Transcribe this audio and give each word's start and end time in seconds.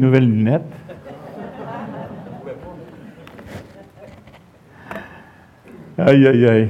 Nouvelles 0.00 0.30
lunettes. 0.30 0.62
Aïe, 5.98 6.26
aïe, 6.26 6.46
aïe. 6.46 6.68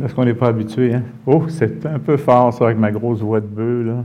Est-ce 0.00 0.14
qu'on 0.14 0.24
n'est 0.24 0.32
pas 0.32 0.46
habitué? 0.46 0.94
Hein? 0.94 1.02
Oh, 1.26 1.48
c'est 1.48 1.84
un 1.86 1.98
peu 1.98 2.16
fort, 2.16 2.54
ça, 2.54 2.66
avec 2.66 2.78
ma 2.78 2.92
grosse 2.92 3.18
voix 3.18 3.40
de 3.40 3.46
bœuf, 3.46 3.84
là. 3.84 4.04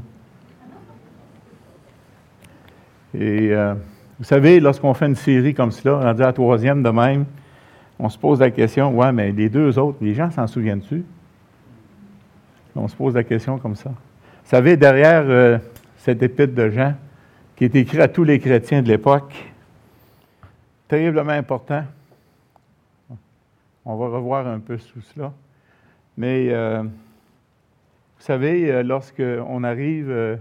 Et 3.13 3.53
euh, 3.53 3.75
vous 4.17 4.25
savez, 4.25 4.59
lorsqu'on 4.59 4.95
fait 4.95 5.05
une 5.05 5.13
série 5.13 5.53
comme 5.53 5.69
cela, 5.69 5.99
on 6.01 6.13
dit 6.15 6.23
à 6.23 6.25
la 6.25 6.33
troisième 6.33 6.81
de 6.81 6.89
même, 6.89 7.25
on 7.99 8.09
se 8.09 8.17
pose 8.17 8.39
la 8.39 8.49
question, 8.49 8.91
ouais, 8.97 9.11
mais 9.11 9.31
les 9.31 9.49
deux 9.49 9.77
autres, 9.77 9.99
les 10.01 10.15
gens 10.15 10.31
s'en 10.31 10.47
souviennent-tu? 10.47 11.05
On 12.75 12.87
se 12.87 12.95
pose 12.95 13.13
la 13.13 13.23
question 13.23 13.59
comme 13.59 13.75
ça. 13.75 13.91
Vous 13.91 14.49
savez, 14.49 14.77
derrière 14.77 15.25
euh, 15.27 15.59
cette 15.97 16.23
épître 16.23 16.55
de 16.55 16.71
Jean, 16.71 16.95
qui 17.55 17.65
est 17.65 17.75
écrit 17.75 18.01
à 18.01 18.07
tous 18.07 18.23
les 18.23 18.39
chrétiens 18.39 18.81
de 18.81 18.87
l'époque, 18.87 19.33
terriblement 20.87 21.33
important. 21.33 21.83
On 23.85 23.95
va 23.95 24.07
revoir 24.07 24.47
un 24.47 24.59
peu 24.59 24.77
tout 24.77 25.01
cela. 25.01 25.33
Mais 26.17 26.49
euh, 26.51 26.83
vous 26.83 26.89
savez, 28.19 28.71
euh, 28.71 28.83
lorsqu'on 28.83 29.63
arrive 29.63 30.09
euh, 30.09 30.37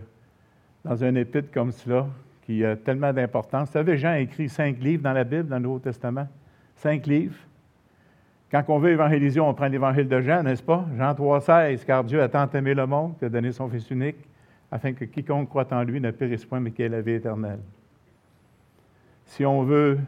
dans 0.84 1.02
un 1.02 1.14
épître 1.14 1.50
comme 1.52 1.72
cela, 1.72 2.06
qui 2.46 2.64
a 2.64 2.77
tellement 2.77 3.12
d'importance, 3.12 3.69
vous 3.69 3.72
savez, 3.72 3.97
Jean 3.98 4.10
a 4.10 4.19
écrit 4.19 4.48
cinq 4.48 4.80
livres 4.80 5.02
dans 5.02 5.12
la 5.12 5.24
Bible, 5.24 5.48
dans 5.48 5.56
le 5.56 5.62
Nouveau 5.62 5.78
Testament. 5.78 6.28
Cinq 6.77 7.06
livres. 7.06 7.36
Quand 8.50 8.64
on 8.69 8.78
veut 8.78 8.91
évangéliser, 8.91 9.41
on 9.41 9.55
prend 9.55 9.69
l'évangile 9.69 10.08
de 10.08 10.20
Jean, 10.20 10.42
n'est-ce 10.42 10.62
pas? 10.62 10.84
Jean 10.98 11.12
3,16, 11.12 11.84
car 11.84 12.05
Dieu 12.05 12.20
a 12.22 12.28
tant 12.28 12.48
aimé 12.50 12.74
le 12.74 12.86
monde 12.86 13.16
qu'il 13.19 13.27
a 13.27 13.30
donné 13.30 13.52
son 13.52 13.69
Fils 13.69 13.91
unique 13.91 14.16
afin 14.72 14.94
que 14.94 15.04
quiconque 15.04 15.50
croit 15.50 15.70
en 15.70 15.82
lui 15.82 16.00
ne 16.00 16.10
périsse 16.10 16.46
point, 16.46 16.58
mais 16.58 16.70
qu'il 16.70 16.86
ait 16.86 16.88
la 16.88 17.02
vie 17.02 17.12
éternelle. 17.12 17.60
Si 19.26 19.44
on 19.44 19.62
veut 19.62 19.98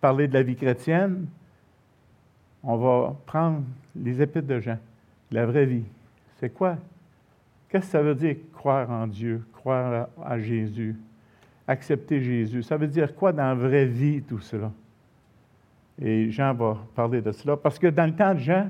parler 0.00 0.26
de 0.26 0.34
la 0.34 0.42
vie 0.42 0.56
chrétienne, 0.56 1.26
on 2.64 2.76
va 2.76 3.16
prendre 3.26 3.62
les 3.94 4.20
épîtres 4.20 4.48
de 4.48 4.58
Jean, 4.58 4.78
la 5.30 5.46
vraie 5.46 5.66
vie. 5.66 5.84
C'est 6.40 6.50
quoi? 6.50 6.76
Qu'est-ce 7.68 7.86
que 7.86 7.92
ça 7.92 8.02
veut 8.02 8.16
dire 8.16 8.36
croire 8.52 8.90
en 8.90 9.06
Dieu, 9.06 9.44
croire 9.52 10.08
à 10.24 10.38
Jésus, 10.40 10.96
accepter 11.68 12.20
Jésus? 12.20 12.64
Ça 12.64 12.76
veut 12.76 12.88
dire 12.88 13.14
quoi 13.14 13.32
dans 13.32 13.44
la 13.44 13.54
vraie 13.54 13.86
vie, 13.86 14.20
tout 14.22 14.40
cela? 14.40 14.72
Et 16.00 16.28
Jean 16.32 16.54
va 16.54 16.76
parler 16.96 17.22
de 17.22 17.30
cela. 17.30 17.56
Parce 17.56 17.78
que 17.78 17.86
dans 17.86 18.06
le 18.06 18.16
temps 18.16 18.34
de 18.34 18.40
Jean, 18.40 18.68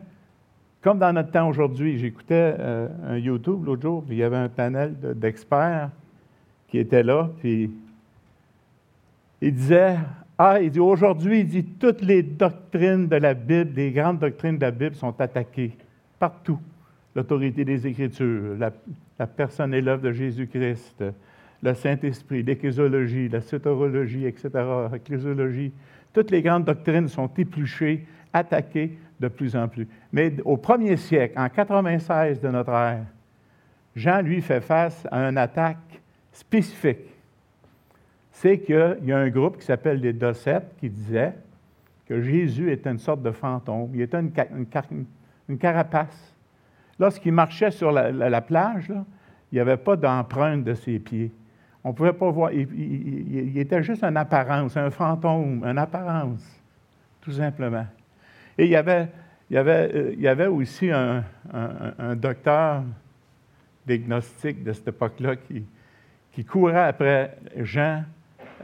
comme 0.82 0.98
dans 0.98 1.12
notre 1.12 1.30
temps 1.30 1.48
aujourd'hui, 1.48 1.98
j'écoutais 1.98 2.54
euh, 2.58 2.88
un 3.06 3.18
YouTube 3.18 3.64
l'autre 3.64 3.82
jour, 3.82 4.04
puis 4.04 4.16
il 4.16 4.18
y 4.18 4.22
avait 4.22 4.36
un 4.36 4.48
panel 4.48 4.94
d'experts 5.16 5.90
qui 6.68 6.78
étaient 6.78 7.02
là, 7.02 7.30
puis 7.40 7.70
il 9.40 9.54
disait, 9.54 9.96
ah, 10.36 10.60
il 10.60 10.70
dit 10.70 10.80
aujourd'hui, 10.80 11.40
il 11.40 11.48
dit, 11.48 11.64
toutes 11.64 12.02
les 12.02 12.22
doctrines 12.22 13.08
de 13.08 13.16
la 13.16 13.34
Bible, 13.34 13.72
les 13.74 13.90
grandes 13.90 14.20
doctrines 14.20 14.56
de 14.56 14.62
la 14.62 14.70
Bible 14.70 14.94
sont 14.94 15.20
attaquées 15.20 15.76
partout. 16.18 16.60
L'autorité 17.16 17.64
des 17.64 17.86
Écritures, 17.86 18.56
la, 18.56 19.26
personne 19.26 19.74
et 19.74 19.80
l'œuvre 19.80 20.02
de 20.02 20.12
Jésus-Christ, 20.12 21.02
le 21.60 21.74
Saint-Esprit, 21.74 22.44
l'échésiologie, 22.44 23.28
la 23.28 23.40
soterologie, 23.40 24.26
etc., 24.26 24.48
l'ecclésiologie. 24.92 25.72
Toutes 26.12 26.30
les 26.30 26.42
grandes 26.42 26.64
doctrines 26.64 27.08
sont 27.08 27.30
épluchées, 27.36 28.06
attaquées, 28.32 28.96
de 29.20 29.28
plus 29.28 29.56
en 29.56 29.68
plus. 29.68 29.88
Mais 30.12 30.34
au 30.44 30.56
premier 30.56 30.96
siècle, 30.96 31.38
en 31.38 31.48
96 31.48 32.40
de 32.40 32.48
notre 32.48 32.72
ère, 32.72 33.04
Jean, 33.96 34.22
lui, 34.22 34.40
fait 34.40 34.60
face 34.60 35.06
à 35.10 35.28
une 35.28 35.38
attaque 35.38 36.00
spécifique. 36.32 36.98
C'est 38.30 38.60
qu'il 38.60 38.98
y 39.02 39.12
a 39.12 39.18
un 39.18 39.28
groupe 39.28 39.58
qui 39.58 39.66
s'appelle 39.66 40.00
les 40.00 40.12
Docettes 40.12 40.76
qui 40.78 40.88
disait 40.88 41.34
que 42.06 42.22
Jésus 42.22 42.70
était 42.70 42.90
une 42.90 42.98
sorte 42.98 43.22
de 43.22 43.32
fantôme, 43.32 43.90
il 43.94 44.00
était 44.02 44.20
une, 44.20 45.58
carapace. 45.58 46.34
Lorsqu'il 46.98 47.32
marchait 47.32 47.70
sur 47.70 47.90
la, 47.90 48.10
la, 48.12 48.30
la 48.30 48.40
plage, 48.40 48.90
il 49.50 49.56
n'y 49.56 49.60
avait 49.60 49.76
pas 49.76 49.96
d'empreinte 49.96 50.64
de 50.64 50.74
ses 50.74 50.98
pieds. 50.98 51.32
On 51.84 51.90
ne 51.90 51.94
pouvait 51.94 52.12
pas 52.12 52.30
voir. 52.30 52.52
Il, 52.52 52.68
il, 52.74 53.48
il, 53.48 53.58
était 53.58 53.82
juste 53.82 54.04
une 54.04 54.16
apparence, 54.16 54.76
un 54.76 54.90
fantôme, 54.90 55.64
une 55.64 55.78
apparence, 55.78 56.44
tout 57.20 57.32
simplement. 57.32 57.86
Et 58.58 58.76
euh, 58.76 59.04
il 59.50 60.20
y 60.20 60.28
avait 60.28 60.46
aussi 60.46 60.90
un, 60.90 61.24
docteur 62.16 62.82
diagnostic 63.86 64.62
de 64.64 64.72
cette 64.72 64.88
époque-là 64.88 65.36
qui, 65.36 65.64
courait 66.44 66.88
après 66.88 67.36
Jean 67.56 68.04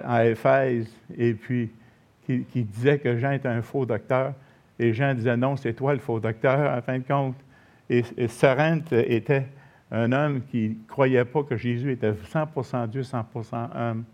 à 0.05 0.27
Éphèse 0.27 0.89
et 1.17 1.35
puis 1.35 1.71
qui, 2.27 2.65
disait 2.65 2.99
que 2.99 3.17
Jean 3.19 3.33
était 3.33 3.49
un 3.49 3.63
faux 3.63 3.87
docteur. 3.87 4.35
Et 4.79 4.93
Jean 4.93 5.15
disait 5.15 5.37
non, 5.37 5.57
c'est 5.57 5.73
toi 5.73 5.95
le 5.95 6.01
faux 6.01 6.21
docteur, 6.21 6.77
en 6.77 6.83
fin 6.83 6.99
de 6.99 7.05
compte. 7.05 7.37
Et, 7.89 8.05
et 8.17 9.15
était 9.15 9.47
un 9.91 10.11
homme 10.11 10.43
qui 10.51 10.71
ne 10.71 10.89
croyait 10.89 11.25
pas 11.25 11.43
que 11.45 11.57
Jésus 11.57 11.93
était 11.93 12.13
100% 12.13 12.89
Dieu, 12.89 13.03
100% 13.03 13.69
homme. 13.77 14.05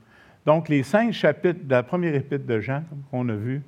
Donc, 0.44 0.68
les 0.68 0.82
cinq 0.82 1.12
chapitres 1.12 1.64
de 1.64 1.70
la 1.70 1.82
première 1.82 2.14
épître 2.14 2.47
de 2.47 2.60
Jean, 2.60 2.82
qu'on 3.10 3.28
a 3.28 3.34
vu, 3.34 3.62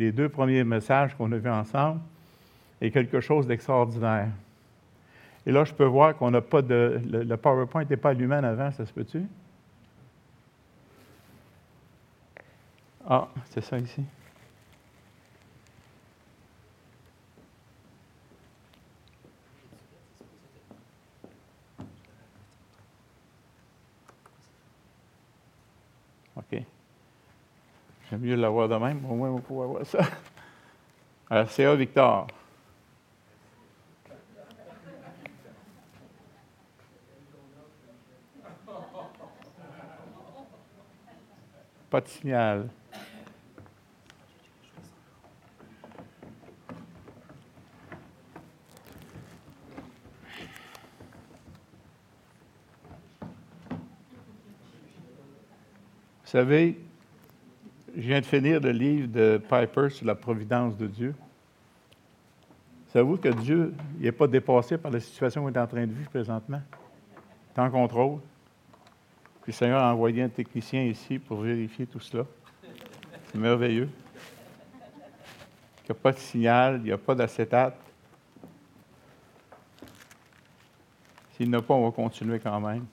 les 0.00 0.12
deux 0.12 0.30
premiers 0.30 0.64
messages 0.64 1.14
qu'on 1.14 1.30
a 1.32 1.36
vus 1.36 1.50
ensemble, 1.50 2.00
est 2.80 2.90
quelque 2.90 3.20
chose 3.20 3.46
d'extraordinaire. 3.46 4.28
Et 5.46 5.52
là, 5.52 5.64
je 5.64 5.74
peux 5.74 5.84
voir 5.84 6.16
qu'on 6.16 6.30
n'a 6.30 6.40
pas 6.40 6.62
de. 6.62 7.00
Le, 7.04 7.36
PowerPoint 7.36 7.82
n'était 7.82 7.96
pas 7.96 8.10
allumé 8.10 8.36
en 8.36 8.44
avant, 8.44 8.70
ça 8.72 8.86
se 8.86 8.92
peut-tu? 8.92 9.26
Ah, 13.06 13.28
c'est 13.50 13.62
ça 13.62 13.78
ici. 13.78 14.02
OK. 26.36 26.62
J'aime 28.10 28.22
mieux 28.22 28.34
l'avoir 28.34 28.68
de 28.68 28.74
même, 28.74 29.04
au 29.08 29.14
moins 29.14 29.30
on 29.30 29.38
pouvoir 29.38 29.68
voir 29.68 29.86
ça. 29.86 30.00
Alors, 31.30 31.48
CA 31.48 31.76
Victor. 31.76 32.26
Pas 41.88 42.00
de 42.00 42.08
signal. 42.08 42.68
Vous 56.24 56.36
savez, 56.36 56.89
je 57.96 58.00
viens 58.00 58.20
de 58.20 58.26
finir 58.26 58.60
le 58.60 58.70
livre 58.70 59.08
de 59.08 59.40
Piper 59.48 59.90
sur 59.90 60.06
la 60.06 60.14
providence 60.14 60.76
de 60.76 60.86
Dieu. 60.86 61.14
Savez-vous 62.92 63.16
que 63.16 63.28
Dieu 63.28 63.74
n'est 63.98 64.12
pas 64.12 64.26
dépassé 64.26 64.76
par 64.76 64.90
la 64.90 65.00
situation 65.00 65.42
qu'on 65.42 65.52
est 65.52 65.58
en 65.58 65.66
train 65.66 65.86
de 65.86 65.92
vivre 65.92 66.10
présentement? 66.10 66.60
Il 67.12 67.60
est 67.60 67.62
en 67.62 67.70
contrôle. 67.70 68.18
Puis 69.42 69.52
le 69.52 69.52
Seigneur 69.52 69.82
a 69.82 69.92
envoyé 69.92 70.22
un 70.22 70.28
technicien 70.28 70.82
ici 70.82 71.18
pour 71.18 71.40
vérifier 71.40 71.86
tout 71.86 72.00
cela. 72.00 72.24
C'est 73.26 73.38
merveilleux. 73.38 73.88
Il 75.82 75.86
n'y 75.86 75.90
a 75.90 75.94
pas 75.94 76.12
de 76.12 76.18
signal, 76.18 76.76
il 76.76 76.84
n'y 76.84 76.92
a 76.92 76.98
pas 76.98 77.14
d'acétate. 77.14 77.76
S'il 81.32 81.48
n'y 81.48 81.56
en 81.56 81.60
a 81.60 81.62
pas, 81.62 81.74
on 81.74 81.84
va 81.84 81.90
continuer 81.90 82.38
quand 82.38 82.60
même. 82.60 82.86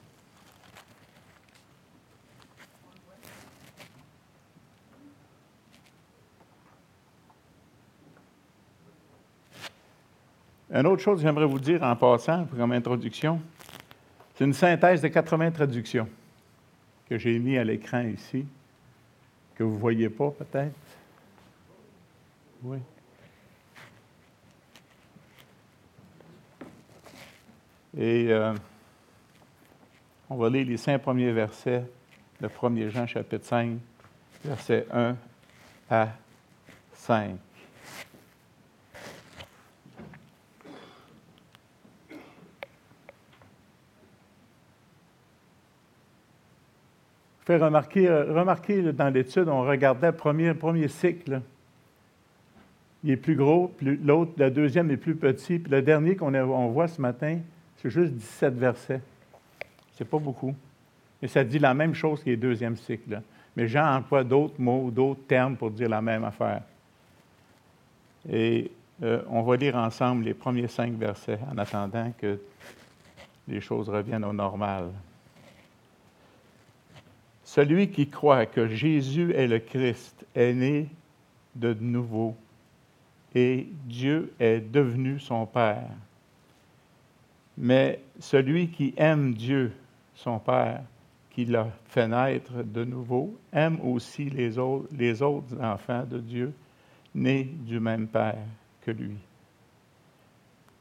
Une 10.78 10.86
autre 10.86 11.02
chose 11.02 11.18
que 11.18 11.24
j'aimerais 11.24 11.48
vous 11.48 11.58
dire 11.58 11.82
en 11.82 11.96
passant, 11.96 12.46
comme 12.46 12.72
introduction, 12.72 13.42
c'est 14.36 14.44
une 14.44 14.54
synthèse 14.54 15.02
de 15.02 15.08
80 15.08 15.50
traductions 15.50 16.08
que 17.10 17.18
j'ai 17.18 17.40
mis 17.40 17.58
à 17.58 17.64
l'écran 17.64 18.02
ici, 18.02 18.46
que 19.56 19.64
vous 19.64 19.74
ne 19.74 19.80
voyez 19.80 20.08
pas 20.08 20.30
peut-être? 20.30 20.76
Oui. 22.62 22.78
Et 27.98 28.28
euh, 28.30 28.54
on 30.30 30.36
va 30.36 30.48
lire 30.48 30.68
les 30.68 30.78
cinq 30.78 31.00
premiers 31.00 31.32
versets 31.32 31.86
de 32.40 32.48
1er 32.48 32.90
Jean 32.90 33.08
chapitre 33.08 33.46
5, 33.46 33.80
versets 34.46 34.86
1 34.94 35.16
à 35.90 36.10
5. 36.94 37.47
Fait 47.48 47.58
remarquer, 47.58 48.10
remarquer 48.10 48.92
dans 48.92 49.08
l'étude, 49.08 49.48
on 49.48 49.62
regardait 49.62 50.08
le 50.08 50.18
premier, 50.18 50.54
premier 50.54 50.90
cycle. 50.90 51.42
Il 53.06 53.12
est 53.12 53.16
plus 53.16 53.38
gros, 53.38 53.74
l'autre, 53.82 54.34
le 54.38 54.52
deuxième 54.52 54.92
est 54.92 54.98
plus 54.98 55.16
petit, 55.16 55.58
puis 55.58 55.72
le 55.72 55.82
dernier 55.82 56.18
qu'on 56.18 56.36
on 56.36 56.68
voit 56.68 56.90
ce 56.90 57.02
matin, 57.02 57.40
c'est 57.78 57.90
juste 57.90 58.12
17 58.12 58.54
versets. 58.56 59.02
C'est 59.94 60.04
pas 60.04 60.20
beaucoup. 60.20 60.54
Mais 61.22 61.30
ça 61.30 61.46
dit 61.46 61.58
la 61.58 61.74
même 61.74 61.94
chose 61.94 62.22
que 62.22 62.30
les 62.30 62.36
deuxième 62.36 62.76
cycle. 62.76 63.22
Mais 63.56 63.66
Jean 63.66 63.96
emploie 63.96 64.26
d'autres 64.26 64.60
mots, 64.60 64.92
d'autres 64.92 65.26
termes 65.26 65.56
pour 65.56 65.72
dire 65.72 65.88
la 65.88 66.02
même 66.02 66.26
affaire. 66.26 66.64
Et 68.30 68.70
euh, 69.04 69.22
on 69.30 69.42
va 69.44 69.56
lire 69.56 69.78
ensemble 69.78 70.26
les 70.26 70.34
premiers 70.34 70.68
cinq 70.68 70.92
versets 70.96 71.40
en 71.50 71.58
attendant 71.58 72.12
que 72.18 72.38
les 73.48 73.62
choses 73.62 73.88
reviennent 73.88 74.26
au 74.26 74.34
normal. 74.34 74.90
Celui 77.58 77.90
qui 77.90 78.08
croit 78.08 78.46
que 78.46 78.68
Jésus 78.68 79.34
est 79.34 79.48
le 79.48 79.58
Christ 79.58 80.28
est 80.36 80.54
né 80.54 80.90
de 81.56 81.74
nouveau 81.74 82.36
et 83.34 83.68
Dieu 83.86 84.32
est 84.40 84.60
devenu 84.60 85.20
son 85.20 85.48
Père. 85.48 85.90
Mais 87.58 88.00
celui 88.20 88.68
qui 88.70 88.94
aime 88.96 89.34
Dieu, 89.34 89.74
son 90.14 90.38
Père, 90.38 90.84
qui 91.32 91.46
l'a 91.46 91.70
fait 91.88 92.08
naître 92.08 92.62
de 92.62 92.84
nouveau, 92.84 93.36
aime 93.52 93.80
aussi 93.82 94.30
les 94.30 94.60
autres, 94.60 95.60
enfants 95.60 96.06
de 96.08 96.20
Dieu, 96.20 96.54
nés 97.16 97.46
du 97.66 97.80
même 97.80 98.08
Père 98.08 98.46
que 98.82 98.92
lui. 98.92 99.16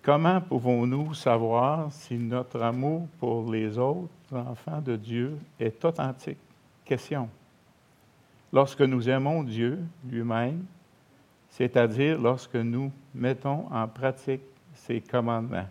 Comment 0.02 0.42
pouvons-nous 0.42 1.14
savoir 1.14 1.90
si 1.90 2.18
notre 2.18 2.60
amour 2.60 3.08
pour 3.18 3.50
les 3.50 3.78
autres 3.78 4.10
enfants 4.30 4.82
de 4.82 4.96
Dieu 4.96 5.38
est 5.58 5.82
authentique? 5.82 6.36
Question. 6.86 7.28
Lorsque 8.52 8.80
nous 8.80 9.08
aimons 9.10 9.42
Dieu 9.42 9.80
lui-même, 10.08 10.64
c'est-à-dire 11.50 12.18
lorsque 12.18 12.54
nous 12.54 12.92
mettons 13.14 13.66
en 13.72 13.88
pratique 13.88 14.42
ses 14.72 15.00
commandements. 15.00 15.66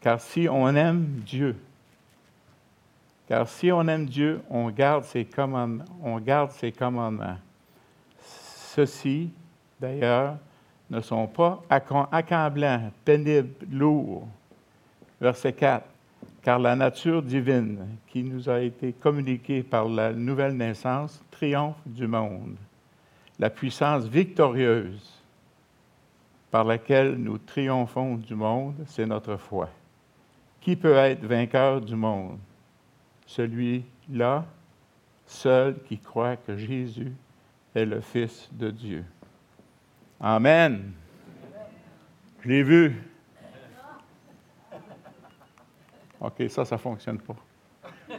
Car 0.00 0.20
si 0.20 0.48
on 0.50 0.68
aime 0.74 1.22
Dieu, 1.24 1.56
car 3.28 3.48
si 3.48 3.72
on 3.72 3.86
aime 3.88 4.06
Dieu, 4.06 4.40
on 4.50 4.70
garde 4.70 5.04
ses 5.04 5.24
commandements. 5.24 5.84
On 6.02 6.18
garde 6.20 6.50
ses 6.52 6.70
commandements. 6.70 7.38
Ceux-ci, 8.20 9.30
d'ailleurs, 9.80 10.36
ne 10.90 11.00
sont 11.00 11.26
pas 11.26 11.62
accablants, 12.12 12.90
pénibles, 13.04 13.66
lourds. 13.70 14.28
Verset 15.20 15.52
4. 15.52 15.84
Car 16.46 16.60
la 16.60 16.76
nature 16.76 17.24
divine 17.24 17.98
qui 18.06 18.22
nous 18.22 18.48
a 18.48 18.60
été 18.60 18.92
communiquée 18.92 19.64
par 19.64 19.88
la 19.88 20.12
nouvelle 20.12 20.56
naissance 20.56 21.20
triomphe 21.32 21.80
du 21.84 22.06
monde. 22.06 22.54
La 23.40 23.50
puissance 23.50 24.04
victorieuse 24.04 25.20
par 26.52 26.62
laquelle 26.62 27.16
nous 27.16 27.38
triomphons 27.38 28.14
du 28.14 28.36
monde, 28.36 28.76
c'est 28.86 29.06
notre 29.06 29.36
foi. 29.36 29.68
Qui 30.60 30.76
peut 30.76 30.94
être 30.94 31.24
vainqueur 31.24 31.80
du 31.80 31.96
monde? 31.96 32.38
Celui-là, 33.26 34.44
seul 35.26 35.74
qui 35.88 35.98
croit 35.98 36.36
que 36.36 36.56
Jésus 36.56 37.12
est 37.74 37.86
le 37.86 38.00
Fils 38.00 38.48
de 38.52 38.70
Dieu. 38.70 39.04
Amen. 40.20 40.92
Je 42.44 42.48
l'ai 42.48 42.62
vu. 42.62 43.02
OK, 46.20 46.42
ça, 46.48 46.64
ça 46.64 46.76
ne 46.76 46.80
fonctionne 46.80 47.18
pas. 47.18 47.36
Est-ce 48.08 48.16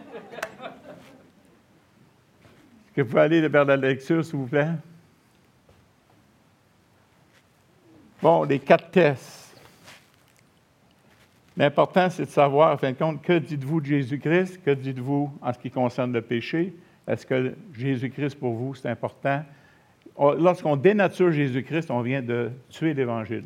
que 2.96 3.02
vous 3.02 3.10
pouvez 3.10 3.22
aller 3.22 3.48
vers 3.48 3.66
la 3.66 3.78
lecture, 3.78 4.24
s'il 4.24 4.36
vous 4.36 4.48
plaît? 4.48 4.72
Bon, 8.22 8.44
les 8.44 8.60
quatre 8.60 8.90
tests. 8.90 9.56
L'important, 11.56 12.10
c'est 12.10 12.26
de 12.26 12.30
savoir, 12.30 12.74
en 12.74 12.78
fin 12.78 12.92
de 12.92 12.98
compte, 12.98 13.22
que 13.22 13.40
dites-vous 13.40 13.82
de 13.82 13.86
Jésus-Christ? 13.86 14.62
Que 14.64 14.72
dites-vous 14.72 15.32
en 15.42 15.54
ce 15.54 15.60
qui 15.60 15.72
concerne 15.72 16.14
le 16.14 16.22
péché? 16.22 16.76
Est-ce 17.08 17.26
que 17.26 17.56
Jésus-Christ, 17.74 18.36
pour 18.40 18.54
vous, 18.54 18.76
c'est 18.76 18.90
important? 18.90 19.44
Lorsqu'on 20.20 20.76
dénature 20.76 21.32
Jésus-Christ, 21.32 21.90
on 21.92 22.02
vient 22.02 22.22
de 22.22 22.52
tuer 22.70 22.94
l'Évangile. 22.94 23.46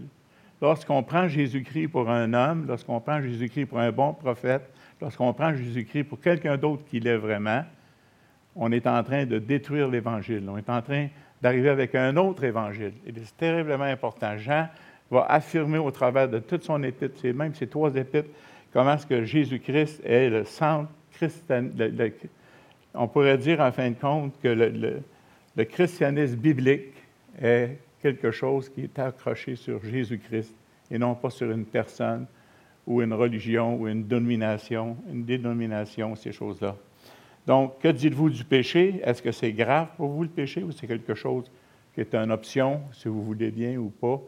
Lorsqu'on 0.62 1.02
prend 1.02 1.28
Jésus-Christ 1.28 1.88
pour 1.88 2.10
un 2.10 2.34
homme, 2.34 2.66
lorsqu'on 2.68 3.00
prend 3.00 3.20
Jésus-Christ 3.20 3.66
pour 3.66 3.80
un 3.80 3.92
bon 3.92 4.14
prophète, 4.14 4.70
lorsqu'on 5.02 5.34
prend 5.34 5.56
Jésus-Christ 5.56 6.04
pour 6.04 6.22
quelqu'un 6.22 6.56
d'autre 6.56 6.84
qu'il 6.86 7.08
est 7.08 7.18
vraiment, 7.18 7.64
on 8.56 8.72
est 8.72 8.86
en 8.86 9.04
train 9.04 9.26
de 9.26 9.40
détruire 9.40 9.88
l'Évangile. 9.88 10.48
On 10.48 10.58
est 10.58 10.70
en 10.70 10.82
train 10.82 11.08
d'arriver 11.42 11.70
avec 11.70 11.96
un 11.96 12.16
autre 12.18 12.44
Évangile. 12.44 12.94
Et 13.08 13.14
c'est 13.24 13.38
terriblement 13.38 13.86
important. 13.86 14.38
Jean 14.38 14.68
va 15.10 15.26
affirmer 15.30 15.80
au 15.80 15.90
travers 15.90 16.30
de 16.30 16.38
toute 16.38 16.64
son 16.64 16.84
épître, 16.84 17.26
même 17.26 17.56
ces 17.56 17.68
trois 17.68 17.96
épîtres, 17.96 18.30
comment 18.72 18.94
est-ce 18.94 19.08
que 19.08 19.24
Jésus-Christ 19.24 20.02
est 20.06 20.30
le 20.30 20.46
centre 20.46 20.92
christian. 21.12 21.70
on 22.94 23.08
pourrait 23.08 23.38
dire 23.38 23.60
en 23.62 23.72
fin 23.72 23.90
de 23.90 23.96
compte 23.96 24.34
que 24.42 24.48
le 24.48 25.66
christianisme 25.66 26.36
biblique 26.36 26.94
est 27.42 27.78
quelque 28.02 28.32
chose 28.32 28.70
qui 28.70 28.82
est 28.82 29.00
accroché 29.00 29.56
sur 29.56 29.84
Jésus-Christ 29.84 30.54
et 30.90 30.98
non 30.98 31.16
pas 31.16 31.30
sur 31.30 31.52
une 31.52 31.66
personne 31.66 32.26
ou 32.88 33.02
une 33.02 33.14
religion 33.14 33.80
ou 33.80 33.88
une 33.88 34.04
domination, 34.04 34.98
une 35.12 35.24
dénomination, 35.24 36.16
ces 36.16 36.32
choses-là. 36.32 36.76
Donc, 37.48 37.80
que 37.80 37.88
dites-vous 37.88 38.30
du 38.30 38.44
péché? 38.44 39.02
Est-ce 39.04 39.22
que 39.22 39.32
c'est 39.32 39.52
grave 39.52 39.88
pour 39.98 40.10
vous 40.10 40.24
le 40.24 40.30
péché 40.30 40.64
ou 40.64 40.72
c'est 40.72 40.88
quelque 40.88 41.14
chose 41.14 41.50
qui 41.94 42.02
est 42.02 42.14
une 42.16 42.32
option, 42.32 42.82
si 42.92 43.08
vous 43.08 43.24
voulez 43.24 43.52
bien 43.52 43.78
ou 43.78 43.90
pas? 43.90 44.20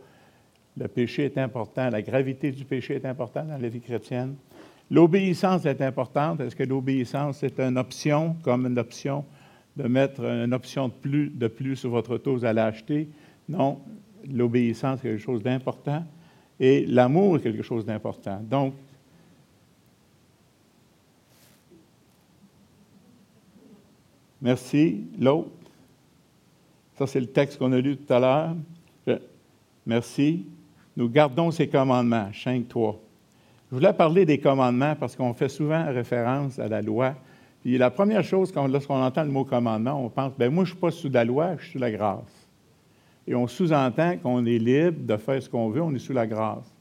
Le 0.77 0.87
péché 0.87 1.25
est 1.25 1.37
important, 1.37 1.89
la 1.89 2.01
gravité 2.01 2.51
du 2.51 2.65
péché 2.65 2.95
est 2.95 3.05
importante 3.05 3.47
dans 3.47 3.57
la 3.57 3.69
vie 3.69 3.81
chrétienne. 3.81 4.35
L'obéissance 4.89 5.65
est 5.65 5.81
importante. 5.81 6.39
Est-ce 6.41 6.55
que 6.55 6.63
l'obéissance 6.63 7.43
est 7.43 7.59
une 7.59 7.77
option, 7.77 8.35
comme 8.43 8.65
une 8.65 8.77
option 8.77 9.25
de 9.75 9.87
mettre 9.87 10.23
une 10.23 10.53
option 10.53 10.87
de 10.87 10.93
plus, 10.93 11.29
de 11.29 11.47
plus 11.47 11.75
sur 11.75 11.89
votre 11.89 12.15
auto, 12.15 12.33
vous 12.33 12.45
allez 12.45 12.61
acheter? 12.61 13.07
Non, 13.49 13.79
l'obéissance 14.29 14.99
est 14.99 15.09
quelque 15.09 15.21
chose 15.21 15.43
d'important 15.43 16.03
et 16.59 16.85
l'amour 16.85 17.37
est 17.37 17.41
quelque 17.41 17.63
chose 17.63 17.85
d'important. 17.85 18.39
Donc, 18.41 18.73
merci. 24.41 25.03
L'autre, 25.19 25.51
ça 26.97 27.07
c'est 27.07 27.19
le 27.19 27.27
texte 27.27 27.59
qu'on 27.59 27.71
a 27.73 27.79
lu 27.79 27.97
tout 27.97 28.13
à 28.13 28.19
l'heure. 28.19 28.55
Merci 29.85 30.45
nous 30.95 31.09
gardons 31.09 31.51
ces 31.51 31.67
commandements. 31.67 32.29
5, 32.33 32.67
3. 32.67 32.99
Je 33.69 33.75
voulais 33.75 33.93
parler 33.93 34.25
des 34.25 34.39
commandements 34.39 34.95
parce 34.95 35.15
qu'on 35.15 35.33
fait 35.33 35.49
souvent 35.49 35.85
référence 35.91 36.59
à 36.59 36.67
la 36.67 36.81
loi. 36.81 37.15
Puis 37.61 37.77
la 37.77 37.89
première 37.89 38.23
chose, 38.23 38.53
lorsqu'on 38.55 39.01
entend 39.01 39.23
le 39.23 39.31
mot 39.31 39.45
commandement, 39.45 40.03
on 40.03 40.09
pense, 40.09 40.33
ben 40.37 40.53
moi, 40.53 40.65
je 40.65 40.71
ne 40.71 40.75
suis 40.75 40.81
pas 40.81 40.91
sous 40.91 41.09
la 41.09 41.25
loi, 41.25 41.55
je 41.57 41.63
suis 41.63 41.71
sous 41.73 41.79
la 41.79 41.91
grâce. 41.91 42.42
Et 43.27 43.35
on 43.35 43.47
sous-entend 43.47 44.17
qu'on 44.17 44.45
est 44.45 44.57
libre 44.57 44.99
de 45.05 45.17
faire 45.17 45.41
ce 45.41 45.49
qu'on 45.49 45.69
veut, 45.69 45.81
on 45.81 45.93
est 45.93 45.99
sous 45.99 46.13
la 46.13 46.27
grâce. 46.27 46.73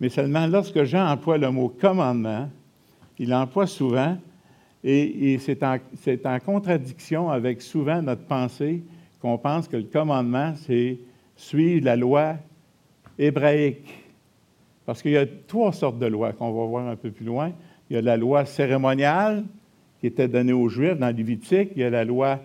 Mais 0.00 0.08
seulement 0.08 0.46
lorsque 0.46 0.82
Jean 0.84 1.10
emploie 1.10 1.38
le 1.38 1.50
mot 1.50 1.68
commandement, 1.68 2.48
il 3.18 3.30
l'emploie 3.30 3.66
souvent, 3.66 4.16
et, 4.84 5.38
c'est 5.40 5.62
en, 5.62 5.76
en, 6.24 6.38
contradiction 6.38 7.30
avec 7.30 7.60
souvent 7.60 8.00
notre 8.00 8.22
pensée 8.22 8.82
qu'on 9.20 9.36
pense 9.36 9.66
que 9.66 9.76
le 9.76 9.82
commandement, 9.82 10.54
c'est 10.54 10.98
suivre 11.36 11.84
la 11.84 11.96
loi 11.96 12.36
hébraïque. 13.18 14.04
Parce 14.86 15.02
qu'il 15.02 15.12
y 15.12 15.16
a 15.16 15.26
trois 15.46 15.72
sortes 15.72 15.98
de 15.98 16.06
lois 16.06 16.32
qu'on 16.32 16.52
va 16.52 16.64
voir 16.64 16.88
un 16.88 16.96
peu 16.96 17.10
plus 17.10 17.26
loin. 17.26 17.52
Il 17.90 17.96
y 17.96 17.98
a 17.98 18.02
la 18.02 18.16
loi 18.16 18.44
cérémoniale 18.44 19.44
qui 20.00 20.06
était 20.06 20.28
donnée 20.28 20.52
aux 20.52 20.68
Juifs 20.68 20.96
dans 20.96 21.14
Lévitique. 21.14 21.70
Il 21.74 21.82
y 21.82 21.84
a 21.84 21.90
la 21.90 22.04
loi 22.04 22.38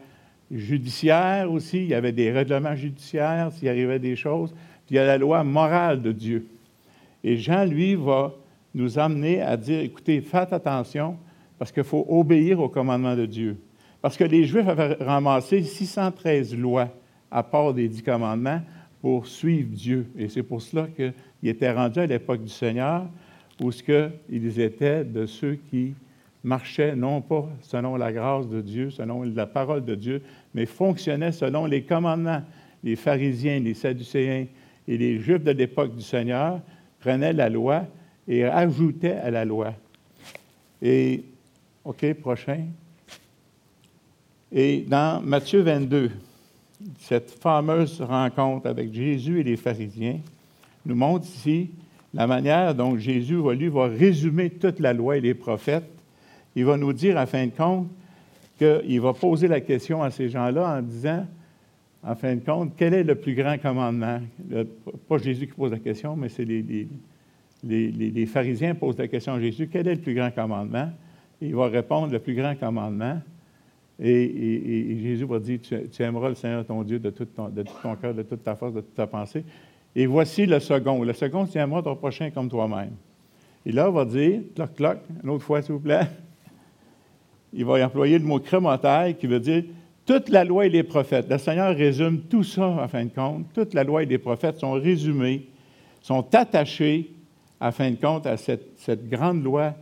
judiciaire 0.54 1.52
aussi. 1.52 1.78
Il 1.78 1.88
y 1.88 1.94
avait 1.94 2.12
des 2.12 2.32
règlements 2.32 2.76
judiciaires 2.76 3.52
s'il 3.52 3.70
arrivait 3.70 4.00
des 4.00 4.16
choses. 4.16 4.52
Puis 4.86 4.92
il 4.92 4.96
y 4.96 5.00
a 5.00 5.06
la 5.06 5.18
loi 5.18 5.44
morale 5.44 6.02
de 6.02 6.12
Dieu. 6.12 6.46
Et 7.24 7.38
Jean, 7.38 7.66
lui, 7.66 7.96
va 7.96 8.34
nous 8.74 9.00
amener 9.00 9.42
à 9.42 9.56
dire, 9.56 9.80
écoutez, 9.80 10.22
faites 10.22 10.52
attention 10.52 11.18
parce 11.58 11.72
qu'il 11.72 11.84
faut 11.84 12.06
obéir 12.10 12.60
au 12.60 12.70
commandement 12.70 13.16
de 13.16 13.26
Dieu. 13.26 13.58
Parce 14.02 14.18
que 14.18 14.24
les 14.26 14.46
Juifs 14.46 14.68
avaient 14.68 14.96
ramassé 15.00 15.64
613 15.64 16.58
lois 16.58 16.90
à 17.32 17.42
part 17.42 17.74
des 17.74 17.88
dix 17.88 18.04
commandements 18.04 18.62
pour 19.02 19.28
suivre 19.28 19.70
Dieu. 19.72 20.08
Et 20.18 20.28
c'est 20.28 20.44
pour 20.44 20.62
cela 20.62 20.88
qu'ils 20.88 21.14
étaient 21.50 21.72
rendus 21.72 22.00
à 22.00 22.06
l'époque 22.06 22.44
du 22.44 22.50
Seigneur, 22.50 23.06
où 23.62 23.72
ce 23.72 24.10
ils 24.30 24.60
étaient 24.60 25.04
de 25.06 25.26
ceux 25.26 25.58
qui 25.70 25.94
marchaient 26.44 26.96
non 26.96 27.22
pas 27.22 27.50
selon 27.62 27.96
la 27.96 28.12
grâce 28.12 28.48
de 28.48 28.62
Dieu, 28.62 28.90
selon 28.90 29.24
la 29.24 29.46
parole 29.46 29.86
de 29.86 29.96
Dieu, 29.96 30.22
mais 30.54 30.66
fonctionnaient 30.66 31.32
selon 31.32 31.66
les 31.66 31.84
commandements. 31.84 32.42
Les 32.84 32.96
pharisiens, 32.96 33.60
les 33.60 33.74
sadducéens 33.74 34.46
et 34.88 34.98
les 34.98 35.20
juifs 35.20 35.44
de 35.44 35.52
l'époque 35.52 35.96
du 35.96 36.02
Seigneur 36.02 36.60
prenaient 37.00 37.34
la 37.34 37.50
loi 37.50 37.86
et 38.28 38.44
ajoutaient 38.44 39.18
à 39.18 39.32
la 39.32 39.46
loi. 39.46 39.74
Et, 40.82 41.24
OK, 41.86 42.14
prochain. 42.16 42.66
Et 44.52 44.86
dans 44.88 45.22
Matthieu 45.22 45.62
22, 45.62 46.12
cette 47.00 47.32
fameuse 47.32 48.02
rencontre 48.02 48.68
avec 48.68 48.94
Jésus 48.94 49.40
et 49.40 49.44
les 49.44 49.56
pharisiens 49.56 50.20
nous 50.86 50.96
montre 50.96 51.26
ici 51.26 51.70
la 52.14 52.28
manière 52.28 52.76
dont 52.76 52.98
Jésus 52.98 53.38
va, 53.38 53.54
lui, 53.54 53.70
va 53.70 53.88
résumer 53.88 54.50
toute 54.50 54.80
la 54.80 54.94
loi 54.94 55.18
et 55.18 55.22
les 55.22 55.34
prophètes. 55.34 55.90
Il 56.56 56.66
va 56.66 56.78
nous 56.78 56.94
dire, 56.94 57.18
à 57.18 57.26
fin 57.26 57.46
de 57.46 57.52
compte, 57.52 57.88
qu'il 58.58 59.02
va 59.02 59.14
poser 59.14 59.48
la 59.48 59.62
question 59.62 60.04
à 60.04 60.12
ces 60.12 60.30
gens-là 60.30 60.78
en 60.78 60.82
disant, 60.82 61.26
en 62.04 62.16
fin 62.16 62.36
de 62.36 62.42
compte, 62.42 62.74
quel 62.78 62.94
est 62.94 63.04
le 63.04 63.16
plus 63.16 63.34
grand 63.34 63.58
commandement? 63.58 64.20
pas 65.08 65.18
Jésus 65.18 65.48
qui 65.48 65.54
pose 65.54 65.72
la 65.72 65.80
question, 65.80 66.16
mais 66.16 66.30
c'est 66.30 66.46
les, 66.46 66.88
les, 67.64 68.26
pharisiens 68.26 68.76
posent 68.76 68.98
la 68.98 69.08
question 69.08 69.34
à 69.34 69.40
Jésus, 69.40 69.70
quel 69.72 69.88
est 69.88 69.96
le 69.96 70.02
plus 70.02 70.14
grand 70.14 70.32
commandement? 70.32 70.90
il 71.42 71.56
va 71.56 71.68
répondre, 71.68 72.12
le 72.12 72.20
plus 72.20 72.36
grand 72.36 72.56
commandement. 72.56 73.20
Et, 74.00 74.98
Jésus 75.02 75.26
va 75.26 75.40
dire, 75.40 75.60
tu, 75.62 76.04
aimeras 76.04 76.30
le 76.30 76.36
Seigneur 76.36 76.66
ton 76.66 76.84
Dieu 76.84 77.00
de 77.00 77.10
tout 77.10 77.26
ton, 77.26 77.50
de 77.50 77.64
tout 77.64 77.74
ton 77.82 77.96
cœur, 77.96 78.14
de 78.14 78.24
toute 78.24 78.44
ta 78.44 78.56
force, 78.56 78.74
de 78.74 78.82
toute 78.82 78.96
ta 78.96 79.08
pensée. 79.08 79.44
Et 79.96 80.06
voici 80.06 80.46
le 80.46 80.60
second. 80.60 81.04
Le 81.04 81.14
second, 81.14 81.46
tu 81.46 81.58
aimeras 81.58 81.82
ton 81.84 81.96
prochain 81.96 82.30
comme 82.32 82.50
toi-même. 82.50 82.92
Et 83.66 83.72
là, 83.72 83.88
il 83.88 83.94
va 83.94 84.06
dire, 84.06 84.42
cloc, 84.56 84.74
cloc, 84.76 84.98
une 85.24 85.30
autre 85.30 85.44
fois, 85.44 85.62
s'il 85.62 85.74
vous 85.74 85.80
plaît. 85.80 86.08
Il 87.54 87.66
va 87.66 87.86
employer 87.86 88.18
le 88.18 88.26
mot 88.26 88.40
crémotaille 88.40 89.16
qui 89.16 89.28
veut 89.28 89.40
dire 89.40 89.64
toute 90.06 90.30
la 90.30 90.44
loi 90.44 90.66
et 90.66 90.70
les 90.70 90.84
prophètes. 90.84 91.30
Le 91.30 91.38
Seigneur 91.38 91.76
résume 91.76 92.22
tout 92.22 92.44
ça, 92.44 92.68
en 92.68 92.88
fin 92.88 93.06
de 93.06 93.12
compte. 93.14 93.46
Toute 93.54 93.74
la 93.74 93.84
loi 93.84 94.04
et 94.04 94.06
les 94.06 94.18
prophètes 94.18 94.60
sont 94.60 94.74
résumés, 94.74 95.48
sont 96.02 96.26
attachés, 96.34 97.12
en 97.62 97.72
fin 97.72 97.92
de 97.92 97.96
compte, 97.96 98.26
à 98.26 98.36
cette, 98.36 98.78
cette 98.78 99.08
grande 99.08 99.44
loi 99.44 99.74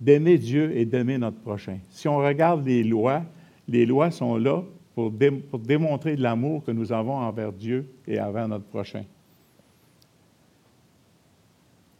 d'aimer 0.00 0.38
Dieu 0.38 0.76
et 0.76 0.84
d'aimer 0.84 1.18
notre 1.18 1.38
prochain. 1.38 1.78
Si 1.90 2.08
on 2.08 2.18
regarde 2.18 2.66
les 2.66 2.82
lois, 2.82 3.22
les 3.68 3.86
lois 3.86 4.10
sont 4.10 4.36
là 4.36 4.62
pour, 4.94 5.12
pour 5.50 5.58
démontrer 5.58 6.16
l'amour 6.16 6.64
que 6.64 6.72
nous 6.72 6.90
avons 6.92 7.16
envers 7.16 7.52
Dieu 7.52 7.92
et 8.08 8.20
envers 8.20 8.48
notre 8.48 8.64
prochain. 8.64 9.04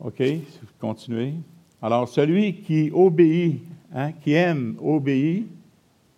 OK, 0.00 0.23
continuez. 0.81 1.35
Alors, 1.82 2.08
celui 2.08 2.54
qui 2.60 2.90
obéit, 2.92 3.62
hein, 3.94 4.12
qui 4.12 4.32
aime, 4.32 4.76
obéit 4.82 5.46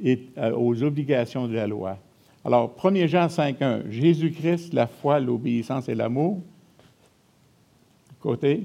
euh, 0.04 0.52
aux 0.56 0.82
obligations 0.82 1.46
de 1.46 1.54
la 1.54 1.66
loi. 1.66 1.96
Alors, 2.44 2.74
1 2.82 3.06
Jean 3.06 3.26
5.1, 3.26 3.88
Jésus-Christ, 3.88 4.72
la 4.72 4.88
foi, 4.88 5.20
l'obéissance 5.20 5.88
et 5.88 5.94
l'amour. 5.94 6.40
Côté. 8.18 8.64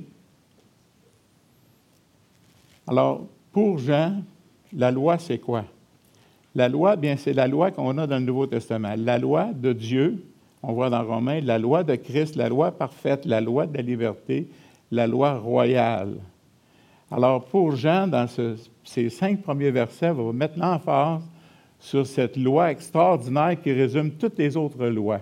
Alors, 2.88 3.28
pour 3.52 3.78
Jean, 3.78 4.24
la 4.74 4.90
loi, 4.90 5.20
c'est 5.20 5.38
quoi? 5.38 5.66
La 6.56 6.70
loi, 6.70 6.96
bien, 6.96 7.18
c'est 7.18 7.34
la 7.34 7.48
loi 7.48 7.70
qu'on 7.70 7.98
a 8.00 8.08
dans 8.08 8.18
le 8.18 8.26
Nouveau 8.26 8.48
Testament. 8.48 8.96
La 8.98 9.20
loi 9.20 9.52
de 9.54 9.74
Dieu, 9.74 10.24
on 10.64 10.74
voit 10.74 10.90
dans 10.90 11.04
Romains, 11.04 11.42
la 11.42 11.60
loi 11.60 11.84
de 11.84 11.96
Christ, 11.96 12.36
la 12.36 12.50
loi 12.50 12.72
parfaite, 12.72 13.26
la 13.26 13.42
loi 13.42 13.68
de 13.68 13.78
la 13.78 13.84
liberté, 13.84 14.48
la 14.92 15.06
loi 15.06 15.38
royale. 15.38 16.16
Alors, 17.10 17.46
pour 17.46 17.76
Jean, 17.76 18.08
dans 18.08 18.28
ces 18.84 19.10
cinq 19.10 19.42
premiers 19.42 19.72
versets, 19.72 20.10
on 20.10 20.28
va 20.28 20.34
mettre 20.34 20.60
l'emphase 20.60 21.22
sur 21.80 22.06
cette 22.06 22.36
loi 22.36 22.72
extraordinaire 22.72 23.62
qui 23.62 23.72
résume 23.72 24.12
toutes 24.12 24.38
les 24.38 24.58
autres 24.58 24.88
lois. 24.88 25.22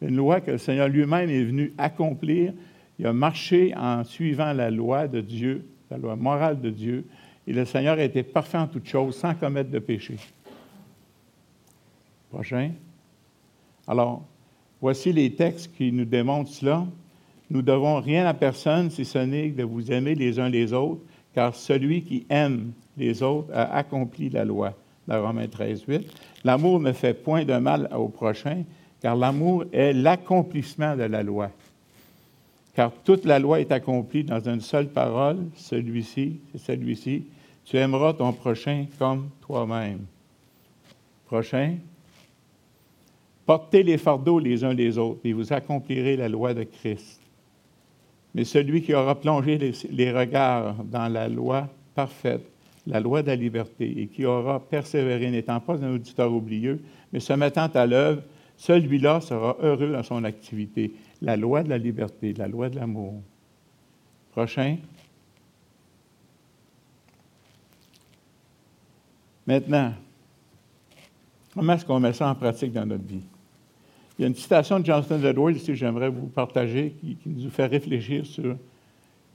Une 0.00 0.14
loi 0.14 0.40
que 0.40 0.52
le 0.52 0.58
Seigneur 0.58 0.88
lui-même 0.88 1.28
est 1.28 1.42
venu 1.42 1.72
accomplir. 1.76 2.52
Il 2.98 3.06
a 3.06 3.12
marché 3.12 3.74
en 3.76 4.04
suivant 4.04 4.52
la 4.52 4.70
loi 4.70 5.08
de 5.08 5.20
Dieu, 5.20 5.66
la 5.90 5.98
loi 5.98 6.14
morale 6.14 6.60
de 6.60 6.70
Dieu, 6.70 7.04
et 7.46 7.52
le 7.52 7.64
Seigneur 7.64 7.98
a 7.98 8.02
été 8.02 8.22
parfait 8.22 8.58
en 8.58 8.68
toutes 8.68 8.86
choses, 8.86 9.16
sans 9.16 9.34
commettre 9.34 9.70
de 9.70 9.78
péché. 9.78 10.16
Prochain. 12.30 12.72
Alors, 13.86 14.22
voici 14.80 15.12
les 15.12 15.34
textes 15.34 15.74
qui 15.74 15.90
nous 15.90 16.04
démontrent 16.04 16.50
cela. 16.50 16.86
Nous 17.50 17.62
devons 17.62 18.00
rien 18.00 18.26
à 18.26 18.34
personne 18.34 18.90
si 18.90 19.04
ce 19.04 19.18
n'est 19.18 19.48
de 19.48 19.62
vous 19.62 19.90
aimer 19.90 20.14
les 20.14 20.38
uns 20.38 20.48
les 20.48 20.72
autres, 20.72 21.00
car 21.34 21.54
celui 21.54 22.02
qui 22.02 22.26
aime 22.28 22.72
les 22.96 23.22
autres 23.22 23.50
a 23.54 23.74
accompli 23.76 24.28
la 24.28 24.44
loi. 24.44 24.74
Dans 25.06 25.22
Romains 25.22 25.48
13, 25.48 25.84
8. 25.88 26.12
L'amour 26.44 26.80
ne 26.80 26.92
fait 26.92 27.14
point 27.14 27.44
de 27.44 27.54
mal 27.54 27.88
au 27.96 28.08
prochain, 28.08 28.64
car 29.00 29.16
l'amour 29.16 29.64
est 29.72 29.94
l'accomplissement 29.94 30.96
de 30.96 31.04
la 31.04 31.22
loi. 31.22 31.50
Car 32.74 32.92
toute 33.04 33.24
la 33.24 33.38
loi 33.38 33.60
est 33.60 33.72
accomplie 33.72 34.24
dans 34.24 34.46
une 34.46 34.60
seule 34.60 34.88
parole, 34.88 35.38
celui-ci, 35.56 36.36
c'est 36.52 36.60
celui-ci, 36.60 37.24
tu 37.64 37.76
aimeras 37.76 38.12
ton 38.12 38.32
prochain 38.32 38.86
comme 38.98 39.30
toi-même. 39.40 40.00
Prochain, 41.26 41.76
portez 43.46 43.82
les 43.82 43.98
fardeaux 43.98 44.38
les 44.38 44.64
uns 44.64 44.74
les 44.74 44.98
autres, 44.98 45.20
et 45.24 45.32
vous 45.32 45.52
accomplirez 45.52 46.16
la 46.16 46.28
loi 46.28 46.52
de 46.52 46.64
Christ. 46.64 47.20
Mais 48.38 48.44
celui 48.44 48.82
qui 48.82 48.94
aura 48.94 49.18
plongé 49.18 49.58
les, 49.90 50.12
regards 50.12 50.84
dans 50.84 51.08
la 51.08 51.28
loi 51.28 51.68
parfaite, 51.96 52.48
la 52.86 53.00
loi 53.00 53.20
de 53.20 53.26
la 53.26 53.34
liberté, 53.34 54.00
et 54.00 54.06
qui 54.06 54.24
aura 54.24 54.60
persévéré, 54.60 55.28
n'étant 55.28 55.58
pas 55.58 55.74
un 55.84 55.94
auditeur 55.94 56.32
oublieux, 56.32 56.80
mais 57.12 57.18
se 57.18 57.32
mettant 57.32 57.66
à 57.66 57.84
l'œuvre, 57.84 58.22
celui-là 58.56 59.20
sera 59.22 59.56
heureux 59.60 59.90
dans 59.90 60.04
son 60.04 60.22
activité. 60.22 60.92
La 61.20 61.36
loi 61.36 61.64
de 61.64 61.68
la 61.68 61.78
liberté, 61.78 62.32
la 62.32 62.46
loi 62.46 62.68
de 62.68 62.76
l'amour. 62.76 63.14
Prochain. 64.30 64.76
Maintenant, 69.48 69.94
comment 71.54 71.72
est-ce 71.72 71.84
qu'on 71.84 71.98
met 71.98 72.12
ça 72.12 72.30
en 72.30 72.36
pratique 72.36 72.72
dans 72.72 72.86
notre 72.86 73.04
vie? 73.04 73.24
Il 74.18 74.22
y 74.22 74.24
a 74.24 74.28
une 74.28 74.34
citation 74.34 74.80
de 74.80 74.84
Jonathan 74.84 75.22
Edwards 75.22 75.54
que 75.64 75.74
j'aimerais 75.74 76.08
vous 76.08 76.26
partager 76.26 76.96
qui, 77.00 77.16
nous 77.24 77.50
fait 77.50 77.66
réfléchir 77.66 78.26
sur 78.26 78.56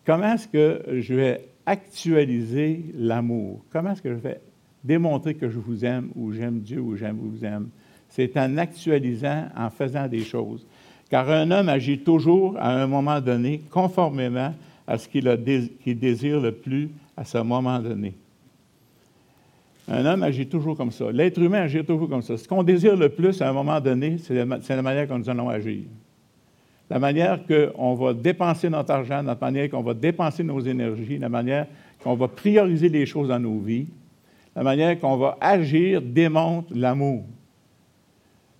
comment 0.05 0.33
est-ce 0.33 0.47
que 0.47 0.99
je 0.99 1.13
vais 1.13 1.45
actualiser 1.65 2.83
l'amour? 2.93 3.63
Comment 3.71 3.91
est-ce 3.91 4.01
que 4.01 4.13
je 4.13 4.19
vais 4.19 4.41
démontrer 4.83 5.35
que 5.35 5.49
je 5.49 5.57
vous 5.57 5.85
aime 5.85 6.09
ou 6.15 6.33
j'aime 6.33 6.59
Dieu 6.59 6.81
ou 6.81 6.97
j'aime 6.97 7.17
vous 7.17 7.45
aime? 7.45 7.69
C'est 8.09 8.35
en 8.35 8.57
actualisant, 8.57 9.47
en 9.55 9.69
faisant 9.69 10.07
des 10.09 10.25
choses. 10.25 10.65
Car 11.09 11.29
un 11.29 11.49
homme 11.51 11.69
agit 11.69 11.99
toujours 11.99 12.57
à 12.57 12.73
un 12.73 12.87
moment 12.87 13.21
donné 13.21 13.61
conformément 13.69 14.53
à 14.85 14.97
ce 14.97 15.07
qu'il 15.07 15.95
désire 15.95 16.41
le 16.41 16.51
plus 16.51 16.89
à 17.15 17.23
ce 17.23 17.37
moment 17.37 17.79
donné. 17.79 18.15
Un 19.87 20.05
homme 20.05 20.23
agit 20.23 20.47
toujours 20.47 20.77
comme 20.77 20.91
ça. 20.91 21.11
L'être 21.11 21.39
humain 21.39 21.61
agit 21.61 21.83
toujours 21.83 22.07
comme 22.07 22.21
ça. 22.21 22.37
Ce 22.37 22.47
qu'on 22.47 22.63
désire 22.63 22.95
le 22.95 23.09
plus 23.09 23.41
à 23.41 23.49
un 23.49 23.53
moment 23.53 23.79
donné, 23.81 24.17
c'est 24.17 24.33
la, 24.33 24.45
manière 24.81 25.07
dont 25.07 25.17
nous 25.17 25.29
allons 25.29 25.49
agir. 25.49 25.83
La 26.89 26.99
manière 26.99 27.39
qu'on 27.45 27.93
va 27.95 28.13
dépenser 28.13 28.69
notre 28.69 28.91
argent, 28.91 29.21
la 29.21 29.35
manière 29.35 29.69
qu'on 29.69 29.81
va 29.81 29.93
dépenser 29.93 30.43
nos 30.43 30.59
énergies, 30.59 31.17
la 31.17 31.29
manière 31.29 31.67
qu'on 32.01 32.15
va 32.15 32.27
prioriser 32.27 32.87
les 32.87 33.05
choses 33.05 33.27
dans 33.27 33.39
nos 33.39 33.59
vies, 33.59 33.87
la 34.55 34.63
manière 34.63 34.99
qu'on 34.99 35.17
va 35.17 35.37
agir 35.41 36.01
démontre 36.01 36.71
l'amour. 36.73 37.25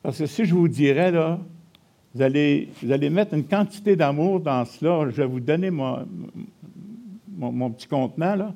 Parce 0.02 0.18
que 0.18 0.26
si 0.26 0.44
je 0.44 0.54
vous 0.54 0.68
dirais, 0.68 1.12
là, 1.12 1.40
vous 2.14 2.22
allez, 2.22 2.70
mettre 3.10 3.34
une 3.34 3.46
quantité 3.46 3.96
d'amour 3.96 4.42
dans 4.42 4.66
cela, 4.66 5.10
je 5.10 5.16
vais 5.16 5.26
vous 5.26 5.40
donner 5.40 5.72
mon, 5.72 6.06
mon 7.38 7.70
petit 7.72 7.88
contenant, 7.88 8.36
là, 8.36 8.54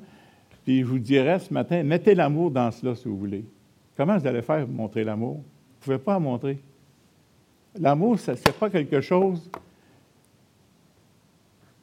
puis 0.68 0.80
je 0.80 0.84
vous 0.84 0.98
dirais 0.98 1.38
ce 1.38 1.50
matin, 1.50 1.82
mettez 1.82 2.14
l'amour 2.14 2.50
dans 2.50 2.70
cela 2.70 2.94
si 2.94 3.08
vous 3.08 3.16
voulez. 3.16 3.42
Comment 3.96 4.18
vous 4.18 4.26
allez 4.26 4.42
faire 4.42 4.66
pour 4.66 4.74
montrer 4.74 5.02
l'amour? 5.02 5.36
Vous 5.36 5.40
ne 5.40 5.80
pouvez 5.80 5.98
pas 5.98 6.16
en 6.16 6.20
montrer. 6.20 6.58
L'amour, 7.80 8.18
ce 8.18 8.32
n'est 8.32 8.36
pas 8.60 8.68
quelque 8.68 9.00
chose 9.00 9.50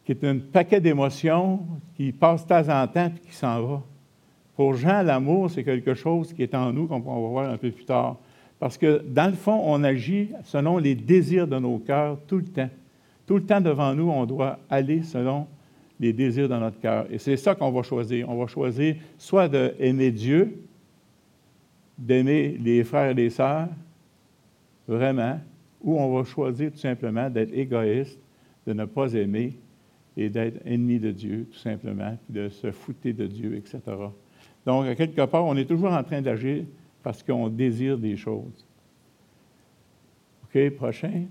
qui 0.06 0.12
est 0.12 0.24
un 0.24 0.38
paquet 0.38 0.80
d'émotions 0.80 1.65
qui 1.98 2.12
passe 2.12 2.44
de 2.44 2.50
temps 2.50 2.70
en 2.84 2.88
temps 2.88 3.08
et 3.08 3.27
qui 3.27 3.36
s'en 3.36 3.60
va. 3.63 3.82
Pour 4.56 4.75
Jean, 4.75 5.01
l'amour, 5.01 5.50
c'est 5.50 5.63
quelque 5.63 5.96
chose 5.96 6.32
qui 6.32 6.44
est 6.44 6.54
en 6.54 6.72
nous, 6.72 6.86
qu'on 6.86 7.00
va 7.00 7.27
voir 7.27 7.50
un 7.50 7.58
peu 7.58 7.72
plus 7.72 7.86
tard. 7.86 8.18
Parce 8.60 8.77
que, 8.77 9.04
dans 9.04 9.32
le 9.32 9.36
fond, 9.36 9.63
on 9.65 9.84
agit 9.84 10.30
selon 10.44 10.77
les 10.77 10.94
désirs 10.94 11.48
de 11.48 11.58
nos 11.58 11.80
cœurs 11.80 12.20
tout 12.27 12.38
le 12.38 12.46
temps. 12.46 12.70
Tout 13.25 13.38
le 13.38 13.46
temps 13.48 13.62
devant 13.62 13.96
nous, 13.96 14.12
on 14.12 14.27
doit 14.27 14.60
aller 14.70 15.01
selon 15.01 15.48
les 16.00 16.14
désirs 16.14 16.50
dans 16.50 16.60
notre 16.60 16.80
cœur. 16.80 17.06
Et 17.10 17.18
c'est 17.18 17.38
ça 17.38 17.56
qu'on 17.56 17.72
va 17.72 17.84
choisir. 17.84 18.30
On 18.30 18.38
va 18.38 18.48
choisir 18.48 18.96
soit 19.18 19.48
d'aimer 19.48 20.12
Dieu, 20.12 20.58
d'aimer 21.98 22.58
les 22.60 22.84
frères 22.84 23.12
et 23.12 23.14
les 23.14 23.30
sœurs, 23.30 23.70
vraiment, 24.88 25.40
ou 25.82 26.00
on 26.00 26.18
va 26.18 26.24
choisir 26.24 26.72
tout 26.72 26.78
simplement 26.78 27.30
d'être 27.30 27.54
égoïste, 27.54 28.20
de 28.68 28.74
ne 28.74 28.86
pas 28.86 29.14
aimer 29.14 29.54
et 30.18 30.30
d'être 30.30 30.62
ennemi 30.66 31.00
de 31.00 31.12
Dieu, 31.12 31.48
tout 31.52 31.60
simplement, 31.60 32.18
de 32.30 32.50
se 32.50 32.72
fouter 32.72 33.14
de 33.14 33.28
Dieu, 33.28 33.56
etc. 33.56 33.80
Donc, 34.66 34.96
quelque 34.96 35.25
part, 35.25 35.46
on 35.46 35.56
est 35.56 35.66
toujours 35.66 35.92
en 35.92 36.04
train 36.04 36.22
d'agir 36.22 36.64
parce 37.04 37.22
qu'on 37.22 37.50
désire 37.50 37.98
des 37.98 38.18
choses. 38.18 38.66
OK, 40.44 40.70
prochain. 40.72 41.25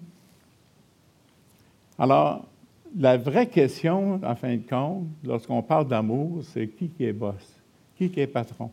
Alors, 1.99 2.47
la 2.97 3.17
vraie 3.17 3.49
question, 3.49 4.21
en 4.23 4.35
fin 4.37 4.57
de 4.57 4.63
compte, 4.69 5.07
lorsqu'on 5.25 5.63
parle 5.63 5.89
d'amour, 5.89 6.43
c'est 6.43 6.69
qui 6.69 6.89
qui 6.89 7.05
est 7.05 7.13
boss, 7.13 7.61
qui 7.97 8.11
qui 8.11 8.21
est 8.21 8.27
patron? 8.27 8.71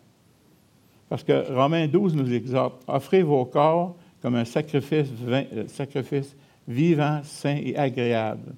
Parce 1.09 1.23
que 1.23 1.53
Romains 1.53 1.87
12 1.87 2.15
nous 2.15 2.31
exhorte, 2.31 2.83
offrez 2.87 3.23
vos 3.23 3.45
corps 3.45 3.95
comme 4.21 4.35
un 4.35 4.45
sacrifice, 4.45 5.07
euh, 5.27 6.21
vivant, 6.67 7.21
saint 7.23 7.57
et 7.57 7.75
agréable. 7.75 8.53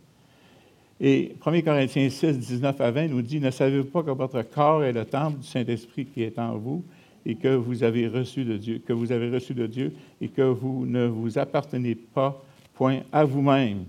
Et 1.00 1.36
1 1.44 1.62
Corinthiens 1.62 2.10
6, 2.10 2.38
19 2.38 2.80
à 2.80 2.92
20 2.92 3.08
nous 3.08 3.22
dit, 3.22 3.40
ne 3.40 3.50
savez-vous 3.50 3.90
pas 3.90 4.04
que 4.04 4.12
votre 4.12 4.42
corps 4.44 4.84
est 4.84 4.94
le 4.94 5.06
temple 5.06 5.40
du 5.40 5.48
Saint-Esprit 5.48 6.06
qui 6.06 6.24
est 6.24 6.38
en 6.38 6.58
vous 6.58 6.84
et 7.26 7.36
que 7.36 7.56
vous 7.56 7.84
avez 7.84 8.08
reçu 8.08 8.44
de 8.44 8.58
Dieu, 8.58 8.82
que 8.86 8.94
vous 8.94 9.12
avez 9.12 9.30
reçu 9.30 9.54
de 9.54 9.66
Dieu 9.66 9.94
et 10.22 10.28
que 10.28 10.42
vous 10.42 10.86
ne 10.86 11.08
vous 11.08 11.38
appartenez 11.38 11.96
pas 11.96 12.44
point 12.76 13.00
à 13.12 13.24
vous-même. 13.24 13.86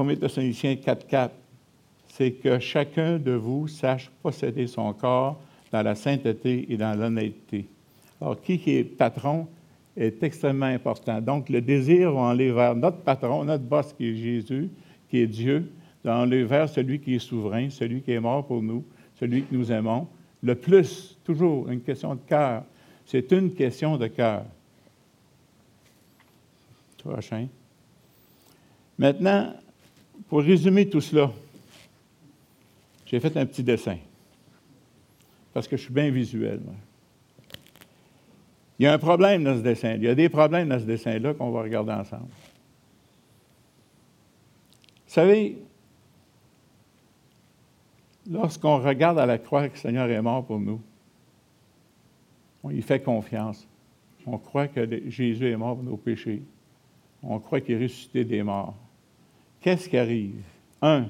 1 0.00 0.16
Thessaloniciens 0.16 0.76
4, 0.76 1.06
4, 1.06 1.34
c'est 2.08 2.32
que 2.32 2.58
chacun 2.58 3.18
de 3.18 3.32
vous 3.32 3.68
sache 3.68 4.10
posséder 4.22 4.66
son 4.66 4.92
corps 4.92 5.40
dans 5.70 5.82
la 5.82 5.94
sainteté 5.94 6.72
et 6.72 6.76
dans 6.76 6.98
l'honnêteté. 6.98 7.66
Alors, 8.20 8.40
qui 8.40 8.60
est 8.66 8.84
patron 8.84 9.46
est 9.96 10.22
extrêmement 10.22 10.66
important. 10.66 11.20
Donc, 11.20 11.48
le 11.48 11.60
désir 11.60 12.12
va 12.12 12.30
aller 12.30 12.50
vers 12.50 12.74
notre 12.74 12.98
patron, 12.98 13.44
notre 13.44 13.64
boss 13.64 13.92
qui 13.92 14.08
est 14.08 14.14
Jésus, 14.14 14.70
qui 15.08 15.18
est 15.18 15.26
Dieu, 15.26 15.70
dans 16.02 16.22
aller 16.22 16.44
vers 16.44 16.68
celui 16.68 17.00
qui 17.00 17.16
est 17.16 17.18
souverain, 17.18 17.68
celui 17.70 18.00
qui 18.00 18.12
est 18.12 18.20
mort 18.20 18.46
pour 18.46 18.62
nous, 18.62 18.84
celui 19.18 19.42
que 19.42 19.54
nous 19.54 19.70
aimons. 19.70 20.08
Le 20.42 20.54
plus, 20.54 21.18
toujours 21.24 21.68
une 21.68 21.80
question 21.80 22.14
de 22.14 22.20
cœur. 22.26 22.64
C'est 23.04 23.30
une 23.32 23.52
question 23.52 23.96
de 23.96 24.06
cœur. 24.06 24.44
Prochain. 26.98 27.48
Maintenant, 28.98 29.54
pour 30.30 30.42
résumer 30.42 30.88
tout 30.88 31.00
cela, 31.00 31.32
j'ai 33.04 33.18
fait 33.18 33.36
un 33.36 33.44
petit 33.44 33.64
dessin. 33.64 33.98
Parce 35.52 35.66
que 35.66 35.76
je 35.76 35.82
suis 35.82 35.92
bien 35.92 36.08
visuel. 36.08 36.60
Il 38.78 38.84
y 38.84 38.86
a 38.86 38.92
un 38.92 38.98
problème 38.98 39.42
dans 39.42 39.56
ce 39.56 39.62
dessin. 39.62 39.94
Il 39.94 40.04
y 40.04 40.08
a 40.08 40.14
des 40.14 40.28
problèmes 40.28 40.68
dans 40.68 40.78
ce 40.78 40.84
dessin-là 40.84 41.34
qu'on 41.34 41.50
va 41.50 41.62
regarder 41.62 41.90
ensemble. 41.90 42.28
Vous 45.08 45.14
savez, 45.14 45.58
lorsqu'on 48.30 48.78
regarde 48.78 49.18
à 49.18 49.26
la 49.26 49.38
croix 49.38 49.68
que 49.68 49.74
le 49.74 49.80
Seigneur 49.80 50.08
est 50.08 50.22
mort 50.22 50.44
pour 50.44 50.60
nous, 50.60 50.80
on 52.62 52.70
y 52.70 52.82
fait 52.82 53.00
confiance. 53.00 53.66
On 54.26 54.38
croit 54.38 54.68
que 54.68 55.10
Jésus 55.10 55.50
est 55.50 55.56
mort 55.56 55.74
pour 55.74 55.84
nos 55.84 55.96
péchés. 55.96 56.40
On 57.20 57.40
croit 57.40 57.60
qu'il 57.60 57.74
est 57.74 57.82
ressuscité 57.82 58.24
des 58.24 58.44
morts. 58.44 58.76
Qu'est-ce 59.60 59.88
qui 59.88 59.96
arrive? 59.96 60.42
Un, 60.82 61.06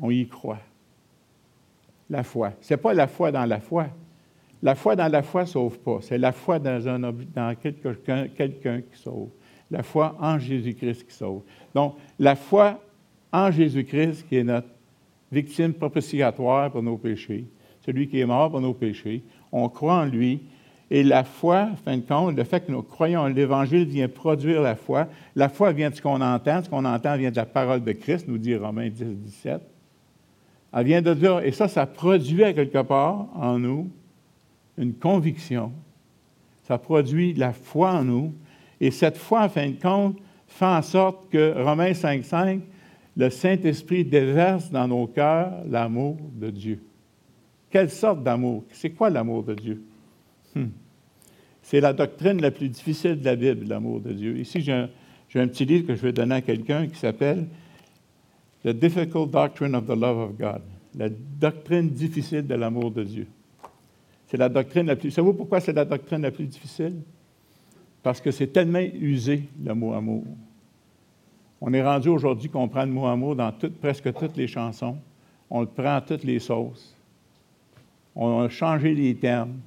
On 0.00 0.10
y 0.10 0.26
croit. 0.26 0.58
La 2.10 2.24
foi. 2.24 2.52
Ce 2.60 2.74
n'est 2.74 2.78
pas 2.78 2.92
la 2.92 3.06
foi 3.06 3.30
dans 3.30 3.46
la 3.46 3.60
foi. 3.60 3.86
La 4.62 4.74
foi 4.74 4.96
dans 4.96 5.10
la 5.10 5.22
foi 5.22 5.42
ne 5.42 5.46
sauve 5.46 5.78
pas. 5.78 5.98
C'est 6.02 6.18
la 6.18 6.32
foi 6.32 6.58
dans, 6.58 6.88
un, 6.88 6.98
dans 6.98 7.54
quelqu'un, 7.54 8.28
quelqu'un 8.28 8.80
qui 8.80 9.00
sauve. 9.00 9.28
La 9.70 9.82
foi 9.82 10.16
en 10.20 10.38
Jésus-Christ 10.38 11.06
qui 11.06 11.14
sauve. 11.14 11.42
Donc, 11.74 11.96
la 12.18 12.36
foi 12.36 12.82
en 13.32 13.50
Jésus-Christ 13.50 14.26
qui 14.28 14.36
est 14.36 14.44
notre 14.44 14.68
victime 15.30 15.72
propitiatoire 15.72 16.70
pour 16.70 16.82
nos 16.82 16.98
péchés, 16.98 17.46
celui 17.84 18.08
qui 18.08 18.20
est 18.20 18.26
mort 18.26 18.50
pour 18.50 18.60
nos 18.60 18.74
péchés. 18.74 19.22
On 19.50 19.68
croit 19.68 19.94
en 19.94 20.04
lui. 20.04 20.42
Et 20.94 21.02
la 21.02 21.24
foi, 21.24 21.70
en 21.72 21.76
fin 21.76 21.96
de 21.96 22.02
compte, 22.02 22.36
le 22.36 22.44
fait 22.44 22.66
que 22.66 22.70
nous 22.70 22.82
croyons 22.82 23.24
l'Évangile 23.24 23.86
vient 23.86 24.08
produire 24.08 24.60
la 24.60 24.76
foi. 24.76 25.08
La 25.34 25.48
foi 25.48 25.72
vient 25.72 25.88
de 25.88 25.94
ce 25.94 26.02
qu'on 26.02 26.20
entend. 26.20 26.62
Ce 26.62 26.68
qu'on 26.68 26.84
entend 26.84 27.16
vient 27.16 27.30
de 27.30 27.36
la 27.36 27.46
parole 27.46 27.82
de 27.82 27.92
Christ, 27.92 28.28
nous 28.28 28.36
dit 28.36 28.54
Romains 28.54 28.90
10, 28.90 29.02
17. 29.02 29.62
Elle 30.74 30.84
vient 30.84 31.00
de 31.00 31.14
dire, 31.14 31.40
et 31.40 31.50
ça, 31.50 31.66
ça 31.66 31.86
produit 31.86 32.42
quelque 32.54 32.82
part 32.82 33.26
en 33.34 33.58
nous 33.58 33.88
une 34.76 34.92
conviction. 34.92 35.72
Ça 36.64 36.76
produit 36.76 37.32
la 37.32 37.54
foi 37.54 37.92
en 37.92 38.04
nous. 38.04 38.34
Et 38.78 38.90
cette 38.90 39.16
foi, 39.16 39.44
en 39.44 39.48
fin 39.48 39.70
de 39.70 39.80
compte, 39.80 40.18
fait 40.46 40.66
en 40.66 40.82
sorte 40.82 41.30
que 41.30 41.54
Romains 41.56 41.92
5.5, 41.92 42.60
le 43.16 43.30
Saint-Esprit 43.30 44.04
déverse 44.04 44.70
dans 44.70 44.88
nos 44.88 45.06
cœurs 45.06 45.54
l'amour 45.70 46.18
de 46.34 46.50
Dieu. 46.50 46.82
Quelle 47.70 47.88
sorte 47.88 48.22
d'amour? 48.22 48.64
C'est 48.72 48.90
quoi 48.90 49.08
l'amour 49.08 49.42
de 49.42 49.54
Dieu? 49.54 49.82
Hmm. 50.54 50.66
C'est 51.62 51.80
la 51.80 51.92
doctrine 51.92 52.40
la 52.40 52.50
plus 52.50 52.68
difficile 52.68 53.20
de 53.20 53.24
la 53.24 53.36
Bible, 53.36 53.66
l'amour 53.68 54.00
de 54.00 54.12
Dieu. 54.12 54.36
Ici, 54.38 54.60
j'ai 54.60 54.72
un, 54.72 55.46
petit 55.48 55.64
livre 55.64 55.86
que 55.86 55.94
je 55.94 56.02
vais 56.02 56.12
donner 56.12 56.34
à 56.36 56.40
quelqu'un 56.40 56.86
qui 56.88 56.98
s'appelle 56.98 57.46
The 58.64 58.68
difficult 58.68 59.30
doctrine 59.30 59.74
of 59.74 59.86
the 59.86 59.96
love 59.96 60.18
of 60.18 60.38
God. 60.38 60.62
La 60.94 61.08
doctrine 61.08 61.88
difficile 61.88 62.46
de 62.46 62.54
l'amour 62.54 62.90
de 62.90 63.02
Dieu. 63.02 63.26
C'est 64.26 64.36
la 64.36 64.48
doctrine 64.48 64.86
la 64.86 64.96
plus. 64.96 65.10
Savez-vous 65.10 65.34
pourquoi 65.34 65.60
c'est 65.60 65.72
la 65.72 65.84
doctrine 65.84 66.22
la 66.22 66.30
plus 66.30 66.46
difficile? 66.46 66.96
Parce 68.02 68.20
que 68.20 68.30
c'est 68.30 68.48
tellement 68.48 68.80
usé, 68.80 69.48
le 69.64 69.74
mot 69.74 69.92
amour. 69.94 70.24
On 71.60 71.72
est 71.72 71.82
rendu 71.82 72.08
aujourd'hui 72.08 72.50
qu'on 72.50 72.68
prend 72.68 72.84
le 72.84 72.90
mot 72.90 73.06
amour 73.06 73.36
dans 73.36 73.52
presque 73.80 74.12
toutes 74.14 74.36
les 74.36 74.48
chansons. 74.48 74.96
On 75.48 75.60
le 75.60 75.66
prend 75.66 75.96
à 75.96 76.00
toutes 76.00 76.24
les 76.24 76.40
sauces. 76.40 76.96
On 78.16 78.40
a 78.40 78.48
changé 78.48 78.94
les 78.94 79.14
termes. 79.14 79.60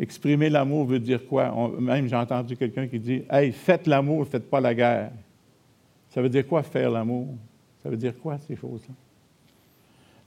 Exprimer 0.00 0.48
l'amour 0.48 0.86
veut 0.86 0.98
dire 0.98 1.26
quoi? 1.26 1.70
même 1.78 2.08
j'ai 2.08 2.16
entendu 2.16 2.56
quelqu'un 2.56 2.88
qui 2.88 2.98
dit 2.98 3.22
Hey, 3.28 3.52
faites 3.52 3.86
l'amour, 3.86 4.26
faites 4.26 4.48
pas 4.48 4.58
la 4.58 4.74
guerre. 4.74 5.12
Ça 6.08 6.22
veut 6.22 6.30
dire 6.30 6.46
quoi 6.46 6.62
faire 6.62 6.90
l'amour? 6.90 7.28
Ça 7.82 7.90
veut 7.90 7.98
dire 7.98 8.14
quoi, 8.18 8.38
ces 8.38 8.56
choses-là? 8.56 8.94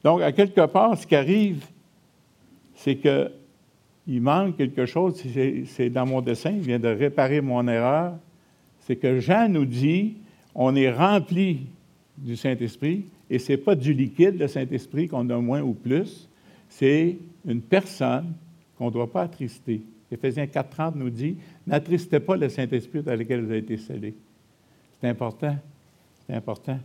Donc, 0.04 0.22
à 0.22 0.32
quelque 0.32 0.64
part, 0.68 0.96
ce 0.96 1.08
qui 1.08 1.16
arrive, 1.16 1.66
c'est 2.76 2.98
qu'il 2.98 4.22
manque 4.22 4.58
quelque 4.58 4.86
chose. 4.86 5.20
C'est 5.66 5.90
dans 5.90 6.06
mon 6.06 6.22
dessin, 6.22 6.52
il 6.52 6.62
vient 6.62 6.80
de 6.80 6.90
réparer 6.90 7.42
mon 7.42 7.68
erreur. 7.68 8.14
C'est 8.82 8.98
que 8.98 9.20
Jean 9.20 9.50
nous 9.50 9.66
dit 9.66 10.18
on 10.54 10.76
est 10.76 10.92
rempli 10.92 11.62
du 12.16 12.36
Saint-Esprit, 12.36 13.06
et 13.28 13.40
ce 13.40 13.54
n'est 13.54 13.58
pas 13.58 13.74
du 13.74 13.92
liquide, 13.92 14.40
le 14.40 14.48
Saint-Esprit, 14.48 15.08
qu'on 15.08 15.28
a 15.32 15.38
moins 15.40 15.62
ou 15.62 15.74
plus, 15.74 16.30
c'est 16.70 17.18
une 17.44 17.62
personne 17.62 18.34
qu'on 18.84 18.90
ne 18.90 18.94
doit 18.94 19.12
pas 19.12 19.22
attrister. 19.22 19.82
Éphésiens 20.12 20.46
4.30 20.46 20.94
nous 20.96 21.10
dit 21.10 21.38
N'attristez 21.66 22.20
pas 22.20 22.36
le 22.36 22.50
Saint-Esprit 22.50 23.02
dans 23.02 23.16
lequel 23.16 23.42
vous 23.42 23.50
avez 23.50 23.60
été 23.60 23.78
scellés. 23.78 24.14
C'est 25.00 25.08
important. 25.08 25.56
C'est 26.28 26.36
important. 26.36 26.78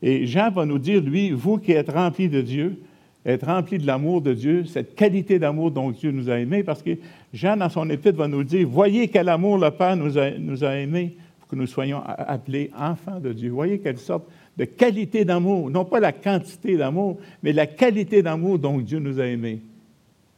Et 0.00 0.26
Jean 0.26 0.50
va 0.50 0.64
nous 0.64 0.78
dire, 0.78 1.02
lui, 1.02 1.30
vous 1.30 1.58
qui 1.58 1.72
êtes 1.72 1.90
remplis 1.90 2.30
de 2.30 2.40
Dieu, 2.40 2.80
êtes 3.24 3.44
remplis 3.44 3.78
de 3.78 3.86
l'amour 3.86 4.22
de 4.22 4.32
Dieu, 4.32 4.64
cette 4.64 4.94
qualité 4.94 5.38
d'amour 5.38 5.70
dont 5.70 5.90
Dieu 5.90 6.10
nous 6.10 6.30
a 6.30 6.38
aimés, 6.38 6.62
parce 6.62 6.82
que 6.82 6.96
Jean, 7.34 7.56
dans 7.58 7.68
son 7.68 7.88
épître, 7.90 8.16
va 8.16 8.28
nous 8.28 8.44
dire, 8.44 8.66
voyez 8.66 9.08
quel 9.08 9.28
amour 9.28 9.58
le 9.58 9.70
Père 9.70 9.96
nous 9.96 10.16
a, 10.16 10.30
nous 10.30 10.64
a 10.64 10.74
aimés 10.76 11.16
pour 11.38 11.48
que 11.48 11.56
nous 11.56 11.66
soyons 11.66 12.00
appelés 12.04 12.70
enfants 12.78 13.20
de 13.20 13.32
Dieu. 13.32 13.50
Voyez 13.50 13.78
quelle 13.78 13.98
sorte 13.98 14.24
de 14.56 14.64
qualité 14.64 15.26
d'amour, 15.26 15.68
non 15.70 15.84
pas 15.84 16.00
la 16.00 16.12
quantité 16.12 16.78
d'amour, 16.78 17.18
mais 17.42 17.52
la 17.52 17.66
qualité 17.66 18.22
d'amour 18.22 18.58
dont 18.58 18.78
Dieu 18.78 18.98
nous 18.98 19.20
a 19.20 19.26
aimés. 19.26 19.60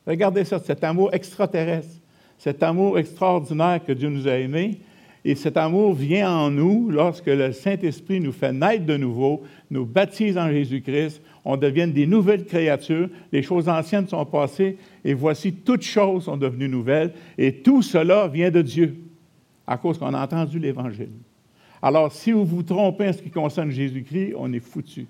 Regardez 0.07 0.45
ça, 0.45 0.59
cet 0.59 0.85
amour 0.85 1.13
extraterrestre, 1.13 2.01
cet 2.39 2.63
amour 2.63 2.99
extraordinaire 2.99 3.81
que 3.85 3.93
Dieu 3.93 4.09
nous 4.09 4.29
a 4.29 4.33
aimés, 4.33 4.79
et 5.25 5.35
cet 5.35 5.57
amour 5.57 5.93
vient 5.93 6.31
en 6.31 6.51
nous 6.53 6.89
lorsque 6.89 7.27
le 7.27 7.51
Saint-Esprit 7.51 8.21
nous 8.21 8.31
fait 8.31 8.53
naître 8.53 8.87
de 8.87 8.97
nouveau, 8.97 9.43
nous 9.73 9.85
baptise 9.85 10.39
en 10.39 10.49
Jésus-Christ, 10.49 11.21
on 11.45 11.57
devient 11.57 11.89
des 11.89 12.07
nouvelles 12.07 12.45
créatures, 12.45 13.09
les 13.33 13.43
choses 13.43 13.69
anciennes 13.69 14.07
sont 14.07 14.25
passées, 14.25 14.79
et 15.05 15.15
voici 15.15 15.53
toutes 15.53 15.83
choses 15.83 16.25
sont 16.25 16.37
devenues 16.37 16.69
nouvelles, 16.69 17.13
et 17.37 17.55
tout 17.55 17.83
cela 17.83 18.29
vient 18.29 18.53
de 18.53 18.63
Dieu, 18.63 18.97
à 19.67 19.77
cause 19.77 19.99
qu'on 19.99 20.15
a 20.15 20.23
entendu 20.23 20.61
l'Évangile. 20.61 21.11
Alors, 21.83 22.13
si 22.13 22.31
vous 22.31 22.45
vous 22.45 22.63
trompez 22.63 23.09
en 23.09 23.13
ce 23.13 23.23
qui 23.23 23.31
concerne 23.31 23.73
Jésus-Christ, 23.73 24.35
on 24.37 24.53
est 24.53 24.61
foutu. 24.61 25.07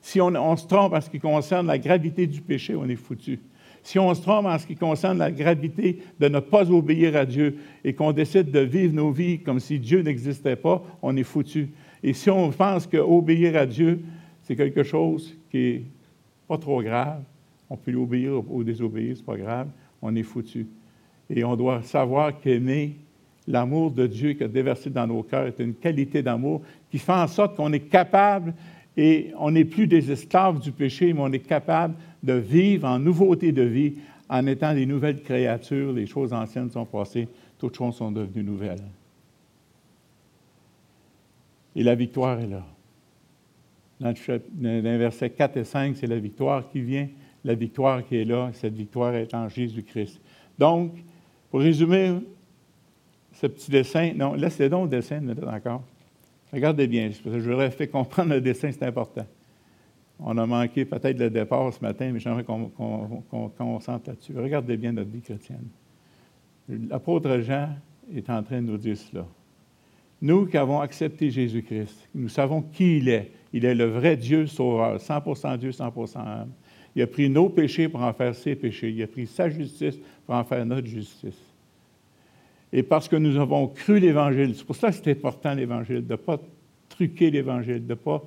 Si 0.00 0.20
on, 0.20 0.28
on, 0.28 0.56
se 0.56 0.66
trompe 0.68 0.92
en 0.92 1.00
ce 1.00 1.10
qui 1.10 1.18
concerne 1.18 1.66
la 1.66 1.78
gravité 1.78 2.28
du 2.28 2.40
péché, 2.40 2.76
on 2.76 2.88
est 2.88 2.94
foutu. 2.94 3.40
Si 3.86 4.00
on 4.00 4.12
se 4.14 4.20
trompe 4.20 4.46
en 4.46 4.58
ce 4.58 4.66
qui 4.66 4.74
concerne 4.74 5.18
la 5.18 5.30
gravité 5.30 6.02
de 6.18 6.26
ne 6.26 6.40
pas 6.40 6.68
obéir 6.72 7.14
à 7.14 7.24
Dieu 7.24 7.56
et 7.84 7.92
qu'on 7.92 8.10
décide 8.10 8.50
de 8.50 8.58
vivre 8.58 8.92
nos 8.92 9.12
vies 9.12 9.38
comme 9.38 9.60
si 9.60 9.78
Dieu 9.78 10.02
n'existait 10.02 10.56
pas, 10.56 10.82
on 11.02 11.16
est 11.16 11.22
foutu. 11.22 11.68
Et 12.02 12.12
si 12.12 12.28
on 12.28 12.50
pense 12.50 12.88
qu'obéir 12.88 13.56
à 13.56 13.64
Dieu, 13.64 14.00
c'est 14.42 14.56
quelque 14.56 14.82
chose 14.82 15.36
qui 15.52 15.58
n'est 15.58 15.82
pas 16.48 16.58
trop 16.58 16.82
grave, 16.82 17.22
on 17.70 17.76
peut 17.76 17.92
lui 17.92 17.98
obéir 17.98 18.42
ou 18.50 18.64
désobéir, 18.64 19.14
ce 19.16 19.20
n'est 19.20 19.24
pas 19.24 19.36
grave, 19.36 19.68
on 20.02 20.16
est 20.16 20.24
foutu. 20.24 20.66
Et 21.30 21.44
on 21.44 21.54
doit 21.54 21.80
savoir 21.82 22.40
qu'aimer 22.40 22.96
l'amour 23.46 23.92
de 23.92 24.08
Dieu 24.08 24.32
qui 24.32 24.42
a 24.42 24.48
déversé 24.48 24.90
dans 24.90 25.06
nos 25.06 25.22
cœurs 25.22 25.46
est 25.46 25.60
une 25.60 25.74
qualité 25.74 26.24
d'amour 26.24 26.60
qui 26.90 26.98
fait 26.98 27.12
en 27.12 27.28
sorte 27.28 27.54
qu'on 27.56 27.72
est 27.72 27.88
capable 27.88 28.52
et 28.96 29.30
on 29.38 29.52
n'est 29.52 29.64
plus 29.64 29.86
des 29.86 30.10
esclaves 30.10 30.58
du 30.58 30.72
péché, 30.72 31.12
mais 31.12 31.20
on 31.20 31.32
est 31.32 31.38
capable 31.38 31.94
de 32.26 32.34
vivre 32.34 32.88
en 32.88 32.98
nouveauté 32.98 33.52
de 33.52 33.62
vie 33.62 33.94
en 34.28 34.46
étant 34.46 34.74
des 34.74 34.84
nouvelles 34.84 35.22
créatures. 35.22 35.92
Les 35.92 36.06
choses 36.06 36.32
anciennes 36.32 36.70
sont 36.70 36.84
passées, 36.84 37.28
toutes 37.58 37.76
choses 37.76 37.94
sont 37.94 38.10
devenues 38.10 38.42
nouvelles. 38.42 38.82
Et 41.76 41.82
la 41.82 41.94
victoire 41.94 42.40
est 42.40 42.48
là. 42.48 42.66
dans 44.00 44.14
le 44.60 44.98
verset 44.98 45.30
4 45.30 45.56
et 45.58 45.64
5, 45.64 45.96
c'est 45.96 46.06
la 46.06 46.18
victoire 46.18 46.68
qui 46.68 46.80
vient. 46.80 47.08
La 47.44 47.54
victoire 47.54 48.04
qui 48.04 48.16
est 48.16 48.24
là, 48.24 48.50
cette 48.54 48.74
victoire 48.74 49.14
est 49.14 49.32
en 49.32 49.48
Jésus-Christ. 49.48 50.20
Donc, 50.58 50.92
pour 51.50 51.60
résumer 51.60 52.18
ce 53.32 53.46
petit 53.46 53.70
dessin, 53.70 54.12
non, 54.16 54.34
laissez 54.34 54.68
donc 54.68 54.84
le 54.84 54.88
dessin 54.90 55.22
encore. 55.46 55.84
Regardez 56.52 56.86
bien, 56.88 57.10
je 57.10 57.38
voudrais 57.38 57.70
faire 57.70 57.90
comprendre 57.90 58.30
le 58.30 58.40
dessin, 58.40 58.70
c'est 58.72 58.82
important. 58.82 59.26
On 60.18 60.36
a 60.38 60.46
manqué 60.46 60.84
peut-être 60.84 61.18
le 61.18 61.30
départ 61.30 61.72
ce 61.72 61.80
matin, 61.80 62.10
mais 62.12 62.20
j'aimerais 62.20 62.44
qu'on 62.44 62.70
qu 62.70 63.90
là-dessus. 64.06 64.32
Regardez 64.36 64.76
bien 64.76 64.92
notre 64.92 65.10
vie 65.10 65.20
chrétienne. 65.20 65.68
L'apôtre 66.68 67.40
Jean 67.40 67.68
est 68.14 68.28
en 68.30 68.42
train 68.42 68.62
de 68.62 68.66
nous 68.66 68.78
dire 68.78 68.96
cela. 68.96 69.26
Nous 70.22 70.46
qui 70.46 70.56
avons 70.56 70.80
accepté 70.80 71.30
Jésus-Christ, 71.30 72.08
nous 72.14 72.30
savons 72.30 72.62
qui 72.62 72.98
il 72.98 73.08
est. 73.08 73.30
Il 73.52 73.64
est 73.64 73.74
le 73.74 73.84
vrai 73.84 74.16
Dieu 74.16 74.46
sauveur, 74.46 74.96
100% 74.96 75.58
Dieu, 75.58 75.70
100% 75.70 76.18
âme. 76.18 76.50
Il 76.94 77.02
a 77.02 77.06
pris 77.06 77.28
nos 77.28 77.50
péchés 77.50 77.88
pour 77.88 78.02
en 78.02 78.12
faire 78.14 78.34
ses 78.34 78.56
péchés. 78.56 78.90
Il 78.90 79.02
a 79.02 79.06
pris 79.06 79.26
sa 79.26 79.50
justice 79.50 79.98
pour 80.24 80.34
en 80.34 80.44
faire 80.44 80.64
notre 80.64 80.86
justice. 80.86 81.38
Et 82.72 82.82
parce 82.82 83.06
que 83.08 83.16
nous 83.16 83.36
avons 83.36 83.68
cru 83.68 84.00
l'Évangile, 84.00 84.54
c'est 84.54 84.64
pour 84.64 84.76
ça 84.76 84.90
que 84.90 84.96
c'est 84.96 85.10
important 85.10 85.54
l'Évangile, 85.54 86.06
de 86.06 86.12
ne 86.12 86.16
pas 86.16 86.40
truquer 86.88 87.30
l'Évangile, 87.30 87.86
de 87.86 87.90
ne 87.90 87.94
pas 87.94 88.22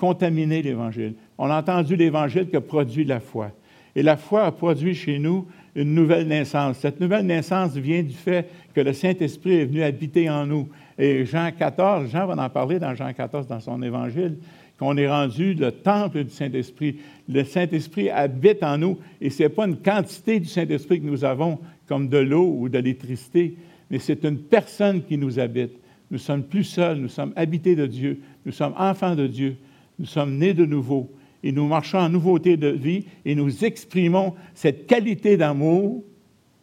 contaminer 0.00 0.62
l'Évangile. 0.62 1.12
On 1.36 1.50
a 1.50 1.58
entendu 1.58 1.94
l'Évangile 1.94 2.48
qui 2.48 2.56
a 2.56 2.62
produit 2.62 3.04
la 3.04 3.20
foi. 3.20 3.52
Et 3.94 4.02
la 4.02 4.16
foi 4.16 4.44
a 4.44 4.50
produit 4.50 4.94
chez 4.94 5.18
nous 5.18 5.46
une 5.74 5.94
nouvelle 5.94 6.26
naissance. 6.26 6.78
Cette 6.78 7.00
nouvelle 7.00 7.26
naissance 7.26 7.76
vient 7.76 8.02
du 8.02 8.14
fait 8.14 8.48
que 8.74 8.80
le 8.80 8.94
Saint-Esprit 8.94 9.56
est 9.56 9.64
venu 9.66 9.82
habiter 9.82 10.30
en 10.30 10.46
nous. 10.46 10.68
Et 10.98 11.26
Jean 11.26 11.50
14, 11.56 12.10
Jean 12.10 12.26
va 12.26 12.42
en 12.42 12.48
parler 12.48 12.78
dans 12.78 12.94
Jean 12.94 13.12
14 13.12 13.46
dans 13.46 13.60
son 13.60 13.82
Évangile, 13.82 14.38
qu'on 14.78 14.96
est 14.96 15.08
rendu 15.08 15.52
le 15.52 15.70
temple 15.70 16.24
du 16.24 16.30
Saint-Esprit. 16.30 16.96
Le 17.28 17.44
Saint-Esprit 17.44 18.08
habite 18.08 18.62
en 18.62 18.78
nous 18.78 18.98
et 19.20 19.28
ce 19.28 19.42
n'est 19.42 19.48
pas 19.50 19.66
une 19.66 19.76
quantité 19.76 20.40
du 20.40 20.48
Saint-Esprit 20.48 21.00
que 21.00 21.06
nous 21.06 21.24
avons 21.24 21.58
comme 21.86 22.08
de 22.08 22.18
l'eau 22.18 22.56
ou 22.58 22.68
de 22.70 22.78
l'électricité, 22.78 23.56
mais 23.90 23.98
c'est 23.98 24.24
une 24.24 24.38
personne 24.38 25.02
qui 25.02 25.18
nous 25.18 25.38
habite. 25.38 25.72
Nous 26.10 26.18
sommes 26.18 26.42
plus 26.42 26.64
seuls, 26.64 26.98
nous 26.98 27.08
sommes 27.08 27.32
habités 27.36 27.76
de 27.76 27.86
Dieu, 27.86 28.20
nous 28.46 28.52
sommes 28.52 28.74
enfants 28.78 29.14
de 29.14 29.26
Dieu, 29.26 29.56
nous 30.00 30.06
sommes 30.06 30.38
nés 30.38 30.54
de 30.54 30.64
nouveau 30.64 31.10
et 31.42 31.52
nous 31.52 31.68
marchons 31.68 31.98
en 31.98 32.08
nouveauté 32.08 32.56
de 32.56 32.68
vie 32.68 33.04
et 33.26 33.34
nous 33.34 33.66
exprimons 33.66 34.34
cette 34.54 34.86
qualité 34.86 35.36
d'amour 35.36 36.02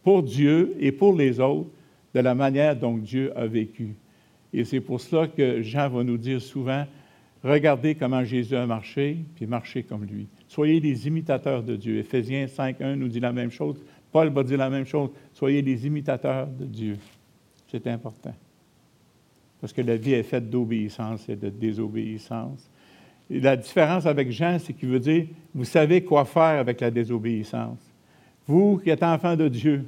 pour 0.04 0.24
Dieu 0.24 0.76
et 0.80 0.92
pour 0.92 1.16
les 1.16 1.40
autres 1.40 1.70
de 2.16 2.20
la 2.20 2.34
manière 2.34 2.76
dont 2.76 2.98
Dieu 2.98 3.32
a 3.38 3.46
vécu. 3.46 3.96
Et 4.54 4.66
c'est 4.66 4.82
pour 4.82 5.00
cela 5.00 5.28
que 5.28 5.62
Jean 5.62 5.88
va 5.88 6.04
nous 6.04 6.18
dire 6.18 6.42
souvent, 6.42 6.86
regardez 7.44 7.94
comment 7.94 8.24
Jésus 8.24 8.56
a 8.56 8.66
marché, 8.66 9.18
puis 9.36 9.46
marchez 9.46 9.84
comme 9.84 10.04
lui. 10.04 10.28
Soyez 10.48 10.80
des 10.80 11.08
imitateurs 11.08 11.62
de 11.62 11.76
Dieu. 11.76 12.00
Éphésiens 12.00 12.48
5.1 12.48 12.96
nous 12.96 13.08
dit 13.08 13.20
la 13.20 13.34
même 13.34 13.52
chose. 13.52 13.80
Paul 14.12 14.30
va 14.30 14.42
dire 14.42 14.58
la 14.58 14.72
même 14.72 14.86
chose. 14.86 15.12
Soyez 15.32 15.62
des 15.62 15.86
imitateurs 15.86 16.48
de 16.48 16.66
Dieu. 16.66 16.98
C'est 17.68 17.86
important. 17.86 18.34
Parce 19.62 19.74
que 19.74 19.82
la 19.82 19.96
vie 19.96 20.14
est 20.14 20.24
faite 20.24 20.50
d'obéissance 20.50 21.30
et 21.30 21.36
de 21.36 21.50
désobéissance. 21.50 22.68
La 23.30 23.58
différence 23.58 24.06
avec 24.06 24.32
Jean, 24.32 24.58
c'est 24.60 24.74
qu'il 24.74 24.90
veut 24.90 25.00
dire, 25.00 25.26
vous 25.54 25.66
savez 25.66 26.04
quoi 26.04 26.24
faire 26.26 26.60
avec 26.60 26.80
la 26.80 26.90
désobéissance. 26.92 27.80
Vous 28.46 28.78
qui 28.78 28.90
êtes 28.90 29.04
enfants 29.04 29.36
de 29.36 29.50
Dieu, 29.50 29.86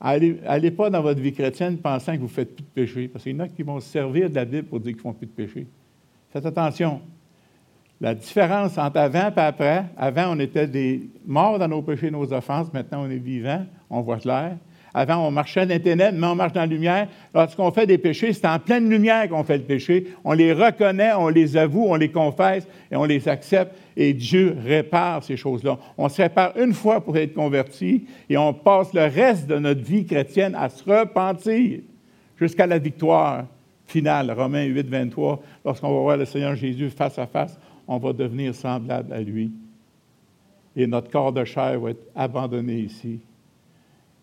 allez, 0.00 0.70
pas 0.70 0.88
dans 0.88 1.02
votre 1.02 1.20
vie 1.20 1.32
chrétienne 1.32 1.76
pensant 1.76 2.14
que 2.14 2.18
vous 2.18 2.24
ne 2.24 2.30
faites 2.30 2.54
plus 2.54 2.62
de 2.62 2.68
péché, 2.68 3.08
parce 3.08 3.24
qu'il 3.24 3.36
y 3.36 3.36
en 3.36 3.40
a 3.40 3.48
qui 3.48 3.62
vont 3.62 3.80
se 3.80 3.88
servir 3.88 4.30
de 4.30 4.34
la 4.34 4.44
Bible 4.44 4.68
pour 4.68 4.80
dire 4.80 4.92
qu'ils 4.92 4.98
ne 4.98 5.02
font 5.02 5.12
plus 5.12 5.26
de 5.26 5.32
péché. 5.32 5.66
Faites 6.32 6.46
attention. 6.46 7.00
La 8.00 8.14
différence 8.14 8.76
entre 8.76 8.98
avant 8.98 9.30
et 9.30 9.40
après, 9.40 9.84
avant, 9.96 10.34
on 10.34 10.38
était 10.38 10.66
des 10.66 11.08
morts 11.26 11.58
dans 11.58 11.68
nos 11.68 11.82
péchés 11.82 12.08
et 12.08 12.10
nos 12.10 12.32
offenses, 12.32 12.72
maintenant 12.72 13.04
on 13.04 13.10
est 13.10 13.18
vivants, 13.18 13.64
on 13.88 14.00
voit 14.00 14.18
clair. 14.18 14.56
Avant, 14.96 15.26
on 15.26 15.32
marchait 15.32 15.66
dans 15.66 15.74
les 15.74 15.80
ténèbres, 15.80 16.16
mais 16.16 16.26
on 16.28 16.36
marche 16.36 16.52
dans 16.52 16.60
la 16.60 16.66
lumière. 16.66 17.08
Lorsqu'on 17.34 17.72
fait 17.72 17.84
des 17.84 17.98
péchés, 17.98 18.32
c'est 18.32 18.46
en 18.46 18.60
pleine 18.60 18.88
lumière 18.88 19.28
qu'on 19.28 19.42
fait 19.42 19.58
le 19.58 19.64
péché. 19.64 20.06
On 20.22 20.32
les 20.32 20.52
reconnaît, 20.52 21.12
on 21.14 21.28
les 21.28 21.56
avoue, 21.56 21.86
on 21.88 21.96
les 21.96 22.12
confesse 22.12 22.64
et 22.92 22.96
on 22.96 23.04
les 23.04 23.28
accepte. 23.28 23.74
Et 23.96 24.14
Dieu 24.14 24.56
répare 24.64 25.24
ces 25.24 25.36
choses-là. 25.36 25.78
On 25.98 26.08
se 26.08 26.22
répare 26.22 26.56
une 26.56 26.72
fois 26.72 27.00
pour 27.00 27.16
être 27.16 27.34
converti 27.34 28.06
et 28.30 28.36
on 28.36 28.54
passe 28.54 28.94
le 28.94 29.02
reste 29.02 29.48
de 29.48 29.58
notre 29.58 29.82
vie 29.82 30.06
chrétienne 30.06 30.54
à 30.54 30.68
se 30.68 30.84
repentir 30.84 31.80
jusqu'à 32.36 32.68
la 32.68 32.78
victoire 32.78 33.46
finale. 33.86 34.30
Romains 34.30 34.64
8, 34.64 34.86
23, 34.86 35.42
lorsqu'on 35.64 35.92
va 35.92 36.00
voir 36.00 36.16
le 36.16 36.24
Seigneur 36.24 36.54
Jésus 36.54 36.90
face 36.90 37.18
à 37.18 37.26
face, 37.26 37.58
on 37.88 37.98
va 37.98 38.12
devenir 38.12 38.54
semblable 38.54 39.12
à 39.12 39.20
lui. 39.20 39.50
Et 40.76 40.86
notre 40.86 41.10
corps 41.10 41.32
de 41.32 41.44
chair 41.44 41.80
va 41.80 41.90
être 41.90 42.06
abandonné 42.14 42.74
ici 42.74 43.18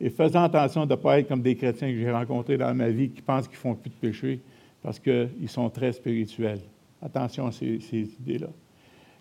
et 0.02 0.10
faisant 0.10 0.44
attention 0.44 0.88
de 0.88 0.92
ne 0.92 0.96
pas 0.96 1.20
être 1.20 1.28
comme 1.28 1.44
des 1.44 1.56
chrétiens 1.56 1.92
que 1.92 2.00
j'ai 2.00 2.12
rencontrés 2.12 2.58
dans 2.58 2.74
ma 2.74 2.90
vie 2.90 3.10
qui 3.10 3.22
pensent 3.22 3.48
qu'ils 3.48 3.58
font 3.58 3.76
plus 3.76 3.92
de 3.92 3.96
péché 3.96 4.40
parce 4.82 5.00
qu'ils 5.00 5.48
sont 5.48 5.70
très 5.70 5.94
spirituels. 5.94 6.62
Attention 7.04 7.46
à 7.46 7.52
ces, 7.52 7.80
idées-là. 8.20 8.48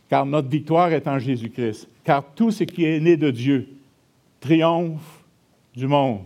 Car 0.08 0.24
notre 0.24 0.48
victoire 0.48 0.90
est 0.92 1.06
en 1.06 1.18
Jésus-Christ. 1.18 1.86
Car 2.02 2.24
tout 2.34 2.50
ce 2.50 2.64
qui 2.64 2.86
est 2.86 2.98
né 2.98 3.18
de 3.18 3.30
Dieu 3.30 3.68
triomphe 4.40 5.22
du 5.76 5.86
monde. 5.86 6.22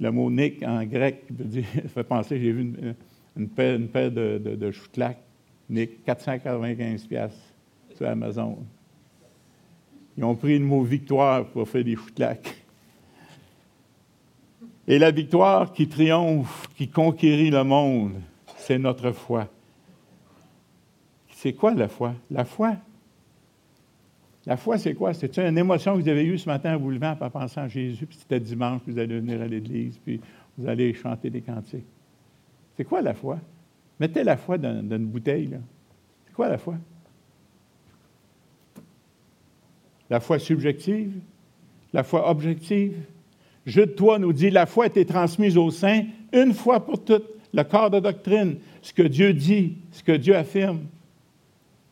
Le 0.00 0.10
mot 0.10 0.28
Nick 0.28 0.64
en 0.64 0.84
grec 0.84 1.22
veut 1.30 1.44
dire, 1.44 1.64
fait 1.94 2.02
penser, 2.02 2.40
j'ai 2.40 2.50
vu 2.50 2.96
une, 3.36 3.48
paire, 3.48 3.76
une 3.76 3.88
paire, 3.88 4.10
de, 4.10 4.42
de, 4.44 4.56
de 4.56 4.72
Nick, 5.70 6.04
495 6.04 7.08
sur 7.94 8.08
Amazon. 8.08 8.58
Ils 10.18 10.24
ont 10.24 10.34
pris 10.34 10.58
le 10.58 10.64
mot 10.64 10.82
victoire 10.82 11.46
pour 11.46 11.68
faire 11.68 11.84
des 11.84 11.94
choutlacs. 11.94 12.61
Et 14.88 14.98
la 14.98 15.10
victoire 15.10 15.72
qui 15.72 15.88
triomphe, 15.88 16.68
qui 16.76 16.88
conquérit 16.88 17.50
le 17.50 17.62
monde, 17.62 18.14
c'est 18.56 18.78
notre 18.78 19.12
foi. 19.12 19.48
C'est 21.28 21.52
quoi 21.52 21.74
la 21.74 21.88
foi? 21.88 22.14
La 22.30 22.44
foi? 22.44 22.76
La 24.44 24.56
foi, 24.56 24.76
c'est 24.76 24.94
quoi? 24.94 25.14
C'est 25.14 25.38
une 25.38 25.56
émotion 25.56 25.96
que 25.96 26.02
vous 26.02 26.08
avez 26.08 26.24
eue 26.24 26.38
ce 26.38 26.48
matin 26.48 26.74
en 26.74 26.78
vous 26.78 26.90
levant 26.90 27.16
en 27.20 27.30
pensant 27.30 27.62
à 27.62 27.68
Jésus, 27.68 28.06
puis 28.06 28.16
c'était 28.18 28.40
dimanche, 28.40 28.82
puis 28.82 28.92
vous 28.92 28.98
allez 28.98 29.20
venir 29.20 29.40
à 29.40 29.46
l'église, 29.46 29.98
puis 29.98 30.20
vous 30.58 30.68
allez 30.68 30.92
chanter 30.94 31.30
des 31.30 31.42
cantiques? 31.42 31.86
C'est 32.76 32.84
quoi 32.84 33.02
la 33.02 33.14
foi? 33.14 33.38
Mettez 34.00 34.24
la 34.24 34.36
foi 34.36 34.58
dans, 34.58 34.84
dans 34.86 34.96
une 34.96 35.06
bouteille. 35.06 35.58
C'est 36.26 36.34
quoi 36.34 36.48
la 36.48 36.58
foi? 36.58 36.74
La 40.10 40.18
foi 40.18 40.40
subjective? 40.40 41.20
La 41.92 42.02
foi 42.02 42.28
objective? 42.28 42.96
Jude 43.66 43.94
3 43.94 44.18
nous 44.18 44.32
dit, 44.32 44.50
la 44.50 44.66
foi 44.66 44.84
a 44.84 44.86
été 44.88 45.04
transmise 45.04 45.56
au 45.56 45.70
saints 45.70 46.04
une 46.32 46.52
fois 46.52 46.84
pour 46.84 47.02
toutes, 47.04 47.28
le 47.52 47.62
corps 47.64 47.90
de 47.90 48.00
doctrine, 48.00 48.56
ce 48.80 48.92
que 48.92 49.02
Dieu 49.02 49.32
dit, 49.34 49.76
ce 49.92 50.02
que 50.02 50.12
Dieu 50.12 50.34
affirme, 50.34 50.80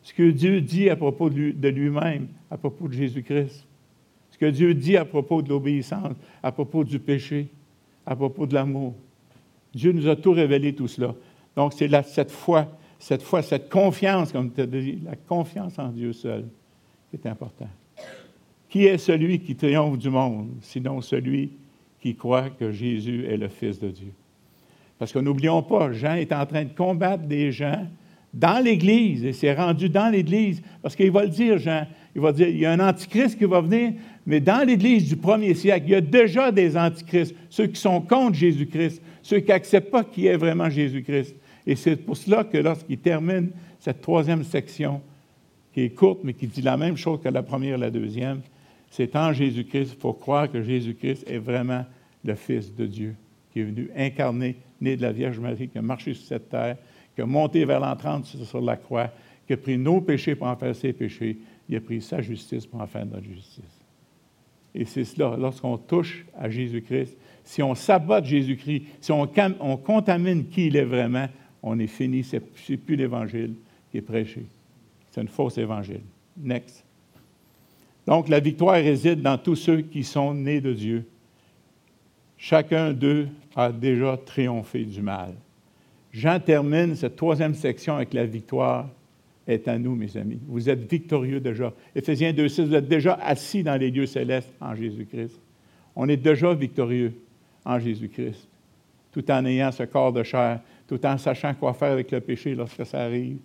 ce 0.03 0.15
que 0.15 0.31
Dieu 0.31 0.61
dit 0.61 0.89
à 0.89 0.97
propos 0.97 1.29
de 1.31 1.69
lui-même, 1.69 2.29
à 2.51 2.57
propos 2.57 2.89
de 2.89 2.95
Jésus-Christ, 2.95 3.67
ce 4.31 4.39
que 4.39 4.47
Dieu 4.47 4.75
dit 4.75 4.97
à 4.97 5.05
propos 5.05 5.43
de 5.43 5.51
l'obéissance, 5.51 6.15
à 6.43 6.51
propos 6.51 6.83
du 6.83 6.99
péché, 6.99 7.49
à 8.07 8.17
propos 8.17 8.47
de 8.47 8.55
l'amour. 8.55 8.95
Dieu 9.75 9.93
nous 9.93 10.09
a 10.09 10.17
tout 10.17 10.33
révélé, 10.33 10.75
tout 10.75 10.89
cela. 10.89 11.15
Donc, 11.55 11.75
c'est 11.75 11.91
cette 12.05 12.31
foi, 12.31 12.67
cette 12.99 13.23
foi, 13.23 13.43
cette 13.43 13.69
confiance, 13.69 14.33
comme 14.33 14.51
tu 14.51 14.63
as 14.63 14.67
dit, 14.67 14.99
la 15.05 15.17
confiance 15.17 15.79
en 15.79 15.89
Dieu 15.89 16.13
seul, 16.13 16.47
qui 17.11 17.17
est 17.17 17.27
important. 17.27 17.69
Qui 18.69 18.87
est 18.87 18.99
celui 18.99 19.41
qui 19.41 19.55
triomphe 19.55 19.99
du 19.99 20.11
monde, 20.11 20.49
sinon 20.63 21.01
celui 21.01 21.51
qui 22.01 22.15
croit 22.15 22.51
que 22.51 22.73
Jésus 22.73 23.27
est 23.27 23.37
le 23.37 23.49
Fils 23.49 23.79
de 23.79 23.89
Dieu? 23.89 24.13
Parce 24.99 25.13
que 25.13 25.19
n'oublions 25.19 25.63
pas, 25.63 25.93
Jean 25.93 26.15
est 26.15 26.33
en 26.33 26.45
train 26.47 26.65
de 26.65 26.75
combattre 26.75 27.25
des 27.25 27.53
gens 27.53 27.87
dans 28.33 28.63
l'Église, 28.63 29.25
et 29.25 29.33
c'est 29.33 29.53
rendu 29.53 29.89
dans 29.89 30.09
l'Église, 30.09 30.63
parce 30.83 30.95
qu'il 30.95 31.11
va 31.11 31.25
le 31.25 31.31
dire, 31.31 31.59
Jean, 31.59 31.87
il 32.15 32.21
va 32.21 32.33
dire, 32.33 32.49
il 32.49 32.59
y 32.59 32.67
a 32.67 32.73
un 32.73 32.81
antichrist 32.81 33.39
qui 33.39 33.45
va 33.45 33.61
venir, 33.61 33.93
mais 34.27 34.41
dans 34.41 34.67
l'Église 34.67 35.09
du 35.09 35.17
premier 35.17 35.55
siècle, 35.55 35.87
il 35.89 35.93
y 35.93 35.95
a 35.95 36.01
déjà 36.01 36.53
des 36.53 36.77
antichrists, 36.77 37.35
ceux 37.49 37.67
qui 37.67 37.81
sont 37.81 38.01
contre 38.01 38.35
Jésus-Christ, 38.35 39.03
ceux 39.23 39.41
qui 39.41 39.49
n'acceptent 39.49 39.91
pas 39.91 40.05
qu'il 40.05 40.27
est 40.27 40.37
vraiment 40.37 40.69
Jésus-Christ. 40.69 41.35
Et 41.67 41.77
c'est 41.77 41.97
pour 41.97 42.17
cela 42.17 42.45
que 42.45 42.59
lorsqu'il 42.59 42.99
termine 42.99 43.51
cette 43.79 44.01
troisième 44.01 44.45
section, 44.45 45.01
qui 45.73 45.83
est 45.83 45.91
courte, 45.91 46.21
mais 46.25 46.35
qui 46.35 46.47
dit 46.47 46.63
la 46.63 46.77
même 46.77 46.97
chose 46.97 47.21
que 47.23 47.29
la 47.29 47.43
première 47.43 47.77
et 47.77 47.81
la 47.81 47.91
deuxième, 47.91 48.41
c'est 48.91 49.15
en 49.17 49.33
Jésus-Christ. 49.33 49.97
Faut 49.99 50.13
croire 50.13 50.51
que 50.51 50.63
Jésus-Christ 50.63 51.25
est 51.29 51.39
vraiment 51.39 51.87
le 52.25 52.35
Fils 52.35 52.75
de 52.75 52.87
Dieu, 52.87 53.17
qui 53.53 53.61
est 53.61 53.65
venu 53.65 53.91
incarner, 53.97 54.57
né 54.81 54.97
de 54.97 55.03
la 55.03 55.13
Vierge 55.13 55.39
Marie, 55.39 55.69
qui 55.69 55.79
a 55.79 55.83
marché 55.83 56.13
sur 56.13 56.27
cette 56.27 56.49
terre, 56.51 56.77
qui 57.15 57.23
a 57.23 57.27
monté 57.27 57.65
vers 57.65 57.81
l'entrante 57.81 58.27
sur 58.27 58.61
la 58.61 58.77
croix, 58.77 59.11
qui 59.47 59.53
a 59.53 59.57
pris 59.57 59.79
nos 59.79 60.01
péchés 60.01 60.35
pour 60.35 60.49
en 60.49 60.57
faire 60.57 60.75
ses 60.75 60.93
péchés. 60.93 61.39
Il 61.69 61.77
a 61.77 61.81
pris 61.81 62.03
sa 62.03 62.21
justice 62.21 62.67
pour 62.67 62.81
en 62.81 62.87
faire 62.87 63.07
notre 63.07 63.25
justice. 63.25 63.81
Et 64.75 64.85
c'est 64.85 65.05
cela, 65.05 65.37
lorsqu'on 65.37 65.79
touche 65.79 66.25
à 66.37 66.49
Jésus-Christ, 66.49 67.17
si 67.45 67.63
on 67.63 67.75
sabote 67.75 68.25
Jésus-Christ, 68.25 68.85
si 69.01 69.11
on, 69.11 69.29
on, 69.61 69.77
contamine 69.77 70.47
qui 70.47 70.67
il 70.67 70.77
est 70.77 70.85
vraiment, 70.85 71.27
on 71.63 71.79
est 71.79 71.89
fini, 71.89 72.23
ce 72.23 72.37
n'est 72.37 72.77
plus 72.77 72.97
l'Évangile, 72.97 73.55
qui 73.91 73.99
est 73.99 74.03
prêché. 74.03 74.47
C'est 75.11 75.21
une 75.21 75.29
fausse 75.29 75.59
évangile. 75.59 76.03
Next. 76.37 76.85
Donc, 78.11 78.29
la 78.29 78.41
victoire 78.41 78.75
réside 78.75 79.23
dans 79.23 79.39
tous 79.39 79.55
ceux 79.55 79.83
qui 79.83 80.03
sont 80.03 80.35
nés 80.35 80.61
de 80.61 80.73
Dieu. 80.73 81.05
Chacun 82.37 82.93
d'eux 82.93 83.29
a 83.55 83.71
déjà 83.71 84.17
triomphé 84.17 84.85
du 84.85 85.01
mal. 85.01 85.35
Jean 86.13 86.41
termine 86.41 86.97
cette 86.97 87.15
troisième 87.15 87.55
section 87.55 87.95
avec 87.95 88.13
la 88.13 88.27
victoire 88.27 88.89
est 89.47 89.69
à 89.69 89.79
nous, 89.79 89.95
mes 89.95 90.17
amis. 90.17 90.41
Vous 90.49 90.69
êtes 90.69 90.91
victorieux 90.91 91.39
déjà. 91.39 91.73
Éphésiens 91.95 92.33
2.6, 92.33 92.65
vous 92.65 92.75
êtes 92.75 92.89
déjà 92.89 93.15
assis 93.15 93.63
dans 93.63 93.77
les 93.77 93.93
lieux 93.93 94.07
célestes 94.07 94.53
en 94.61 94.75
Jésus-Christ. 94.75 95.41
On 95.95 96.09
est 96.09 96.17
déjà 96.17 96.53
victorieux 96.53 97.13
en 97.65 97.79
Jésus-Christ, 97.79 98.49
tout 99.13 99.31
en 99.31 99.45
ayant 99.45 99.71
ce 99.71 99.85
corps 99.85 100.13
de 100.13 100.25
chair, 100.25 100.59
tout 100.89 101.07
en 101.07 101.17
sachant 101.17 101.55
quoi 101.55 101.75
faire 101.75 101.93
avec 101.93 102.11
le 102.11 102.21
péché 102.21 102.57
lorsque 102.57 102.85
ça 102.85 103.03
arrive. 103.03 103.39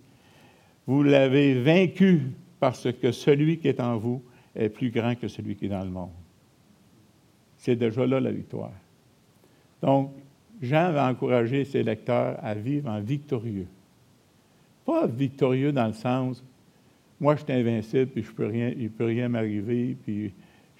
Vous 0.88 1.04
l'avez 1.04 1.54
vaincu 1.54 2.22
parce 2.58 2.88
que 2.90 3.12
celui 3.12 3.58
qui 3.58 3.68
est 3.68 3.78
en 3.78 3.96
vous 3.96 4.20
est 4.56 4.68
plus 4.68 4.90
grand 4.90 5.14
que 5.14 5.28
celui 5.28 5.56
qui 5.56 5.66
est 5.66 5.70
dans 5.70 5.84
le 5.84 5.90
monde. 5.90 6.10
C'est 7.58 7.76
déjà 7.76 8.06
là 8.06 8.20
la 8.20 8.30
victoire. 8.30 8.72
Donc, 9.82 10.12
Jean 10.60 10.92
va 10.92 11.08
encourager 11.08 11.64
ses 11.64 11.82
lecteurs 11.82 12.38
à 12.42 12.54
vivre 12.54 12.90
en 12.90 13.00
victorieux. 13.00 13.66
Pas 14.84 15.06
victorieux 15.06 15.72
dans 15.72 15.86
le 15.86 15.92
sens, 15.92 16.42
moi 17.20 17.36
je 17.36 17.44
suis 17.44 17.52
invincible, 17.52 18.10
puis 18.10 18.22
je 18.22 18.32
peux 18.32 18.46
rien, 18.46 18.72
il 18.76 18.84
ne 18.84 18.88
peut 18.88 19.04
rien 19.04 19.28
m'arriver, 19.28 19.96
puis 20.02 20.32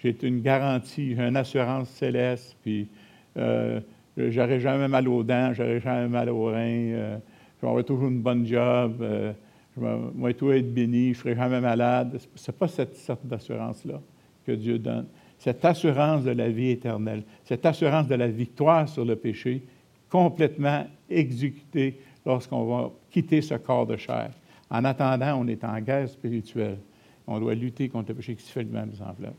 j'ai 0.02 0.16
une 0.22 0.40
garantie, 0.40 1.14
j'ai 1.14 1.22
une 1.22 1.36
assurance 1.36 1.88
céleste, 1.90 2.56
puis 2.62 2.88
euh, 3.36 3.80
j'aurai 4.16 4.60
jamais 4.60 4.88
mal 4.88 5.08
aux 5.08 5.22
dents, 5.22 5.52
j'aurai 5.52 5.80
jamais 5.80 6.08
mal 6.08 6.30
aux 6.30 6.46
reins, 6.46 6.92
euh, 6.92 7.18
avoir 7.62 7.84
toujours 7.84 8.08
une 8.08 8.20
bonne 8.20 8.46
job, 8.46 8.98
euh, 9.00 9.32
je 9.76 9.80
vais, 9.80 10.34
toujours 10.34 10.54
être 10.54 10.72
béni, 10.72 11.12
je 11.12 11.18
ne 11.18 11.22
serai 11.22 11.34
jamais 11.34 11.60
malade. 11.60 12.18
Ce 12.34 12.50
n'est 12.50 12.56
pas 12.56 12.68
cette 12.68 12.96
sorte 12.96 13.26
d'assurance-là 13.26 14.00
que 14.46 14.52
Dieu 14.52 14.78
donne 14.78 15.06
cette 15.38 15.64
assurance 15.64 16.24
de 16.24 16.30
la 16.30 16.48
vie 16.48 16.70
éternelle, 16.70 17.22
cette 17.44 17.64
assurance 17.66 18.06
de 18.08 18.14
la 18.14 18.28
victoire 18.28 18.88
sur 18.88 19.04
le 19.04 19.16
péché, 19.16 19.62
complètement 20.08 20.86
exécutée 21.10 21.98
lorsqu'on 22.24 22.64
va 22.64 22.90
quitter 23.10 23.42
ce 23.42 23.54
corps 23.54 23.86
de 23.86 23.96
chair. 23.96 24.30
En 24.70 24.84
attendant, 24.84 25.40
on 25.40 25.46
est 25.46 25.62
en 25.62 25.78
guerre 25.80 26.08
spirituelle. 26.08 26.78
On 27.26 27.38
doit 27.38 27.54
lutter 27.54 27.88
contre 27.88 28.10
le 28.10 28.14
péché 28.16 28.34
qui 28.34 28.42
se 28.42 28.50
fait 28.50 28.62
lui-même 28.62 28.90
enveloppes. 29.00 29.34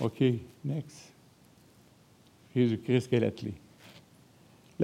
OK, 0.00 0.22
next. 0.64 1.12
Jésus-Christ 2.54 3.12
est 3.12 3.20
la 3.20 3.30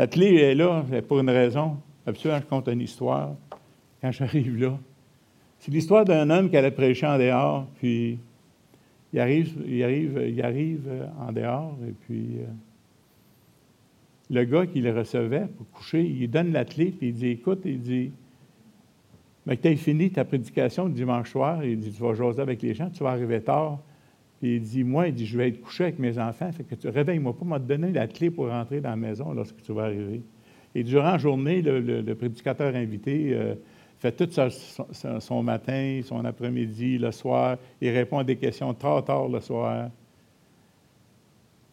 clé. 0.06 0.34
Est 0.36 0.54
là 0.54 0.84
pour 1.06 1.20
une 1.20 1.30
raison. 1.30 1.78
Absolument, 2.08 2.40
je 2.40 2.46
compte 2.46 2.68
une 2.68 2.80
histoire. 2.80 3.34
Quand 4.00 4.10
j'arrive 4.12 4.56
là, 4.58 4.78
c'est 5.58 5.70
l'histoire 5.70 6.06
d'un 6.06 6.30
homme 6.30 6.48
qui 6.48 6.56
allait 6.56 6.70
prêcher 6.70 7.06
en 7.06 7.18
dehors, 7.18 7.66
puis 7.78 8.18
il 9.12 9.20
arrive, 9.20 9.58
euh, 9.58 11.06
en 11.20 11.32
dehors, 11.32 11.76
et 11.86 11.92
puis 11.92 12.38
euh, 12.38 12.46
le 14.30 14.44
gars 14.44 14.66
qui 14.66 14.80
le 14.80 14.96
recevait 14.96 15.48
pour 15.54 15.68
coucher, 15.70 16.02
il 16.02 16.30
donne 16.30 16.50
la 16.52 16.64
clé, 16.64 16.86
puis 16.86 17.08
il 17.08 17.14
dit 17.14 17.28
Écoute, 17.28 17.60
il 17.66 17.80
dit 17.80 18.10
Mais 19.44 19.58
que 19.58 19.62
tu 19.62 19.68
as 19.68 19.76
fini 19.76 20.10
ta 20.10 20.24
prédication 20.24 20.86
le 20.86 20.92
dimanche 20.92 21.30
soir, 21.30 21.62
il 21.62 21.78
dit 21.78 21.92
Tu 21.92 22.00
vas 22.00 22.14
jaser 22.14 22.40
avec 22.40 22.62
les 22.62 22.72
gens, 22.72 22.88
tu 22.88 23.02
vas 23.02 23.10
arriver 23.10 23.42
tard. 23.42 23.80
Puis 24.40 24.56
il 24.56 24.62
dit 24.62 24.82
Moi, 24.82 25.08
il 25.08 25.14
dit 25.14 25.26
Je 25.26 25.36
vais 25.36 25.48
être 25.48 25.60
couché 25.60 25.84
avec 25.84 25.98
mes 25.98 26.18
enfants, 26.18 26.50
fait 26.52 26.64
que 26.64 26.74
tu 26.74 26.88
réveille-moi 26.88 27.36
pas, 27.36 27.44
m'a 27.44 27.58
donné 27.58 27.92
la 27.92 28.06
clé 28.06 28.30
pour 28.30 28.48
rentrer 28.48 28.80
dans 28.80 28.90
la 28.90 28.96
maison 28.96 29.34
lorsque 29.34 29.60
tu 29.60 29.72
vas 29.72 29.84
arriver. 29.84 30.22
Et 30.74 30.82
durant 30.84 31.12
la 31.12 31.18
journée, 31.18 31.62
le, 31.62 32.14
prédicateur 32.14 32.74
invité, 32.74 33.30
euh, 33.32 33.54
fait 33.98 34.12
tout 34.12 34.28
son, 35.20 35.42
matin, 35.42 36.00
son 36.04 36.24
après-midi, 36.24 36.98
le 36.98 37.10
soir. 37.10 37.56
Il 37.80 37.90
répond 37.90 38.18
à 38.18 38.24
des 38.24 38.36
questions 38.36 38.72
tard, 38.74 39.04
tard 39.04 39.28
le 39.28 39.40
soir. 39.40 39.90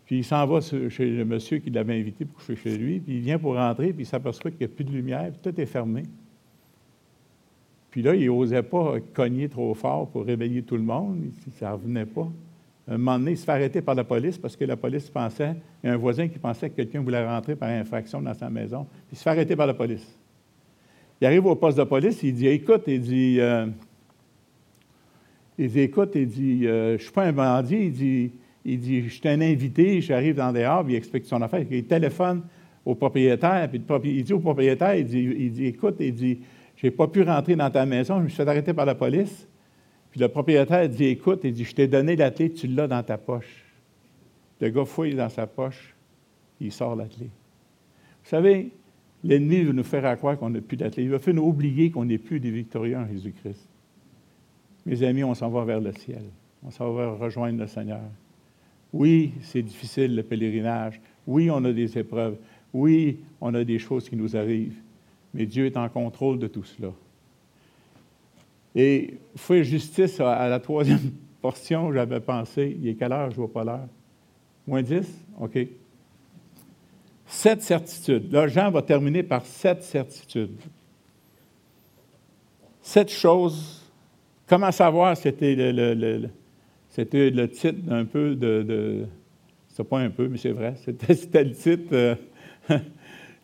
Puis 0.06 0.18
il 0.18 0.24
s'en 0.24 0.46
va 0.46 0.62
chez 0.62 1.10
le 1.10 1.26
monsieur 1.26 1.58
qui 1.58 1.70
l'avait 1.70 2.00
invité 2.00 2.26
pour 2.26 2.38
coucher 2.38 2.56
chez 2.56 2.78
lui, 2.78 3.00
puis 3.00 3.16
il 3.16 3.22
vient 3.22 3.40
pour 3.40 3.56
rentrer, 3.56 3.92
puis 3.92 4.04
il 4.04 4.06
s'aperçoit 4.06 4.52
qu'il 4.52 4.60
n'y 4.60 4.72
a 4.72 4.76
plus 4.76 4.86
de 4.86 4.92
lumière, 4.92 5.32
puis 5.32 5.52
tout 5.52 5.60
est 5.60 5.66
fermé. 5.66 6.04
Puis 7.90 8.04
là, 8.04 8.14
il 8.14 8.28
n'osait 8.28 8.62
pas 8.62 8.96
cogner 9.14 9.50
trop 9.50 9.74
fort 9.74 10.08
pour 10.10 10.26
réveiller 10.26 10.62
tout 10.62 10.76
le 10.76 10.84
monde, 10.84 11.32
ça 11.58 11.70
ne 11.70 11.74
revenait 11.74 12.06
pas. 12.06 12.28
Un 12.88 12.98
moment 12.98 13.18
donné, 13.18 13.32
il 13.32 13.38
se 13.38 13.46
fait 13.46 13.52
arrêter 13.52 13.82
par 13.82 13.96
la 13.96 14.04
police 14.04 14.38
parce 14.38 14.56
que 14.56 14.64
la 14.64 14.78
police 14.78 15.10
pensait, 15.10 15.56
il 15.84 15.88
y 15.88 15.90
a 15.90 15.94
un 15.94 15.98
voisin 15.98 16.28
qui 16.28 16.38
pensait 16.38 16.70
que 16.70 16.76
quelqu'un 16.76 17.02
voulait 17.02 17.26
rentrer 17.26 17.56
par 17.56 17.70
infraction 17.70 18.22
dans 18.22 18.34
sa 18.34 18.50
maison, 18.50 18.86
puis 19.08 19.14
il 19.14 19.18
se 19.18 19.24
fait 19.24 19.32
arrêter 19.32 19.56
par 19.56 19.66
la 19.66 19.74
police. 19.74 20.06
Il 21.20 21.26
arrive 21.26 21.46
au 21.48 21.56
poste 21.56 21.78
de 21.78 21.84
police, 21.84 22.22
il 22.22 22.36
dit 22.36 22.48
Écoute, 22.48 22.84
il 22.88 23.02
dit, 23.02 23.38
euh, 23.40 23.66
il 25.58 25.70
dit 25.70 25.80
Écoute, 25.80 26.12
il 26.16 26.28
dit, 26.28 26.68
euh, 26.68 26.90
je 26.90 26.94
ne 26.94 26.98
suis 27.00 27.12
pas 27.12 27.24
un 27.24 27.32
bandit, 27.32 27.86
il 27.86 27.92
dit, 27.92 28.32
il 28.64 28.80
dit 28.80 29.02
Je 29.02 29.14
suis 29.16 29.28
un 29.28 29.42
invité, 29.42 30.02
j'arrive 30.02 30.36
dans 30.36 30.54
dehors, 30.54 30.84
puis 30.84 30.94
il 30.94 30.98
explique 30.98 31.26
son 31.26 31.42
affaire. 31.42 31.66
Il 31.70 31.86
téléphone 31.86 32.44
au 32.86 32.94
propriétaire, 32.94 33.68
puis 33.70 33.82
il 34.04 34.24
dit 34.24 34.34
au 34.34 34.40
propriétaire 34.40 34.94
il 34.96 35.06
dit, 35.06 35.36
il 35.38 35.52
dit 35.52 35.66
Écoute, 35.66 35.96
il 36.00 36.14
dit, 36.14 36.40
je 36.76 36.86
n'ai 36.86 36.92
pas 36.92 37.08
pu 37.08 37.24
rentrer 37.24 37.56
dans 37.56 37.72
ta 37.72 37.86
maison, 37.86 38.20
je 38.20 38.24
me 38.24 38.28
suis 38.28 38.38
fait 38.38 38.48
arrêter 38.48 38.74
par 38.74 38.86
la 38.86 38.94
police. 38.94 39.48
Puis 40.16 40.22
le 40.22 40.30
propriétaire 40.30 40.88
dit 40.88 41.08
Écoute, 41.08 41.42
il 41.44 41.52
dit, 41.52 41.66
je 41.66 41.76
t'ai 41.76 41.90
donné 41.90 42.16
la 42.16 42.32
clé, 42.32 42.50
tu 42.50 42.68
l'as 42.68 42.88
dans 42.88 43.04
ta 43.04 43.18
poche. 43.18 43.66
Le 44.62 44.70
gars 44.70 44.86
fouille 44.86 45.14
dans 45.14 45.28
sa 45.28 45.46
poche, 45.46 45.94
il 46.62 46.72
sort 46.72 46.96
la 46.96 47.04
clé. 47.04 47.26
Vous 47.26 48.30
savez, 48.30 48.72
L'ennemi 49.26 49.64
veut 49.64 49.74
nous 49.74 49.84
faire 49.84 50.16
croire 50.18 50.38
qu'on 50.38 50.52
n'a 50.52 50.62
plus 50.62 50.78
d'athlètes. 50.78 51.04
Il 51.04 51.10
veut 51.10 51.18
faire 51.18 51.34
nous 51.34 51.44
oublier 51.44 51.92
qu'on 51.92 52.06
n'est 52.06 52.18
plus 52.18 52.40
des 52.40 52.50
victorieux 52.52 52.96
en 52.96 53.06
Jésus-Christ. 53.06 53.68
Mes 54.86 55.04
amis, 55.04 55.26
on 55.26 55.34
s'en 55.34 55.50
va 55.50 55.66
vers 55.66 55.82
le 55.82 55.92
ciel. 55.92 56.24
On 56.64 56.72
s'en 56.72 56.94
va 56.94 57.12
rejoindre 57.12 57.60
le 57.60 57.68
Seigneur. 57.68 58.04
Oui, 58.94 59.34
c'est 59.42 59.64
difficile 59.64 60.16
le 60.16 60.24
pèlerinage. 60.24 61.02
Oui, 61.28 61.50
on 61.52 61.66
a 61.66 61.74
des 61.74 61.98
épreuves. 61.98 62.38
Oui, 62.72 63.18
on 63.42 63.54
a 63.54 63.66
des 63.66 63.80
choses 63.80 64.08
qui 64.08 64.16
nous 64.16 64.38
arrivent. 64.38 64.80
Mais 65.34 65.46
Dieu 65.46 65.66
est 65.66 65.76
en 65.76 65.90
contrôle 65.90 66.40
de 66.40 66.48
tout 66.48 66.64
cela. 66.64 66.94
Et 68.76 69.18
faire 69.36 69.64
justice 69.64 70.20
à 70.20 70.50
la 70.50 70.60
troisième 70.60 71.12
portion, 71.42 71.94
j'avais 71.94 72.20
pensé, 72.20 72.78
il 72.80 72.90
est 72.90 72.96
quelle 72.96 73.14
heure? 73.14 73.32
Je 73.32 73.36
ne 73.36 73.46
vois 73.46 73.54
pas 73.54 73.64
l'heure? 73.64 73.88
Moins 74.68 74.82
10? 74.82 75.08
OK. 75.40 75.60
Sept 77.28 77.62
certitudes. 77.62 78.32
Là, 78.32 78.48
Jean 78.48 78.70
va 78.70 78.82
terminer 78.82 79.24
par 79.24 79.46
sept 79.46 79.82
certitudes. 79.84 80.58
Sept 82.82 83.10
choses. 83.10 83.82
Comment 84.48 84.72
savoir, 84.72 85.18
c'était 85.18 85.56
le, 85.56 86.30
c'était 86.90 87.32
le 87.32 87.50
titre 87.50 87.82
d'un 87.82 88.06
peu 88.06 88.36
de. 88.36 88.62
de 88.62 89.06
c'est 89.70 89.84
pas 89.84 90.00
un 90.00 90.10
peu, 90.10 90.28
mais 90.28 90.38
c'est 90.38 90.52
vrai. 90.52 90.76
C'était, 90.86 91.44
le 91.44 91.52
titre. 91.52 91.90
Euh, 91.94 92.16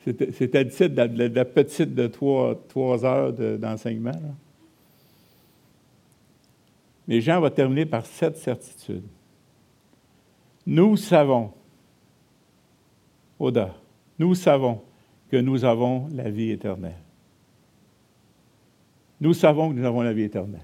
c'était, 0.05 0.63
le 0.63 0.69
titre 0.69 0.95
de 0.95 1.35
la, 1.35 1.45
petite 1.45 1.95
de 1.95 2.07
trois, 2.07 2.55
trois 2.69 3.03
heures 3.03 3.33
d'enseignement. 3.33 4.11
Mais 7.11 7.19
Jean 7.19 7.41
va 7.41 7.49
terminer 7.49 7.85
par 7.85 8.05
sept 8.05 8.37
certitudes. 8.37 9.03
Nous 10.65 10.95
savons 10.95 11.51
Oda, 13.37 13.75
nous 14.17 14.33
savons 14.33 14.79
que 15.29 15.35
nous 15.35 15.65
avons 15.65 16.07
la 16.15 16.29
vie 16.29 16.51
éternelle. 16.51 16.95
Nous 19.19 19.33
savons 19.33 19.71
que 19.71 19.75
nous 19.75 19.85
avons 19.85 20.03
la 20.03 20.13
vie 20.13 20.23
éternelle. 20.23 20.61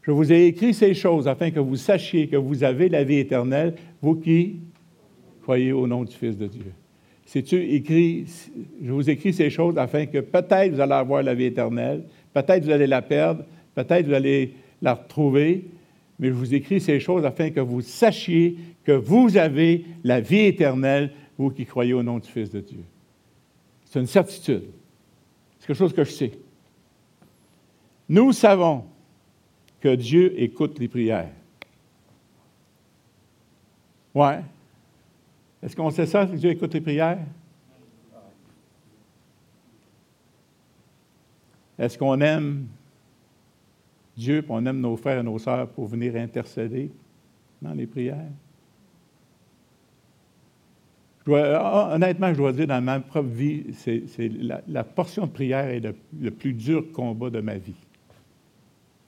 Je 0.00 0.12
vous 0.12 0.32
ai 0.32 0.46
écrit 0.46 0.72
ces 0.72 0.94
choses 0.94 1.28
afin 1.28 1.50
que 1.50 1.60
vous 1.60 1.76
sachiez 1.76 2.26
que 2.26 2.36
vous 2.36 2.64
avez 2.64 2.88
la 2.88 3.04
vie 3.04 3.18
éternelle, 3.18 3.74
vous 4.00 4.14
qui 4.14 4.60
croyez 5.42 5.72
au 5.72 5.86
nom 5.86 6.04
du 6.04 6.16
Fils 6.16 6.38
de 6.38 6.46
Dieu. 6.46 6.72
C'est-tu 7.26 7.62
écrit, 7.74 8.24
je 8.82 8.90
vous 8.90 9.10
écris 9.10 9.34
ces 9.34 9.50
choses 9.50 9.76
afin 9.76 10.06
que 10.06 10.20
peut-être 10.20 10.72
vous 10.72 10.80
allez 10.80 10.92
avoir 10.92 11.22
la 11.22 11.34
vie 11.34 11.44
éternelle, 11.44 12.04
peut-être 12.32 12.64
vous 12.64 12.70
allez 12.70 12.86
la 12.86 13.02
perdre, 13.02 13.44
peut-être 13.74 14.06
vous 14.06 14.14
allez 14.14 14.54
la 14.86 14.94
retrouver, 14.94 15.64
mais 16.18 16.28
je 16.28 16.32
vous 16.32 16.54
écris 16.54 16.80
ces 16.80 17.00
choses 17.00 17.24
afin 17.24 17.50
que 17.50 17.60
vous 17.60 17.82
sachiez 17.82 18.56
que 18.84 18.92
vous 18.92 19.36
avez 19.36 19.84
la 20.04 20.20
vie 20.20 20.46
éternelle, 20.46 21.12
vous 21.36 21.50
qui 21.50 21.66
croyez 21.66 21.92
au 21.92 22.04
nom 22.04 22.20
du 22.20 22.28
Fils 22.28 22.50
de 22.50 22.60
Dieu. 22.60 22.84
C'est 23.84 23.98
une 23.98 24.06
certitude. 24.06 24.62
C'est 25.58 25.66
quelque 25.66 25.76
chose 25.76 25.92
que 25.92 26.04
je 26.04 26.12
sais. 26.12 26.32
Nous 28.08 28.32
savons 28.32 28.84
que 29.80 29.94
Dieu 29.96 30.40
écoute 30.40 30.78
les 30.78 30.86
prières. 30.86 31.32
Ouais. 34.14 34.40
Est-ce 35.62 35.74
qu'on 35.74 35.90
sait 35.90 36.06
ça, 36.06 36.26
que 36.26 36.36
Dieu 36.36 36.50
écoute 36.50 36.72
les 36.72 36.80
prières? 36.80 37.18
Est-ce 41.76 41.98
qu'on 41.98 42.20
aime 42.20 42.68
Dieu, 44.16 44.38
et 44.38 44.44
on 44.48 44.64
aime 44.64 44.80
nos 44.80 44.96
frères 44.96 45.18
et 45.18 45.22
nos 45.22 45.38
sœurs 45.38 45.68
pour 45.68 45.86
venir 45.86 46.16
intercéder 46.16 46.90
dans 47.60 47.72
les 47.72 47.86
prières? 47.86 48.30
honnêtement, 51.28 52.32
je 52.32 52.36
dois 52.36 52.52
dire, 52.52 52.68
dans 52.68 52.80
ma 52.80 53.00
propre 53.00 53.28
vie, 53.28 53.64
c'est 53.74 54.28
la, 54.28 54.84
portion 54.84 55.26
de 55.26 55.32
prière 55.32 55.66
est 55.66 55.80
le, 55.80 56.30
plus 56.30 56.52
dur 56.52 56.92
combat 56.92 57.30
de 57.30 57.40
ma 57.40 57.56
vie. 57.56 57.74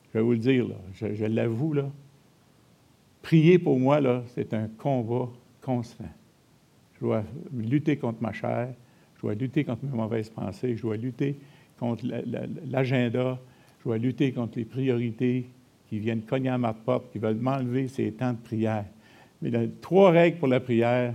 Je 0.09 0.19
vais 0.19 0.25
vous 0.25 0.33
le 0.33 0.39
dire, 0.39 0.67
là, 0.67 0.75
je, 0.95 1.15
je 1.15 1.25
l'avoue, 1.27 1.75
là. 1.75 1.89
Prier 3.23 3.59
pour 3.59 3.79
moi, 3.79 4.01
là, 4.01 4.23
c'est 4.35 4.53
un 4.53 4.69
combat 4.69 5.29
constant. 5.61 6.09
Je 6.95 7.01
dois 7.01 7.23
lutter 7.53 7.97
contre 7.97 8.21
ma 8.23 8.33
chair, 8.33 8.75
je 9.17 9.23
dois 9.23 9.35
lutter 9.35 9.65
contre 9.65 9.85
mes 9.85 9.97
mauvaises 9.97 10.31
pensées, 10.31 10.77
je 10.77 10.83
dois 10.83 10.97
lutter 10.97 11.39
contre 11.79 12.05
l'agenda, 12.65 13.39
je 13.79 13.85
dois 13.85 13.99
lutter 13.99 14.33
contre 14.33 14.59
les 14.59 14.65
priorités 14.65 15.47
qui 15.89 15.99
viennent 15.99 16.23
cogner 16.23 16.51
à 16.51 16.59
ma 16.59 16.73
porte, 16.73 17.11
qui 17.13 17.19
veulent 17.19 17.37
m'enlever 17.37 17.89
ces 17.89 18.13
temps 18.13 18.33
de 18.33 18.39
prière. 18.39 18.85
Mais 19.41 19.55
a 19.55 19.61
trois 19.81 20.11
règles 20.11 20.39
pour 20.39 20.49
la 20.49 20.61
prière. 20.61 21.15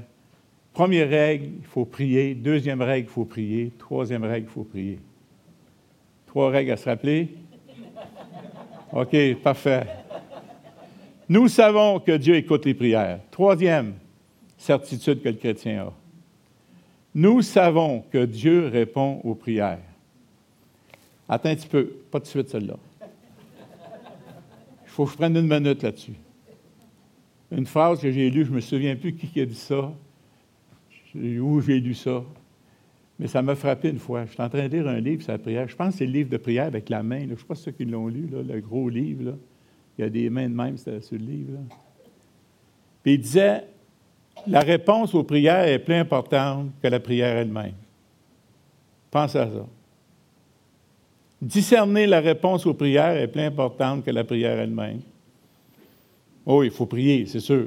Première 0.74 1.10
règle, 1.10 1.46
il 1.60 1.66
faut 1.66 1.86
prier. 1.86 2.34
Deuxième 2.34 2.82
règle, 2.82 3.08
il 3.08 3.12
faut 3.12 3.26
prier. 3.26 3.72
Troisième 3.78 4.24
règle, 4.24 4.48
il 4.50 4.54
faut 4.54 4.64
prier. 4.64 5.00
Trois 6.26 6.50
règles 6.50 6.72
à 6.72 6.78
se 6.78 6.90
rappeler? 6.90 7.30
OK, 8.94 9.16
parfait. 9.44 9.86
Nous 11.30 11.48
savons 11.48 12.00
que 12.00 12.18
Dieu 12.18 12.36
écoute 12.36 12.66
les 12.66 12.74
prières. 12.74 13.20
Troisième 13.30 13.94
certitude 14.58 15.22
que 15.22 15.30
le 15.30 15.36
chrétien 15.36 15.88
a. 15.88 15.94
Nous 17.14 17.42
savons 17.42 18.04
que 18.12 18.26
Dieu 18.26 18.68
répond 18.68 19.22
aux 19.24 19.36
prières. 19.36 19.80
Attends 21.28 21.50
un 21.50 21.56
petit 21.56 21.68
peu, 21.68 21.86
pas 22.12 22.20
de 22.20 22.26
suite 22.26 22.50
celle-là. 22.50 22.78
Il 23.02 24.90
faut 24.90 25.06
que 25.06 25.12
je 25.12 25.18
prenne 25.18 25.36
une 25.36 25.48
minute 25.48 25.82
là-dessus. 25.82 26.16
Une 27.52 27.66
phrase 27.66 28.00
que 28.02 28.12
j'ai 28.12 28.30
lue, 28.30 28.46
je 28.46 28.52
ne 28.52 28.56
me 28.56 28.62
souviens 28.62 28.96
plus 28.96 29.14
qui 29.14 29.40
a 29.42 29.46
dit 29.46 29.56
ça, 29.56 29.94
où 31.16 31.62
j'ai 31.62 31.80
lu 31.80 31.94
ça, 31.94 32.24
mais 33.20 33.28
ça 33.28 33.42
m'a 33.42 33.56
frappé 33.56 33.90
une 33.90 34.00
fois. 34.00 34.26
Je 34.26 34.32
suis 34.32 34.42
en 34.42 34.50
train 34.50 34.68
de 34.68 34.76
lire 34.76 34.88
un 34.88 35.00
livre 35.00 35.22
sur 35.22 35.32
la 35.32 35.38
prière. 35.38 35.68
Je 35.68 35.76
pense 35.76 35.94
que 35.94 36.00
c'est 36.00 36.06
le 36.06 36.12
livre 36.12 36.30
de 36.30 36.38
prière 36.38 36.66
avec 36.66 36.90
la 36.90 37.04
main. 37.04 37.22
Je 37.22 37.32
ne 37.32 37.36
sais 37.36 37.46
pas 37.46 37.56
ceux 37.56 37.72
qui 37.72 37.86
l'ont 37.86 38.08
lu, 38.08 38.28
le 38.32 38.60
gros 38.60 38.90
livre. 38.90 39.38
Il 39.98 40.02
y 40.02 40.04
a 40.06 40.10
des 40.10 40.30
mains 40.30 40.50
de 40.50 40.56
même 40.56 40.78
sur 40.78 40.92
le 40.94 41.18
livre. 41.18 41.60
Puis 43.04 43.14
il 43.14 43.22
disait 43.22 43.66
la 44.48 44.62
réponse 44.62 45.14
aux 45.14 45.24
prières 45.24 45.68
est 45.68 45.80
plus 45.80 45.94
importante 45.94 46.72
que 46.82 46.88
la 46.88 47.00
prière 47.00 47.38
elle-même. 47.38 47.76
Pense 49.12 49.36
à 49.36 49.46
ça. 49.46 49.66
Discerner 51.44 52.08
la 52.08 52.22
réponse 52.22 52.66
aux 52.66 52.74
prières 52.74 53.18
est 53.18 53.28
plus 53.28 53.42
importante 53.42 54.06
que 54.06 54.12
la 54.12 54.24
prière 54.24 54.58
elle-même. 54.60 55.02
Oh, 56.46 56.64
il 56.64 56.72
faut 56.72 56.86
prier, 56.86 57.26
c'est 57.26 57.42
sûr. 57.42 57.66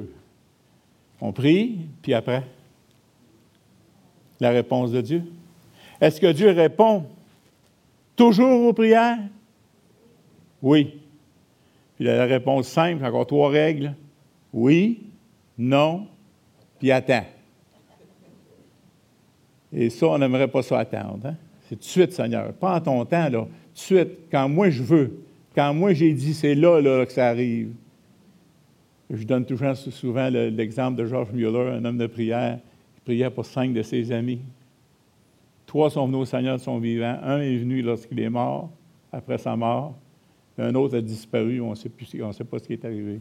On 1.21 1.31
prie, 1.31 1.81
puis 2.01 2.15
après, 2.15 2.43
la 4.41 4.49
réponse 4.49 4.93
de 4.93 5.03
Dieu. 5.03 5.25
Est-ce 6.01 6.19
que 6.19 6.33
Dieu 6.33 6.53
répond 6.53 7.05
toujours 8.17 8.67
aux 8.67 8.73
prières? 8.73 9.19
Oui. 10.62 10.99
Puis 11.97 12.07
la 12.07 12.25
réponse 12.25 12.69
simple, 12.69 13.05
encore 13.05 13.27
trois 13.27 13.51
règles. 13.51 13.95
Oui, 14.55 15.03
non, 15.59 16.07
puis 16.79 16.91
attends. 16.91 17.27
Et 19.71 19.91
ça, 19.91 20.07
on 20.07 20.17
n'aimerait 20.17 20.49
pas 20.49 20.62
ça 20.62 20.79
attendre. 20.79 21.27
Hein? 21.27 21.35
C'est 21.69 21.75
tout 21.75 21.81
de 21.81 21.85
suite, 21.85 22.12
Seigneur. 22.15 22.55
Pas 22.55 22.77
en 22.77 22.81
ton 22.81 23.05
temps, 23.05 23.29
là. 23.29 23.47
Suite, 23.77 24.09
quand 24.31 24.49
moi 24.49 24.71
je 24.71 24.83
veux. 24.83 25.19
Quand 25.55 25.75
moi 25.75 25.93
j'ai 25.93 26.12
dit, 26.15 26.33
c'est 26.33 26.55
là, 26.55 26.81
là 26.81 27.05
que 27.05 27.12
ça 27.12 27.29
arrive. 27.29 27.73
Je 29.11 29.23
donne 29.25 29.45
toujours 29.45 29.77
souvent 29.77 30.31
l'exemple 30.31 30.97
de 30.97 31.05
George 31.05 31.31
Mueller, 31.31 31.73
un 31.77 31.85
homme 31.85 31.99
de 31.99 32.07
prière, 32.07 32.59
qui 32.95 33.01
priait 33.03 33.29
pour 33.29 33.45
cinq 33.45 33.75
de 33.75 33.83
ses 33.83 34.11
amis. 34.12 34.41
Trois 35.67 35.91
sont 35.91 36.07
venus 36.07 36.21
au 36.21 36.25
Seigneur 36.25 36.57
de 36.57 36.62
son 36.62 36.79
vivant. 36.79 37.19
Un 37.23 37.41
est 37.41 37.59
venu 37.59 37.83
lorsqu'il 37.83 38.19
est 38.19 38.31
mort, 38.31 38.71
après 39.12 39.37
sa 39.37 39.55
mort. 39.55 39.95
Un 40.57 40.75
autre 40.75 40.97
a 40.97 41.03
disparu, 41.03 41.61
on 41.61 41.71
ne 41.71 41.75
sait, 41.75 41.91
sait 42.33 42.45
pas 42.45 42.59
ce 42.59 42.67
qui 42.67 42.73
est 42.73 42.85
arrivé. 42.85 43.21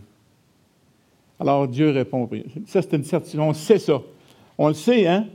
Alors 1.37 1.67
Dieu 1.67 1.89
répond 1.89 2.23
aux 2.23 2.27
prières. 2.27 2.45
Ça, 2.65 2.81
c'est 2.81 2.93
une 2.93 3.03
certitude. 3.03 3.41
On 3.41 3.53
sait 3.53 3.77
ça. 3.77 4.01
On 4.57 4.69
le 4.69 4.73
sait, 4.73 5.05
hein? 5.05 5.27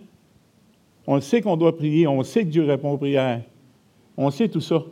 On 1.06 1.16
le 1.16 1.20
sait 1.20 1.42
qu'on 1.42 1.58
doit 1.58 1.76
prier. 1.76 2.06
On 2.06 2.22
sait 2.22 2.42
que 2.42 2.48
Dieu 2.48 2.64
répond 2.64 2.92
aux 2.92 2.98
prières. 2.98 3.42
On 4.16 4.30
sait 4.30 4.48
tout 4.48 4.62
ça. 4.62 4.82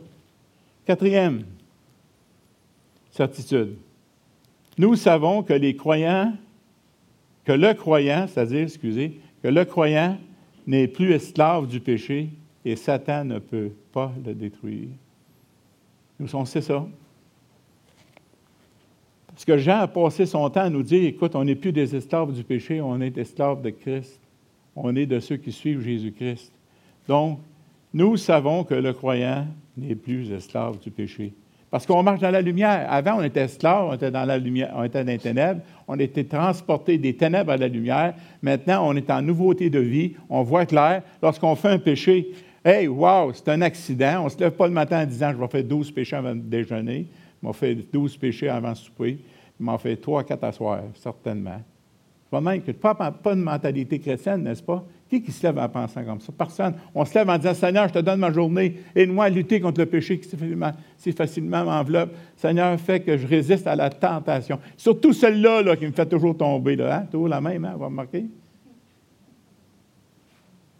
Quatrième 0.89 1.43
certitude. 3.11 3.75
Nous 4.75 4.95
savons 4.95 5.43
que 5.43 5.53
les 5.53 5.75
croyants, 5.75 6.33
que 7.45 7.51
le 7.51 7.75
croyant, 7.75 8.25
c'est-à-dire, 8.27 8.63
excusez, 8.63 9.21
que 9.43 9.49
le 9.49 9.65
croyant 9.65 10.17
n'est 10.65 10.87
plus 10.87 11.11
esclave 11.11 11.67
du 11.67 11.79
péché 11.79 12.29
et 12.65 12.75
Satan 12.75 13.23
ne 13.23 13.37
peut 13.37 13.69
pas 13.91 14.11
le 14.25 14.33
détruire. 14.33 14.87
Nous, 16.19 16.35
on 16.35 16.45
sait 16.45 16.61
ça. 16.61 16.83
Parce 19.27 19.45
que 19.45 19.59
Jean 19.59 19.81
a 19.81 19.87
passé 19.87 20.25
son 20.25 20.49
temps 20.49 20.61
à 20.61 20.69
nous 20.71 20.81
dire, 20.81 21.07
écoute, 21.07 21.35
on 21.35 21.43
n'est 21.43 21.53
plus 21.53 21.71
des 21.71 21.95
esclaves 21.95 22.33
du 22.33 22.43
péché, 22.43 22.81
on 22.81 22.99
est 22.99 23.15
esclaves 23.15 23.61
de 23.61 23.69
Christ. 23.69 24.19
On 24.75 24.95
est 24.95 25.05
de 25.05 25.19
ceux 25.19 25.37
qui 25.37 25.51
suivent 25.51 25.81
Jésus-Christ. 25.81 26.51
Donc, 27.07 27.41
nous 27.93 28.17
savons 28.17 28.63
que 28.63 28.75
le 28.75 28.93
croyant 28.93 29.47
n'est 29.77 29.95
plus 29.95 30.31
esclave 30.31 30.79
du 30.79 30.91
péché. 30.91 31.33
Parce 31.71 31.85
qu'on 31.85 32.01
marche 32.01 32.19
dans 32.19 32.31
la 32.31 32.41
lumière. 32.41 32.87
Avant, 32.89 33.19
on 33.19 33.23
était 33.23 33.41
esclaves, 33.41 33.89
on 33.89 33.93
était 33.93 34.09
dans 34.09 34.25
la 34.25 34.37
les 34.37 35.17
ténèbres, 35.19 35.61
on 35.87 35.99
était 35.99 36.23
transportés 36.23 36.97
des 36.97 37.15
ténèbres 37.15 37.51
à 37.51 37.57
la 37.57 37.67
lumière. 37.67 38.15
Maintenant, 38.41 38.87
on 38.87 38.95
est 38.95 39.09
en 39.11 39.21
nouveauté 39.21 39.69
de 39.69 39.79
vie, 39.79 40.13
on 40.29 40.41
voit 40.41 40.65
clair. 40.65 41.03
Lorsqu'on 41.21 41.55
fait 41.55 41.69
un 41.69 41.79
péché, 41.79 42.31
hey, 42.65 42.87
wow, 42.87 43.31
c'est 43.33 43.49
un 43.49 43.61
accident. 43.61 44.21
On 44.21 44.25
ne 44.25 44.29
se 44.29 44.39
lève 44.39 44.51
pas 44.51 44.67
le 44.67 44.73
matin 44.73 45.03
en 45.03 45.05
disant, 45.05 45.31
je 45.31 45.37
vais 45.37 45.47
faire 45.47 45.63
12 45.63 45.91
péchés 45.91 46.15
avant 46.15 46.35
de 46.35 46.41
déjeuner. 46.41 47.05
Il 47.41 47.47
m'a 47.47 47.53
fait 47.53 47.75
12 47.75 48.17
péchés 48.17 48.49
avant 48.49 48.71
de 48.71 48.77
souper. 48.77 49.19
Il 49.59 49.65
m'en 49.65 49.77
fait 49.77 49.95
3 49.95 50.23
4 50.23 50.43
à 50.43 50.51
soir, 50.51 50.81
certainement. 50.95 51.61
Pas 52.31 52.41
même 52.41 52.61
pas 52.61 52.95
de 53.35 53.41
mentalité 53.41 53.99
chrétienne, 53.99 54.43
n'est-ce 54.43 54.63
pas? 54.63 54.83
Qui 55.09 55.23
qui 55.23 55.31
se 55.31 55.41
lève 55.41 55.57
en 55.57 55.67
pensant 55.67 56.03
comme 56.03 56.21
ça? 56.21 56.31
Personne. 56.37 56.75
On 56.93 57.03
se 57.03 57.15
lève 57.15 57.27
en 57.27 57.37
disant, 57.37 57.55
Seigneur, 57.55 57.87
je 57.87 57.93
te 57.93 57.99
donne 57.99 58.19
ma 58.19 58.31
journée, 58.31 58.75
aide-moi 58.95 59.25
à 59.25 59.29
lutter 59.29 59.59
contre 59.59 59.79
le 59.79 59.87
péché 59.87 60.19
qui 60.19 60.29
si 60.97 61.11
facilement 61.13 61.65
m'enveloppe. 61.65 62.11
Seigneur, 62.35 62.79
fais 62.79 62.99
que 62.99 63.17
je 63.17 63.25
résiste 63.25 63.65
à 63.65 63.75
la 63.75 63.89
tentation. 63.89 64.59
Surtout 64.77 65.11
celle-là 65.11 65.63
là, 65.63 65.75
qui 65.75 65.87
me 65.87 65.91
fait 65.91 66.05
toujours 66.05 66.37
tomber. 66.37 66.75
Là, 66.75 66.97
hein? 66.97 67.07
Toujours 67.09 67.27
la 67.27 67.41
même, 67.41 67.65
hein? 67.65 67.73
vous 67.75 67.85
remarquer? 67.85 68.25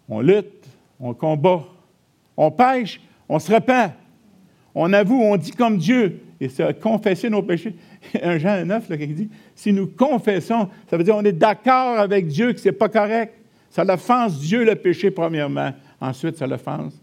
On 0.07 0.21
lutte, 0.21 0.67
on 0.99 1.15
combat, 1.15 1.63
on 2.37 2.51
pêche, 2.51 3.01
on 3.27 3.39
se 3.39 3.51
repent. 3.51 3.93
On 4.75 4.93
avoue, 4.93 5.21
on 5.21 5.37
dit 5.37 5.51
comme 5.51 5.77
Dieu, 5.77 6.21
et 6.39 6.49
c'est 6.49 6.79
confesser 6.79 7.31
nos 7.31 7.41
péchés. 7.41 7.75
Un 8.21 8.37
Jean 8.37 8.63
9 8.63 8.89
là, 8.89 8.97
qui 8.97 9.07
dit 9.07 9.29
si 9.55 9.73
nous 9.73 9.87
confessons, 9.87 10.69
ça 10.87 10.97
veut 10.97 11.03
dire 11.03 11.15
qu'on 11.15 11.25
est 11.25 11.31
d'accord 11.31 11.97
avec 11.97 12.27
Dieu 12.27 12.53
que 12.53 12.59
ce 12.59 12.69
n'est 12.69 12.73
pas 12.75 12.89
correct. 12.89 13.38
Ça 13.69 13.83
l'offense 13.83 14.39
Dieu 14.39 14.65
le 14.65 14.75
péché, 14.75 15.11
premièrement. 15.11 15.71
Ensuite, 16.01 16.37
ça 16.37 16.47
l'offense 16.47 16.99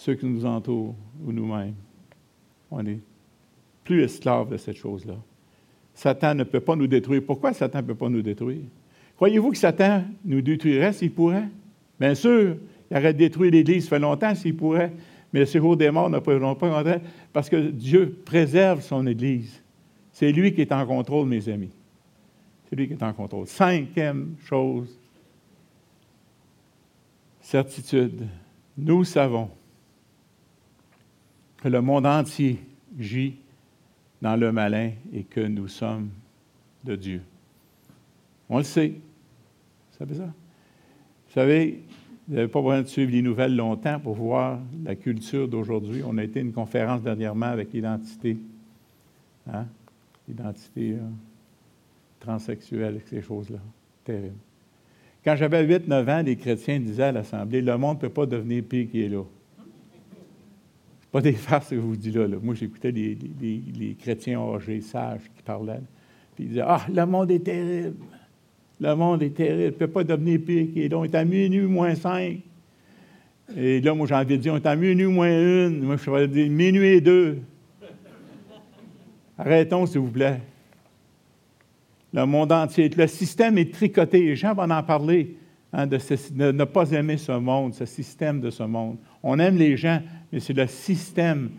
ceux 0.00 0.14
qui 0.14 0.24
nous 0.24 0.46
entourent 0.46 0.94
ou 1.26 1.30
nous-mêmes. 1.30 1.74
On 2.70 2.84
est 2.86 3.00
plus 3.84 4.02
esclaves 4.02 4.48
de 4.50 4.56
cette 4.56 4.76
chose-là. 4.76 5.16
Satan 5.94 6.34
ne 6.34 6.44
peut 6.44 6.60
pas 6.60 6.74
nous 6.74 6.86
détruire. 6.86 7.22
Pourquoi 7.26 7.52
Satan 7.52 7.82
ne 7.82 7.86
peut 7.88 7.94
pas 7.94 8.08
nous 8.08 8.22
détruire? 8.22 8.62
Croyez-vous 9.16 9.50
que 9.50 9.58
Satan 9.58 10.04
nous 10.24 10.40
détruirait 10.40 10.94
s'il 10.94 11.12
pourrait? 11.12 11.48
Bien 11.98 12.14
sûr, 12.14 12.56
il 12.90 12.96
aurait 12.96 13.12
détruit 13.12 13.50
l'Église, 13.50 13.84
ça 13.84 13.90
fait 13.90 13.98
longtemps 13.98 14.34
s'il 14.34 14.56
pourrait, 14.56 14.92
mais 15.32 15.40
le 15.40 15.46
séjour 15.46 15.76
des 15.76 15.90
morts 15.90 16.08
ne 16.08 16.18
pourront 16.18 16.54
pas 16.54 16.84
parce 17.32 17.50
que 17.50 17.68
Dieu 17.68 18.18
préserve 18.24 18.80
son 18.80 19.06
Église. 19.06 19.62
C'est 20.12 20.32
lui 20.32 20.54
qui 20.54 20.62
est 20.62 20.72
en 20.72 20.86
contrôle, 20.86 21.28
mes 21.28 21.46
amis. 21.50 21.72
C'est 22.68 22.76
lui 22.76 22.88
qui 22.88 22.94
est 22.94 23.02
en 23.02 23.12
contrôle. 23.12 23.46
Cinquième 23.46 24.34
chose, 24.44 24.98
certitude. 27.50 28.28
Nous 28.78 29.02
savons 29.02 29.50
que 31.56 31.68
le 31.68 31.80
monde 31.82 32.06
entier 32.06 32.60
gît 32.96 33.38
dans 34.22 34.36
le 34.36 34.52
malin 34.52 34.92
et 35.12 35.24
que 35.24 35.40
nous 35.40 35.66
sommes 35.66 36.10
de 36.84 36.94
Dieu. 36.94 37.22
On 38.48 38.58
le 38.58 38.62
sait. 38.62 38.90
Vous 38.90 39.98
savez 39.98 40.14
ça? 40.14 40.26
Vous 40.26 41.34
savez, 41.34 41.82
vous 42.28 42.36
n'avez 42.36 42.48
pas 42.48 42.60
besoin 42.60 42.82
de 42.82 42.86
suivre 42.86 43.10
les 43.10 43.22
nouvelles 43.22 43.56
longtemps 43.56 43.98
pour 43.98 44.14
voir 44.14 44.60
la 44.84 44.94
culture 44.94 45.48
d'aujourd'hui. 45.48 46.02
On 46.06 46.18
a 46.18 46.24
été 46.24 46.38
à 46.38 46.42
une 46.42 46.52
conférence 46.52 47.02
dernièrement 47.02 47.46
avec 47.46 47.72
l'identité. 47.72 48.38
Hein? 49.52 49.66
L'identité 50.28 50.92
euh, 50.92 51.00
transsexuelle, 52.20 53.00
ces 53.06 53.22
choses-là. 53.22 53.58
Terrible. 54.04 54.36
Quand 55.24 55.36
j'avais 55.36 55.66
8-9 55.66 56.10
ans, 56.10 56.22
les 56.22 56.36
chrétiens 56.36 56.80
disaient 56.80 57.04
à 57.04 57.12
l'Assemblée 57.12 57.60
Le 57.60 57.76
monde 57.76 57.96
ne 57.96 58.00
peut 58.00 58.08
pas 58.08 58.26
devenir 58.26 58.62
pire 58.64 58.90
qu'il 58.90 59.02
est 59.02 59.08
là. 59.08 59.22
C'est 61.00 61.10
pas 61.10 61.20
des 61.20 61.32
farces 61.32 61.70
que 61.70 61.76
je 61.76 61.80
vous 61.80 61.96
dis 61.96 62.10
là. 62.10 62.26
Moi, 62.42 62.54
j'écoutais 62.54 62.90
les, 62.90 63.96
chrétiens 64.00 64.40
âgés, 64.40 64.80
sages, 64.80 65.22
qui 65.36 65.42
parlaient. 65.42 65.82
Puis 66.34 66.44
ils 66.44 66.48
disaient 66.48 66.64
Ah, 66.64 66.86
le 66.92 67.04
monde 67.04 67.30
est 67.30 67.44
terrible. 67.44 67.96
Le 68.80 68.94
monde 68.94 69.22
est 69.22 69.34
terrible, 69.34 69.62
il 69.62 69.66
ne 69.66 69.70
peut 69.70 69.88
pas 69.88 70.04
devenir 70.04 70.40
pire 70.40 70.72
qu'il 70.72 70.82
est. 70.82 70.88
Donc, 70.88 71.06
il 71.06 71.14
est 71.14 71.18
à 71.18 71.24
minuit 71.24 71.66
moins 71.66 71.94
cinq. 71.94 72.38
Et 73.56 73.80
là, 73.80 73.94
moi, 73.94 74.06
j'ai 74.06 74.14
envie 74.14 74.36
de 74.38 74.42
dire, 74.42 74.54
on 74.54 74.56
est 74.56 74.66
à 74.66 74.76
minuit 74.76 75.06
moins 75.06 75.28
une. 75.28 75.82
Moi, 75.82 75.96
je 75.96 76.10
vais 76.10 76.28
dire 76.28 76.50
minuit 76.50 76.88
et 76.88 77.00
deux. 77.00 77.40
Arrêtons, 79.36 79.84
s'il 79.84 80.00
vous 80.00 80.10
plaît. 80.10 80.40
Le 82.12 82.26
monde 82.26 82.52
entier. 82.52 82.88
Le 82.88 83.06
système 83.06 83.58
est 83.58 83.72
tricoté. 83.72 84.22
Les 84.22 84.36
gens 84.36 84.54
vont 84.54 84.70
en 84.70 84.82
parler, 84.82 85.36
hein, 85.72 85.86
de, 85.86 85.98
ne 86.52 86.64
pas 86.64 86.90
aimer 86.92 87.16
ce 87.16 87.32
monde, 87.32 87.74
ce 87.74 87.84
système 87.84 88.40
de 88.40 88.50
ce 88.50 88.62
monde. 88.62 88.96
On 89.22 89.38
aime 89.38 89.56
les 89.56 89.76
gens, 89.76 90.00
mais 90.32 90.40
c'est 90.40 90.52
le 90.52 90.66
système, 90.66 91.50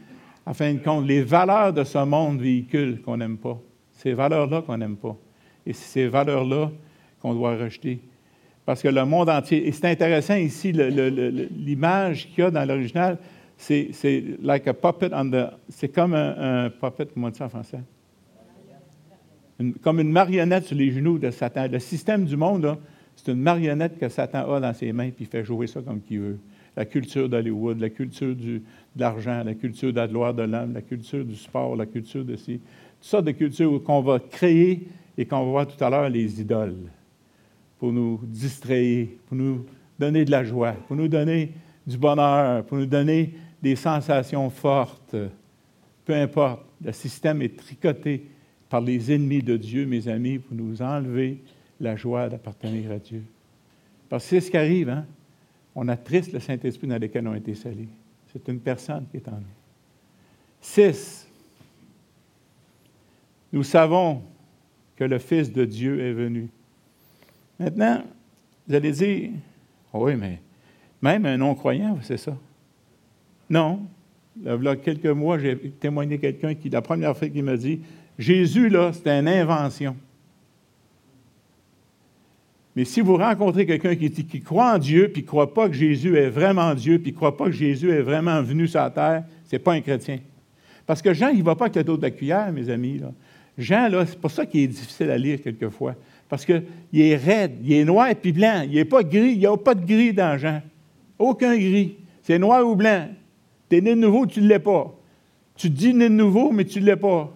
en 0.45 0.53
fin 0.53 0.73
de 0.73 0.79
compte, 0.79 1.05
les 1.07 1.21
valeurs 1.21 1.73
de 1.73 1.83
ce 1.83 1.99
monde 1.99 2.41
véhiculent 2.41 3.01
qu'on 3.01 3.17
n'aime 3.17 3.37
pas. 3.37 3.59
Ces 3.93 4.13
valeurs-là 4.13 4.61
qu'on 4.61 4.77
n'aime 4.77 4.97
pas. 4.97 5.15
Et 5.65 5.73
c'est 5.73 6.01
ces 6.01 6.07
valeurs-là 6.07 6.71
qu'on 7.21 7.33
doit 7.33 7.55
rejeter. 7.55 8.01
Parce 8.65 8.81
que 8.81 8.87
le 8.87 9.05
monde 9.05 9.29
entier, 9.29 9.67
et 9.67 9.71
c'est 9.71 9.85
intéressant 9.85 10.35
ici, 10.35 10.71
l'image 10.71 12.27
qu'il 12.29 12.43
y 12.43 12.47
a 12.47 12.51
dans 12.51 12.65
l'original, 12.65 13.17
c'est 13.57 14.23
like 14.41 14.67
a 14.67 14.73
puppet 14.73 15.09
on 15.13 15.29
the. 15.29 15.51
C'est 15.69 15.89
comme 15.89 16.13
un, 16.13 16.69
puppet, 16.69 17.07
comment 17.13 17.27
on 17.27 17.29
dit 17.29 17.37
ça 17.37 17.45
en 17.45 17.49
français? 17.49 17.79
Comme 19.81 19.99
une 19.99 20.11
marionnette 20.11 20.65
sur 20.65 20.75
les 20.75 20.91
genoux 20.91 21.17
de 21.17 21.31
Satan. 21.31 21.67
Le 21.71 21.79
système 21.79 22.25
du 22.25 22.37
monde, 22.37 22.77
c'est 23.15 23.31
une 23.31 23.41
marionnette 23.41 23.97
que 23.99 24.09
Satan 24.09 24.51
a 24.51 24.59
dans 24.59 24.73
ses 24.73 24.91
mains, 24.91 25.09
puis 25.09 25.25
il 25.25 25.27
fait 25.27 25.43
jouer 25.43 25.67
ça 25.67 25.81
comme 25.81 26.01
qu'il 26.01 26.19
veut. 26.19 26.39
La 26.75 26.85
culture 26.85 27.27
d'Hollywood, 27.27 27.79
la 27.79 27.89
culture 27.89 28.35
de 28.35 28.61
l'argent, 28.95 29.43
la 29.43 29.53
culture 29.53 29.91
de 29.91 29.97
la 29.97 30.07
gloire 30.07 30.33
de 30.33 30.43
l'homme, 30.43 30.73
la 30.73 30.81
culture 30.81 31.25
du 31.25 31.35
sport, 31.35 31.75
la 31.75 31.85
culture 31.85 32.23
de 32.23 32.35
ci. 32.35 32.59
Toutes 32.99 33.09
sortes 33.09 33.25
de 33.25 33.31
cultures 33.31 33.83
qu'on 33.83 34.01
va 34.01 34.19
créer 34.19 34.87
et 35.17 35.25
qu'on 35.25 35.45
va 35.45 35.51
voir 35.51 35.67
tout 35.67 35.83
à 35.83 35.89
l'heure 35.89 36.09
les 36.09 36.39
idoles 36.39 36.89
pour 37.77 37.91
nous 37.91 38.19
distraire, 38.23 39.07
pour 39.27 39.37
nous 39.37 39.65
donner 39.99 40.23
de 40.23 40.31
la 40.31 40.43
joie, 40.43 40.73
pour 40.87 40.95
nous 40.95 41.07
donner 41.07 41.51
du 41.85 41.97
bonheur, 41.97 42.63
pour 42.65 42.77
nous 42.77 42.85
donner 42.85 43.33
des 43.61 43.75
sensations 43.75 44.49
fortes. 44.49 45.15
Peu 46.05 46.13
importe, 46.13 46.63
le 46.83 46.91
système 46.91 47.41
est 47.41 47.57
tricoté 47.57 48.25
par 48.71 48.79
les 48.79 49.11
ennemis 49.11 49.43
de 49.43 49.57
Dieu, 49.57 49.85
mes 49.85 50.07
amis, 50.07 50.39
pour 50.39 50.55
nous 50.55 50.81
enlever 50.81 51.39
la 51.81 51.97
joie 51.97 52.29
d'appartenir 52.29 52.89
à 52.89 52.99
Dieu. 52.99 53.21
Parce 54.07 54.23
que 54.23 54.29
c'est 54.29 54.39
ce 54.39 54.49
qui 54.49 54.55
arrive, 54.55 54.87
hein? 54.87 55.05
On 55.75 55.89
attriste 55.89 56.31
le 56.31 56.39
Saint-Esprit 56.39 56.87
dans 56.87 56.97
lequel 56.97 57.27
on 57.27 57.33
a 57.33 57.37
été 57.37 57.53
salés. 57.53 57.89
C'est 58.31 58.47
une 58.47 58.61
personne 58.61 59.05
qui 59.11 59.17
est 59.17 59.27
en 59.27 59.33
nous. 59.33 59.43
Six, 60.61 61.27
nous 63.51 63.63
savons 63.63 64.21
que 64.95 65.03
le 65.03 65.19
Fils 65.19 65.51
de 65.51 65.65
Dieu 65.65 65.99
est 65.99 66.13
venu. 66.13 66.47
Maintenant, 67.59 68.03
vous 68.65 68.75
allez 68.75 68.91
dire, 68.93 69.31
oui, 69.93 70.15
mais 70.15 70.39
même 71.01 71.25
un 71.25 71.35
non-croyant, 71.35 71.99
c'est 72.03 72.15
ça. 72.15 72.37
Non. 73.49 73.81
Il 74.41 74.63
y 74.63 74.67
a 74.67 74.75
quelques 74.77 75.07
mois, 75.07 75.37
j'ai 75.37 75.57
témoigné 75.57 76.17
quelqu'un 76.19 76.55
qui, 76.55 76.69
la 76.69 76.81
première 76.81 77.17
fois 77.17 77.27
qu'il 77.27 77.43
m'a 77.43 77.57
dit, 77.57 77.81
Jésus, 78.21 78.69
là, 78.69 78.91
c'était 78.93 79.19
une 79.19 79.27
invention. 79.27 79.95
Mais 82.75 82.85
si 82.85 83.01
vous 83.01 83.17
rencontrez 83.17 83.65
quelqu'un 83.65 83.95
qui, 83.95 84.41
croit 84.41 84.75
en 84.75 84.77
Dieu, 84.77 85.09
puis 85.11 85.23
ne 85.23 85.27
croit 85.27 85.53
pas 85.53 85.67
que 85.67 85.73
Jésus 85.73 86.15
est 86.15 86.29
vraiment 86.29 86.73
Dieu, 86.75 86.99
puis 86.99 87.11
ne 87.11 87.17
croit 87.17 87.35
pas 87.35 87.45
que 87.45 87.51
Jésus 87.51 87.89
est 87.89 88.01
vraiment 88.01 88.41
venu 88.43 88.67
sur 88.67 88.79
la 88.79 88.91
terre, 88.91 89.23
ce 89.45 89.55
n'est 89.55 89.59
pas 89.59 89.73
un 89.73 89.81
chrétien. 89.81 90.19
Parce 90.85 91.01
que 91.01 91.13
Jean, 91.13 91.29
il 91.29 91.39
ne 91.39 91.43
va 91.43 91.55
pas 91.55 91.65
avec 91.65 91.75
le 91.75 91.83
dos 91.83 91.97
de 91.97 92.03
la 92.03 92.11
cuillère, 92.11 92.51
mes 92.51 92.69
amis. 92.69 93.01
Jean, 93.57 93.89
là, 93.89 94.05
c'est 94.05 94.19
pour 94.19 94.29
ça 94.31 94.45
qu'il 94.45 94.61
est 94.61 94.67
difficile 94.67 95.09
à 95.09 95.17
lire 95.17 95.41
quelquefois. 95.41 95.95
Parce 96.29 96.45
qu'il 96.45 96.63
est 96.93 97.15
raide, 97.15 97.53
il 97.63 97.73
est 97.73 97.83
noir 97.83 98.09
et 98.09 98.15
puis 98.15 98.31
blanc. 98.31 98.61
Il 98.65 98.75
n'est 98.75 98.85
pas 98.85 99.03
gris, 99.03 99.31
il 99.31 99.39
n'y 99.39 99.47
a 99.47 99.57
pas 99.57 99.73
de 99.73 99.85
gris 99.85 100.13
dans 100.13 100.37
Jean. 100.37 100.61
Aucun 101.17 101.57
gris. 101.57 101.95
C'est 102.21 102.37
noir 102.37 102.65
ou 102.65 102.75
blanc. 102.75 103.09
Tu 103.67 103.77
es 103.77 103.81
né 103.81 103.95
de 103.95 103.99
nouveau, 103.99 104.27
tu 104.27 104.41
ne 104.41 104.47
l'es 104.47 104.59
pas. 104.59 104.95
Tu 105.55 105.69
dis 105.69 105.93
né 105.93 106.07
de 106.07 106.13
nouveau, 106.13 106.51
mais 106.51 106.65
tu 106.65 106.79
ne 106.81 106.85
l'es 106.85 106.95
pas. 106.95 107.33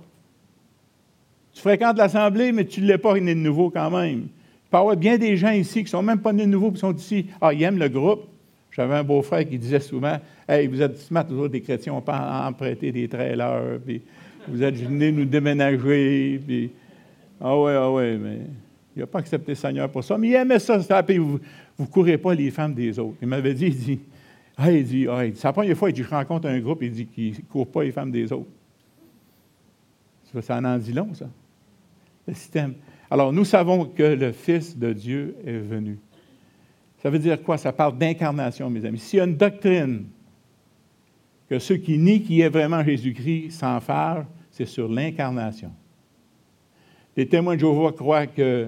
Tu 1.56 1.62
fréquentes 1.62 1.98
l'Assemblée, 1.98 2.52
mais 2.52 2.66
tu 2.66 2.82
ne 2.82 2.88
l'es 2.88 2.98
pas 2.98 3.18
né 3.18 3.34
de 3.34 3.40
nouveau 3.40 3.70
quand 3.70 3.90
même. 3.90 4.28
Il 4.28 4.70
peut 4.70 4.78
y 4.78 4.80
avoir 4.80 4.98
bien 4.98 5.18
des 5.18 5.38
gens 5.38 5.52
ici 5.52 5.80
qui 5.80 5.84
ne 5.86 5.90
sont 5.90 6.04
même 6.04 6.20
pas 6.20 6.34
nés 6.34 6.46
de 6.46 6.50
nouveau, 6.50 6.70
qui 6.70 6.80
sont 6.80 6.94
ici. 6.94 7.28
Ah, 7.40 7.54
ils 7.54 7.64
aiment 7.64 7.80
le 7.80 7.88
groupe. 7.88 8.28
J'avais 8.72 8.96
un 8.96 9.06
beau-frère 9.06 9.48
qui 9.48 9.58
disait 9.58 9.80
souvent 9.80 10.18
Hey, 10.50 10.68
vous 10.68 10.82
êtes 10.82 10.98
smart, 10.98 11.26
toujours 11.26 11.48
des 11.48 11.62
chrétiens, 11.62 11.94
on 11.94 12.02
peut 12.02 12.12
emprunter 12.12 12.92
des 12.92 13.08
trailers, 13.08 13.80
puis 13.86 14.02
vous 14.50 14.62
êtes 14.62 14.76
venus 14.76 15.14
nous 15.14 15.26
déménager, 15.26 16.42
puis. 16.46 16.72
Ah 17.40 17.58
ouais, 17.58 17.74
ah 17.74 17.90
ouais, 17.90 18.18
mais 18.18 18.40
il 18.96 19.00
n'a 19.00 19.08
pas 19.08 19.20
accepté 19.20 19.54
le 19.54 19.56
Seigneur 19.56 19.90
pour 19.90 20.04
ça, 20.04 20.18
mais 20.18 20.28
il 20.28 20.34
aimait 20.36 20.60
ça. 20.60 21.04
puis 21.04 21.18
vous 21.18 21.40
ne 21.80 21.86
courez 21.86 22.18
pas 22.18 22.34
les 22.34 22.52
femmes 22.52 22.74
des 22.74 23.00
autres. 23.00 23.16
Il 23.22 23.30
m'avait 23.30 23.54
dit, 23.54 23.68
il 23.68 23.78
dit, 23.78 24.00
ah, 24.58 24.72
il 24.72 24.84
dit, 24.84 25.08
ah, 25.10 25.22
c'est 25.34 25.46
la 25.46 25.54
première 25.54 25.78
fois 25.78 25.90
que 25.90 26.04
je 26.04 26.10
rencontre 26.10 26.48
un 26.48 26.60
groupe, 26.60 26.84
il 26.84 26.92
dit 26.92 27.06
qu'il 27.06 27.32
ne 27.32 27.42
court 27.50 27.68
pas 27.68 27.84
les 27.84 27.94
femmes 27.94 28.12
des 28.12 28.32
autres. 28.34 28.50
Ça, 30.42 30.58
en 30.58 30.66
en 30.66 30.78
dit 30.78 30.92
long, 30.92 31.14
ça. 31.14 31.28
Alors, 33.10 33.32
nous 33.32 33.46
savons 33.46 33.86
que 33.86 34.04
le 34.04 34.32
Fils 34.32 34.78
de 34.78 34.94
Dieu 34.94 35.36
est 35.46 35.58
venu. 35.58 36.00
Ça 37.02 37.10
veut 37.10 37.20
dire 37.20 37.42
quoi? 37.44 37.58
Ça 37.58 37.72
parle 37.72 37.98
d'incarnation, 37.98 38.70
mes 38.70 38.84
amis. 38.84 38.98
S'il 38.98 39.18
y 39.18 39.22
a 39.22 39.26
une 39.26 39.38
doctrine 39.38 40.06
que 41.48 41.60
ceux 41.60 41.78
qui 41.78 41.98
nient 41.98 42.22
qu'il 42.22 42.42
est 42.42 42.50
vraiment 42.50 42.84
Jésus-Christ 42.84 43.52
s'enfarent, 43.52 44.26
c'est 44.50 44.66
sur 44.66 44.88
l'incarnation. 44.88 45.72
Les 47.16 47.28
témoins 47.28 47.56
de 47.56 47.60
Jéhovah 47.60 47.92
croient 47.92 48.28
que 48.28 48.68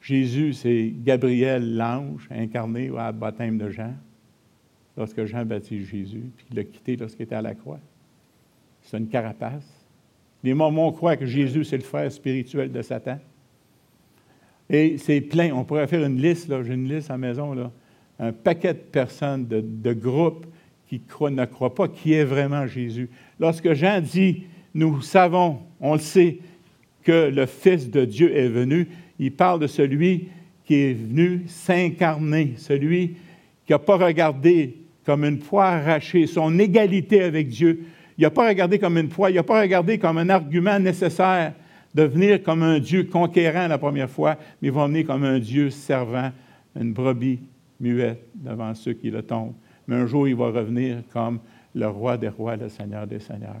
Jésus, 0.00 0.52
c'est 0.52 0.92
Gabriel 0.96 1.76
l'ange 1.76 2.28
incarné 2.30 2.90
au 2.90 2.96
baptême 3.12 3.58
de 3.58 3.68
Jean, 3.70 3.94
lorsque 4.96 5.24
Jean 5.24 5.44
baptise 5.44 5.86
Jésus, 5.86 6.30
puis 6.36 6.46
qu'il 6.46 6.56
l'a 6.56 6.64
quitté 6.64 6.96
lorsqu'il 6.96 7.24
était 7.24 7.34
à 7.34 7.42
la 7.42 7.54
croix. 7.54 7.80
C'est 8.82 8.98
une 8.98 9.08
carapace. 9.08 9.81
Les 10.42 10.54
Mormons 10.54 10.92
croient 10.92 11.16
que 11.16 11.26
Jésus, 11.26 11.64
c'est 11.64 11.76
le 11.76 11.82
frère 11.82 12.10
spirituel 12.10 12.72
de 12.72 12.82
Satan. 12.82 13.18
Et 14.68 14.96
c'est 14.98 15.20
plein. 15.20 15.52
On 15.52 15.64
pourrait 15.64 15.86
faire 15.86 16.04
une 16.04 16.20
liste, 16.20 16.48
là, 16.48 16.62
j'ai 16.62 16.74
une 16.74 16.88
liste 16.88 17.10
à 17.10 17.14
la 17.14 17.18
maison, 17.18 17.70
un 18.18 18.32
paquet 18.32 18.74
de 18.74 18.78
personnes, 18.78 19.46
de, 19.46 19.92
groupes 19.92 20.46
qui 20.88 21.00
ne 21.30 21.44
croient 21.44 21.74
pas 21.74 21.88
qui 21.88 22.12
est 22.14 22.24
vraiment 22.24 22.66
Jésus. 22.66 23.08
Lorsque 23.38 23.72
Jean 23.72 24.00
dit, 24.00 24.44
nous 24.74 25.02
savons, 25.02 25.58
on 25.80 25.94
le 25.94 26.00
sait, 26.00 26.38
que 27.02 27.30
le 27.30 27.46
Fils 27.46 27.90
de 27.90 28.04
Dieu 28.04 28.36
est 28.36 28.48
venu, 28.48 28.88
il 29.18 29.32
parle 29.32 29.60
de 29.60 29.66
celui 29.66 30.28
qui 30.64 30.74
est 30.74 30.92
venu 30.92 31.42
s'incarner, 31.46 32.54
celui 32.56 33.16
qui 33.66 33.72
n'a 33.72 33.78
pas 33.78 33.96
regardé 33.96 34.76
comme 35.04 35.24
une 35.24 35.38
poire 35.38 35.74
arrachée 35.74 36.26
son 36.26 36.58
égalité 36.58 37.22
avec 37.22 37.48
Dieu. 37.48 37.84
Il 38.18 38.22
n'a 38.22 38.30
pas 38.30 38.48
regardé 38.48 38.78
comme 38.78 38.98
une 38.98 39.08
poire, 39.08 39.30
il 39.30 39.36
n'a 39.36 39.42
pas 39.42 39.60
regardé 39.60 39.98
comme 39.98 40.18
un 40.18 40.28
argument 40.28 40.78
nécessaire 40.78 41.54
de 41.94 42.02
venir 42.04 42.42
comme 42.42 42.62
un 42.62 42.78
Dieu 42.78 43.04
conquérant 43.04 43.68
la 43.68 43.78
première 43.78 44.10
fois, 44.10 44.36
mais 44.60 44.68
il 44.68 44.72
va 44.72 44.86
venir 44.86 45.06
comme 45.06 45.24
un 45.24 45.38
Dieu 45.38 45.70
servant, 45.70 46.30
une 46.78 46.92
brebis 46.92 47.40
muette 47.80 48.24
devant 48.34 48.74
ceux 48.74 48.94
qui 48.94 49.10
le 49.10 49.22
tombent. 49.22 49.54
Mais 49.86 49.96
un 49.96 50.06
jour, 50.06 50.28
il 50.28 50.34
va 50.34 50.46
revenir 50.46 51.02
comme 51.12 51.40
le 51.74 51.86
roi 51.88 52.16
des 52.16 52.28
rois, 52.28 52.56
le 52.56 52.68
Seigneur 52.68 53.06
des 53.06 53.18
seigneurs. 53.18 53.56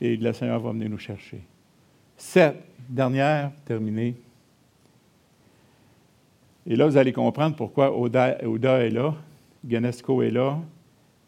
Et 0.00 0.16
le 0.16 0.32
Seigneur 0.32 0.60
va 0.60 0.72
venir 0.72 0.90
nous 0.90 0.98
chercher. 0.98 1.40
Sept, 2.16 2.56
dernière, 2.88 3.50
terminée. 3.64 4.14
Et 6.66 6.76
là, 6.76 6.86
vous 6.86 6.96
allez 6.96 7.12
comprendre 7.12 7.56
pourquoi 7.56 7.96
Oda, 7.96 8.36
est 8.40 8.90
là, 8.90 9.14
Genesco 9.68 10.22
est 10.22 10.30
là. 10.30 10.58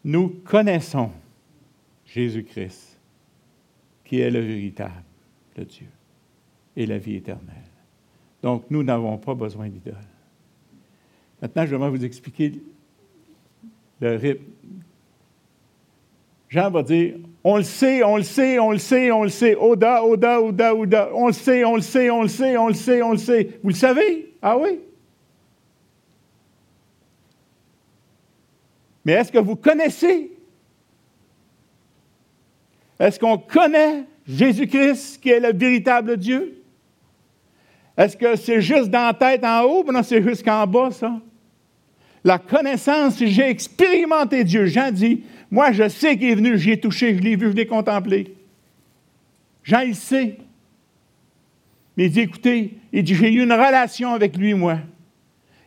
Nous 0.03 0.29
connaissons 0.43 1.11
Jésus-Christ, 2.13 2.99
qui 4.03 4.19
est 4.19 4.31
le 4.31 4.39
véritable 4.39 5.03
de 5.55 5.63
Dieu 5.63 5.87
et 6.75 6.85
la 6.85 6.97
vie 6.97 7.15
éternelle. 7.15 7.55
Donc, 8.41 8.65
nous 8.69 8.83
n'avons 8.83 9.17
pas 9.17 9.35
besoin 9.35 9.67
d'idole. 9.67 9.95
Maintenant, 11.41 11.65
je 11.65 11.75
vais 11.75 11.89
vous 11.89 12.05
expliquer 12.05 12.53
le 13.99 14.15
rythme 14.15 14.45
Jean 16.49 16.71
va 16.71 16.81
dire 16.81 17.15
On 17.43 17.57
le 17.57 17.63
sait, 17.63 18.03
on 18.03 18.17
le 18.17 18.23
sait, 18.23 18.59
on 18.59 18.71
le 18.71 18.79
sait, 18.79 19.11
on 19.11 19.23
le 19.23 19.29
sait. 19.29 19.55
Oda, 19.55 20.03
Oda, 20.03 20.41
Oda, 20.41 20.75
Oda. 20.75 21.09
On 21.13 21.27
le 21.27 21.33
sait, 21.33 21.63
on 21.63 21.75
le 21.75 21.81
sait, 21.81 22.09
on 22.09 22.23
le 22.23 22.27
sait, 22.27 22.57
on 22.57 22.67
le 22.69 22.73
sait, 22.73 23.01
on 23.03 23.11
le 23.11 23.17
sait. 23.17 23.59
Vous 23.61 23.69
le 23.69 23.75
savez? 23.75 24.33
Ah 24.41 24.57
oui? 24.57 24.79
Mais 29.05 29.13
est-ce 29.13 29.31
que 29.31 29.37
vous 29.37 29.55
connaissez 29.55 30.31
Est-ce 32.99 33.19
qu'on 33.19 33.37
connaît 33.37 34.03
Jésus-Christ 34.27 35.21
qui 35.21 35.29
est 35.29 35.39
le 35.39 35.57
véritable 35.57 36.17
Dieu? 36.17 36.61
Est-ce 37.97 38.15
que 38.15 38.35
c'est 38.35 38.61
juste 38.61 38.89
dans 38.89 39.07
la 39.07 39.13
tête 39.13 39.43
en 39.43 39.63
haut 39.63 39.83
non, 39.91 40.03
c'est 40.03 40.21
jusqu'en 40.21 40.65
bas, 40.67 40.91
ça? 40.91 41.19
La 42.23 42.37
connaissance, 42.37 43.17
j'ai 43.17 43.49
expérimenté 43.49 44.43
Dieu. 44.43 44.65
Jean 44.65 44.91
dit 44.91 45.23
moi, 45.51 45.71
je 45.71 45.89
sais 45.89 46.17
qu'il 46.17 46.29
est 46.29 46.35
venu, 46.35 46.57
j'y 46.57 46.71
ai 46.71 46.79
touché, 46.79 47.15
je 47.15 47.21
l'ai 47.21 47.35
vu, 47.35 47.47
je 47.51 47.55
l'ai 47.55 47.65
contemplé. 47.65 48.35
Jean, 49.63 49.81
il 49.81 49.95
sait. 49.95 50.37
Mais 51.97 52.05
il 52.05 52.11
dit, 52.11 52.21
écoutez, 52.21 52.77
il 52.93 53.03
dit, 53.03 53.15
j'ai 53.15 53.33
eu 53.33 53.43
une 53.43 53.51
relation 53.51 54.13
avec 54.13 54.37
lui, 54.37 54.53
moi. 54.53 54.77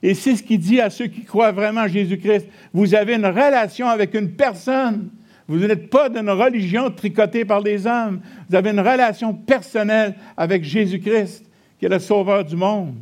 Et 0.02 0.14
c'est 0.14 0.36
ce 0.36 0.42
qu'il 0.42 0.58
dit 0.58 0.80
à 0.80 0.90
ceux 0.90 1.06
qui 1.06 1.24
croient 1.24 1.52
vraiment 1.52 1.82
en 1.82 1.88
Jésus-Christ. 1.88 2.46
Vous 2.72 2.94
avez 2.94 3.14
une 3.14 3.26
relation 3.26 3.88
avec 3.88 4.14
une 4.14 4.32
personne. 4.32 5.10
Vous 5.48 5.58
n'êtes 5.58 5.90
pas 5.90 6.08
d'une 6.08 6.30
religion 6.30 6.90
tricotée 6.90 7.44
par 7.44 7.62
des 7.62 7.86
hommes. 7.86 8.20
Vous 8.48 8.56
avez 8.56 8.70
une 8.70 8.80
relation 8.80 9.34
personnelle 9.34 10.14
avec 10.36 10.64
Jésus-Christ, 10.64 11.44
qui 11.78 11.86
est 11.86 11.88
le 11.88 11.98
sauveur 11.98 12.44
du 12.44 12.56
monde. 12.56 12.94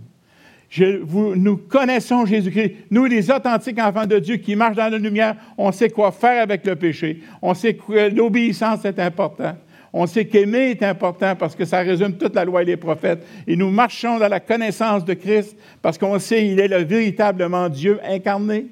nous 0.78 1.56
connaissons 1.56 2.24
Jésus-Christ. 2.24 2.76
Nous, 2.90 3.04
les 3.04 3.30
authentiques 3.30 3.78
enfants 3.78 4.06
de 4.06 4.18
Dieu 4.18 4.36
qui 4.36 4.56
marchent 4.56 4.76
dans 4.76 4.88
la 4.88 4.98
lumière, 4.98 5.36
on 5.58 5.70
sait 5.70 5.90
quoi 5.90 6.12
faire 6.12 6.42
avec 6.42 6.66
le 6.66 6.76
péché. 6.76 7.20
On 7.42 7.54
sait 7.54 7.74
que 7.74 8.14
l'obéissance 8.14 8.84
est 8.84 8.98
importante. 8.98 9.56
On 9.92 10.06
sait 10.06 10.24
qu'aimer 10.24 10.70
est 10.70 10.82
important 10.84 11.34
parce 11.34 11.56
que 11.56 11.64
ça 11.64 11.80
résume 11.80 12.16
toute 12.16 12.36
la 12.36 12.44
loi 12.44 12.62
et 12.62 12.64
les 12.64 12.76
prophètes. 12.76 13.26
Et 13.46 13.56
nous 13.56 13.70
marchons 13.70 14.18
dans 14.18 14.28
la 14.28 14.38
connaissance 14.38 15.04
de 15.04 15.14
Christ 15.14 15.56
parce 15.82 15.98
qu'on 15.98 16.18
sait 16.20 16.40
qu'il 16.40 16.60
est 16.60 16.68
le 16.68 16.84
véritablement 16.84 17.68
Dieu 17.68 17.98
incarné. 18.04 18.68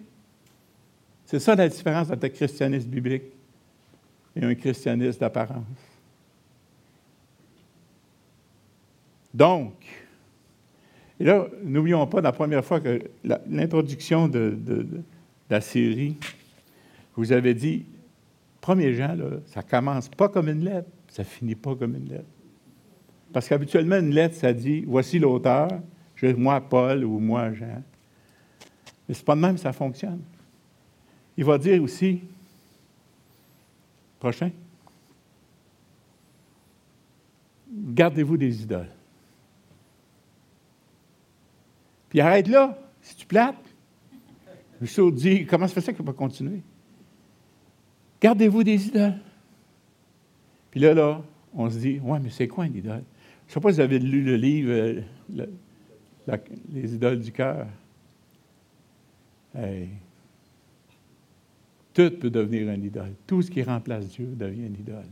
C'est 1.26 1.40
ça 1.40 1.56
la 1.56 1.68
différence 1.68 2.08
entre 2.08 2.22
le 2.22 2.28
christianisme 2.28 2.88
biblique 2.88 3.37
et 4.38 4.44
un 4.44 4.54
christianisme 4.54 5.18
d'apparence. 5.18 5.64
Donc, 9.34 9.74
et 11.20 11.24
là, 11.24 11.46
n'oublions 11.64 12.06
pas 12.06 12.20
la 12.20 12.32
première 12.32 12.64
fois 12.64 12.80
que 12.80 13.02
l'introduction 13.46 14.28
de, 14.28 14.56
la 15.50 15.60
série, 15.60 16.16
vous 17.16 17.32
avez 17.32 17.54
dit, 17.54 17.84
premier 18.60 18.94
Jean, 18.94 19.14
là, 19.14 19.38
ça 19.46 19.62
commence 19.62 20.08
pas 20.08 20.28
comme 20.28 20.48
une 20.48 20.64
lettre 20.64 20.88
ça 21.08 21.24
finit 21.24 21.54
pas 21.54 21.74
comme 21.74 21.96
une 21.96 22.08
lettre. 22.08 22.28
Parce 23.32 23.48
qu'habituellement, 23.48 23.96
une 23.96 24.10
lettre, 24.10 24.36
ça 24.36 24.52
dit 24.52 24.84
voici 24.86 25.18
l'auteur, 25.18 25.68
moi 26.36 26.60
Paul 26.60 27.04
ou 27.04 27.18
moi 27.18 27.52
Jean. 27.52 27.82
Mais 29.08 29.14
ce 29.14 29.20
n'est 29.20 29.24
pas 29.24 29.34
de 29.34 29.40
même 29.40 29.58
ça 29.58 29.72
fonctionne. 29.72 30.20
Il 31.36 31.44
va 31.44 31.58
dire 31.58 31.82
aussi, 31.82 32.20
prochain, 34.18 34.50
gardez-vous 37.70 38.36
des 38.36 38.62
idoles. 38.62 38.90
Puis 42.08 42.20
arrête 42.20 42.48
là, 42.48 42.78
si 43.02 43.16
tu 43.16 43.26
plates. 43.26 43.56
Rousseau 44.80 45.10
dit, 45.10 45.44
comment 45.44 45.66
ça 45.66 45.74
fait 45.74 45.80
ça 45.80 45.92
qu'il 45.92 46.04
va 46.04 46.12
continuer? 46.12 46.62
Gardez-vous 48.20 48.62
des 48.62 48.86
idoles. 48.86 49.18
Puis 50.70 50.80
là, 50.80 50.94
là, 50.94 51.22
on 51.52 51.68
se 51.68 51.78
dit, 51.78 52.00
ouais, 52.00 52.18
mais 52.20 52.30
c'est 52.30 52.48
quoi 52.48 52.66
une 52.66 52.76
idole? 52.76 53.02
Je 53.46 53.50
ne 53.50 53.54
sais 53.54 53.60
pas 53.60 53.70
si 53.70 53.76
vous 53.76 53.80
avez 53.80 53.98
lu 53.98 54.22
le 54.22 54.36
livre 54.36 54.70
euh, 54.70 55.46
Les 56.72 56.94
idoles 56.94 57.20
du 57.20 57.32
cœur. 57.32 57.66
Tout 61.98 62.12
peut 62.12 62.30
devenir 62.30 62.70
une 62.70 62.84
idole. 62.84 63.12
Tout 63.26 63.42
ce 63.42 63.50
qui 63.50 63.60
remplace 63.60 64.06
Dieu 64.10 64.28
devient 64.36 64.66
une 64.66 64.78
idole. 64.78 65.08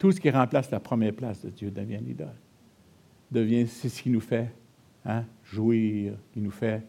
Tout 0.00 0.10
ce 0.10 0.20
qui 0.20 0.30
remplace 0.30 0.68
la 0.68 0.80
première 0.80 1.12
place 1.12 1.44
de 1.44 1.50
Dieu 1.50 1.70
devient 1.70 1.98
une 2.00 2.08
idole. 2.08 2.34
Devient, 3.30 3.68
c'est 3.68 3.88
ce 3.88 4.02
qui 4.02 4.10
nous 4.10 4.18
fait 4.18 4.50
hein, 5.06 5.22
jouir, 5.44 6.14
qui 6.32 6.40
nous 6.40 6.50
fait 6.50 6.82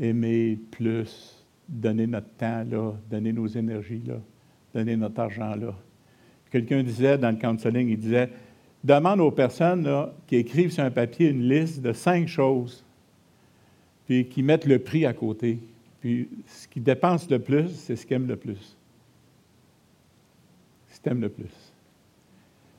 aimer 0.00 0.60
plus, 0.70 1.44
donner 1.68 2.06
notre 2.06 2.28
temps 2.36 2.62
là, 2.62 2.92
donner 3.10 3.32
nos 3.32 3.48
énergies 3.48 4.02
là, 4.06 4.20
donner 4.72 4.94
notre 4.94 5.18
argent 5.18 5.56
là. 5.56 5.74
Quelqu'un 6.48 6.84
disait 6.84 7.18
dans 7.18 7.32
le 7.32 7.38
counseling, 7.38 7.88
il 7.88 7.98
disait 7.98 8.30
demande 8.84 9.18
aux 9.18 9.32
personnes 9.32 9.88
qui 10.28 10.36
écrivent 10.36 10.70
sur 10.70 10.84
un 10.84 10.92
papier 10.92 11.30
une 11.30 11.48
liste 11.48 11.82
de 11.82 11.92
cinq 11.92 12.28
choses, 12.28 12.84
puis 14.04 14.24
qui 14.28 14.44
mettent 14.44 14.66
le 14.66 14.78
prix 14.78 15.04
à 15.04 15.14
côté. 15.14 15.58
Puis 16.00 16.28
ce 16.46 16.68
qui 16.68 16.80
dépense 16.80 17.28
le 17.30 17.38
plus, 17.38 17.68
c'est 17.68 17.96
ce 17.96 18.06
qu'ils 18.06 18.16
aiment 18.16 18.28
le 18.28 18.36
plus. 18.36 18.76
Ce 20.88 21.08
aiment 21.08 21.20
le 21.20 21.28
plus. 21.28 21.72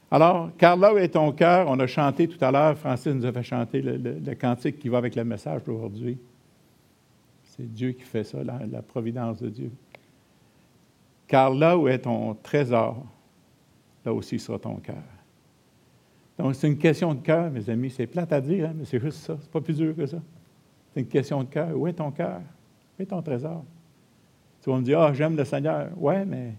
Alors, 0.09 0.51
car 0.57 0.78
là 0.78 0.93
où 0.93 0.97
est 0.97 1.09
ton 1.09 1.32
cœur, 1.32 1.68
on 1.70 1.80
a 1.80 1.88
chanté 1.88 2.28
tout 2.28 2.43
à 2.43 2.51
l'heure, 2.51 2.78
Francis 2.78 3.13
nous 3.13 3.26
a 3.26 3.32
fait 3.32 3.43
chanter 3.43 3.82
le, 3.82 4.34
cantique 4.36 4.80
qui 4.80 4.89
va 4.89 4.97
avec 4.97 5.15
le 5.15 5.24
message 5.24 5.63
d'aujourd'hui. 5.63 6.18
C'est 7.43 7.72
Dieu 7.72 7.91
qui 7.91 8.03
fait 8.03 8.24
ça, 8.24 8.39
la 8.43 8.82
providence 8.82 9.39
de 9.39 9.49
Dieu. 9.49 9.72
Car 11.28 11.53
là 11.53 11.78
où 11.78 11.88
est 11.88 11.99
ton 11.99 12.36
trésor, 12.36 13.05
là 14.05 14.13
aussi 14.13 14.39
sera 14.39 14.57
ton 14.57 14.76
cœur. 14.76 15.03
Donc, 16.38 16.55
c'est 16.55 16.68
une 16.68 16.78
question 16.78 17.13
de 17.13 17.22
cœur, 17.22 17.51
mes 17.51 17.70
amis. 17.70 17.89
C'est 17.89 18.07
plate 18.07 18.32
à 18.32 18.39
dire, 18.39 18.70
hein, 18.70 18.74
mais 18.76 18.86
c'est 18.86 18.99
juste 18.99 19.20
ça. 19.20 19.38
C'est 19.41 19.51
pas 19.51 19.59
plus 19.59 19.76
dur 19.76 19.95
que 19.95 20.05
ça. 20.05 20.22
C'est 20.93 21.01
une 21.01 21.07
question 21.07 21.43
de 21.43 21.49
cœur. 21.49 21.76
Où 21.76 21.88
est 21.88 21.93
ton 21.93 22.11
cœur? 22.11 22.41
Est 23.00 23.06
ton 23.06 23.22
trésor? 23.22 23.64
Tu 24.62 24.70
vas 24.70 24.78
me 24.78 24.84
dire, 24.84 25.00
ah, 25.00 25.14
j'aime 25.14 25.36
le 25.36 25.45
Seigneur. 25.45 25.89
Ouais, 25.98 26.26
mais 26.26 26.54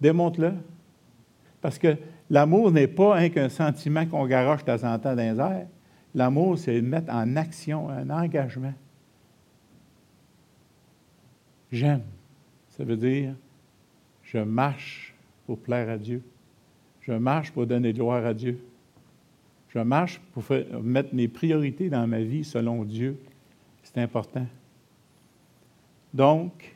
démontre-le. 0.00 0.54
Parce 1.60 1.78
que 1.78 1.96
l'amour 2.30 2.70
n'est 2.72 2.88
pas 2.88 3.16
un 3.16 3.28
qu'un 3.28 3.48
sentiment 3.48 4.06
qu'on 4.06 4.26
garoche 4.26 4.64
de 4.64 4.76
temps 4.76 4.94
en 4.94 4.98
temps 4.98 5.14
dans 5.14 5.36
les. 5.38 5.66
L'amour, 6.14 6.58
c'est 6.58 6.80
mettre 6.82 7.12
en 7.12 7.36
action 7.36 7.88
un 7.88 8.10
engagement. 8.10 8.74
J'aime. 11.70 12.02
Ça 12.70 12.84
veut 12.84 12.96
dire, 12.96 13.34
je 14.22 14.38
marche 14.38 15.14
pour 15.46 15.58
plaire 15.58 15.88
à 15.88 15.98
Dieu. 15.98 16.22
Je 17.00 17.12
marche 17.12 17.50
pour 17.50 17.66
donner 17.66 17.92
gloire 17.92 18.24
à 18.24 18.34
Dieu. 18.34 18.62
Je 19.68 19.78
marche 19.78 20.20
pour 20.32 20.44
mettre 20.82 21.14
mes 21.14 21.28
priorités 21.28 21.88
dans 21.88 22.06
ma 22.06 22.20
vie 22.20 22.44
selon 22.44 22.84
Dieu. 22.84 23.18
C'est 23.82 23.98
important. 23.98 24.46
Donc, 26.12 26.74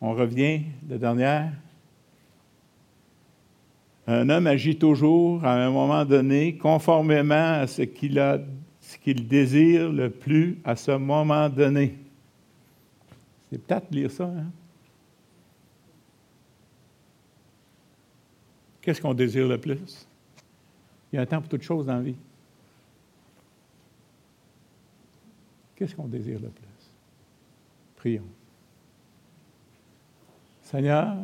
on 0.00 0.12
revient, 0.12 0.62
la 0.88 0.98
dernière. 0.98 1.52
Un 4.06 4.28
homme 4.28 4.46
agit 4.46 4.76
toujours, 4.76 5.44
à 5.44 5.54
un 5.54 5.70
moment 5.70 6.04
donné, 6.04 6.56
conformément 6.56 7.60
à 7.60 7.66
ce 7.66 7.82
qu'il 7.82 8.18
a, 8.18 8.38
ce 8.80 8.98
qu'il 8.98 9.26
désire 9.26 9.90
le 9.90 10.10
plus 10.10 10.58
à 10.64 10.76
ce 10.76 10.90
moment 10.90 11.48
donné. 11.48 11.96
C'est 13.50 13.64
peut-être 13.64 13.90
lire 13.90 14.10
ça, 14.10 14.24
hein? 14.24 14.50
Qu'est-ce 18.82 19.00
qu'on 19.00 19.14
désire 19.14 19.48
le 19.48 19.56
plus? 19.56 20.06
Il 21.10 21.16
y 21.16 21.18
a 21.18 21.22
un 21.22 21.26
temps 21.26 21.40
pour 21.40 21.48
toutes 21.48 21.62
choses 21.62 21.86
dans 21.86 21.94
la 21.94 22.02
vie. 22.02 22.16
Qu'est-ce 25.74 25.94
qu'on 25.94 26.06
désire 26.06 26.38
le 26.40 26.48
plus? 26.48 26.73
Prions. 28.04 28.28
Seigneur, 30.60 31.16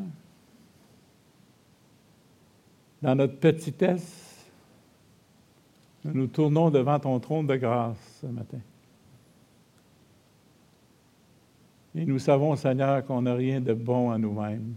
dans 3.03 3.15
notre 3.15 3.39
petitesse, 3.39 4.51
nous 6.07 6.15
nous 6.15 6.27
tournons 6.27 6.71
devant 6.71 6.99
ton 6.99 7.21
trône 7.21 7.47
de 7.47 7.57
grâce 7.57 7.99
ce 8.23 8.27
matin. 8.29 8.61
Et 11.95 12.07
nous 12.07 12.19
savons, 12.19 12.57
Seigneur, 12.57 13.05
qu'on 13.05 13.21
n'a 13.21 13.35
rien 13.35 13.61
de 13.61 13.75
bon 13.75 14.11
à 14.11 14.17
nous-mêmes 14.17 14.75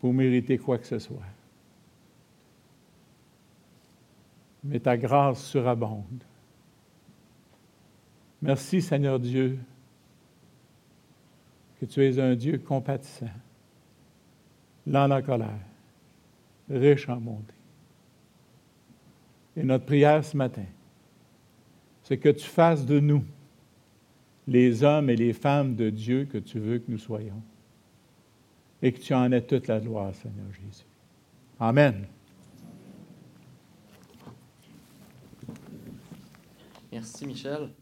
pour 0.00 0.12
mériter 0.12 0.58
quoi 0.58 0.78
que 0.78 0.88
ce 0.88 0.98
soit. 0.98 1.22
Mais 4.64 4.80
ta 4.80 4.96
grâce 4.96 5.44
surabonde. 5.44 6.24
Merci 8.42 8.82
Seigneur 8.82 9.20
Dieu 9.20 9.58
que 11.78 11.86
tu 11.86 12.04
es 12.04 12.18
un 12.18 12.34
Dieu 12.34 12.58
compatissant, 12.58 13.30
lent 14.86 15.10
en 15.10 15.22
colère, 15.22 15.58
riche 16.68 17.08
en 17.08 17.16
bonté. 17.16 17.54
Et 19.56 19.62
notre 19.62 19.86
prière 19.86 20.24
ce 20.24 20.36
matin, 20.36 20.64
c'est 22.02 22.18
que 22.18 22.28
tu 22.28 22.46
fasses 22.46 22.86
de 22.86 23.00
nous 23.00 23.24
les 24.46 24.82
hommes 24.82 25.10
et 25.10 25.16
les 25.16 25.32
femmes 25.32 25.74
de 25.74 25.90
Dieu 25.90 26.24
que 26.24 26.38
tu 26.38 26.58
veux 26.58 26.78
que 26.78 26.90
nous 26.90 26.98
soyons 26.98 27.42
et 28.80 28.92
que 28.92 29.00
tu 29.00 29.14
en 29.14 29.30
aies 29.30 29.42
toute 29.42 29.68
la 29.68 29.78
gloire, 29.78 30.12
Seigneur 30.14 30.46
Jésus. 30.52 30.84
Amen. 31.60 32.06
Merci, 36.90 37.26
Michel. 37.26 37.68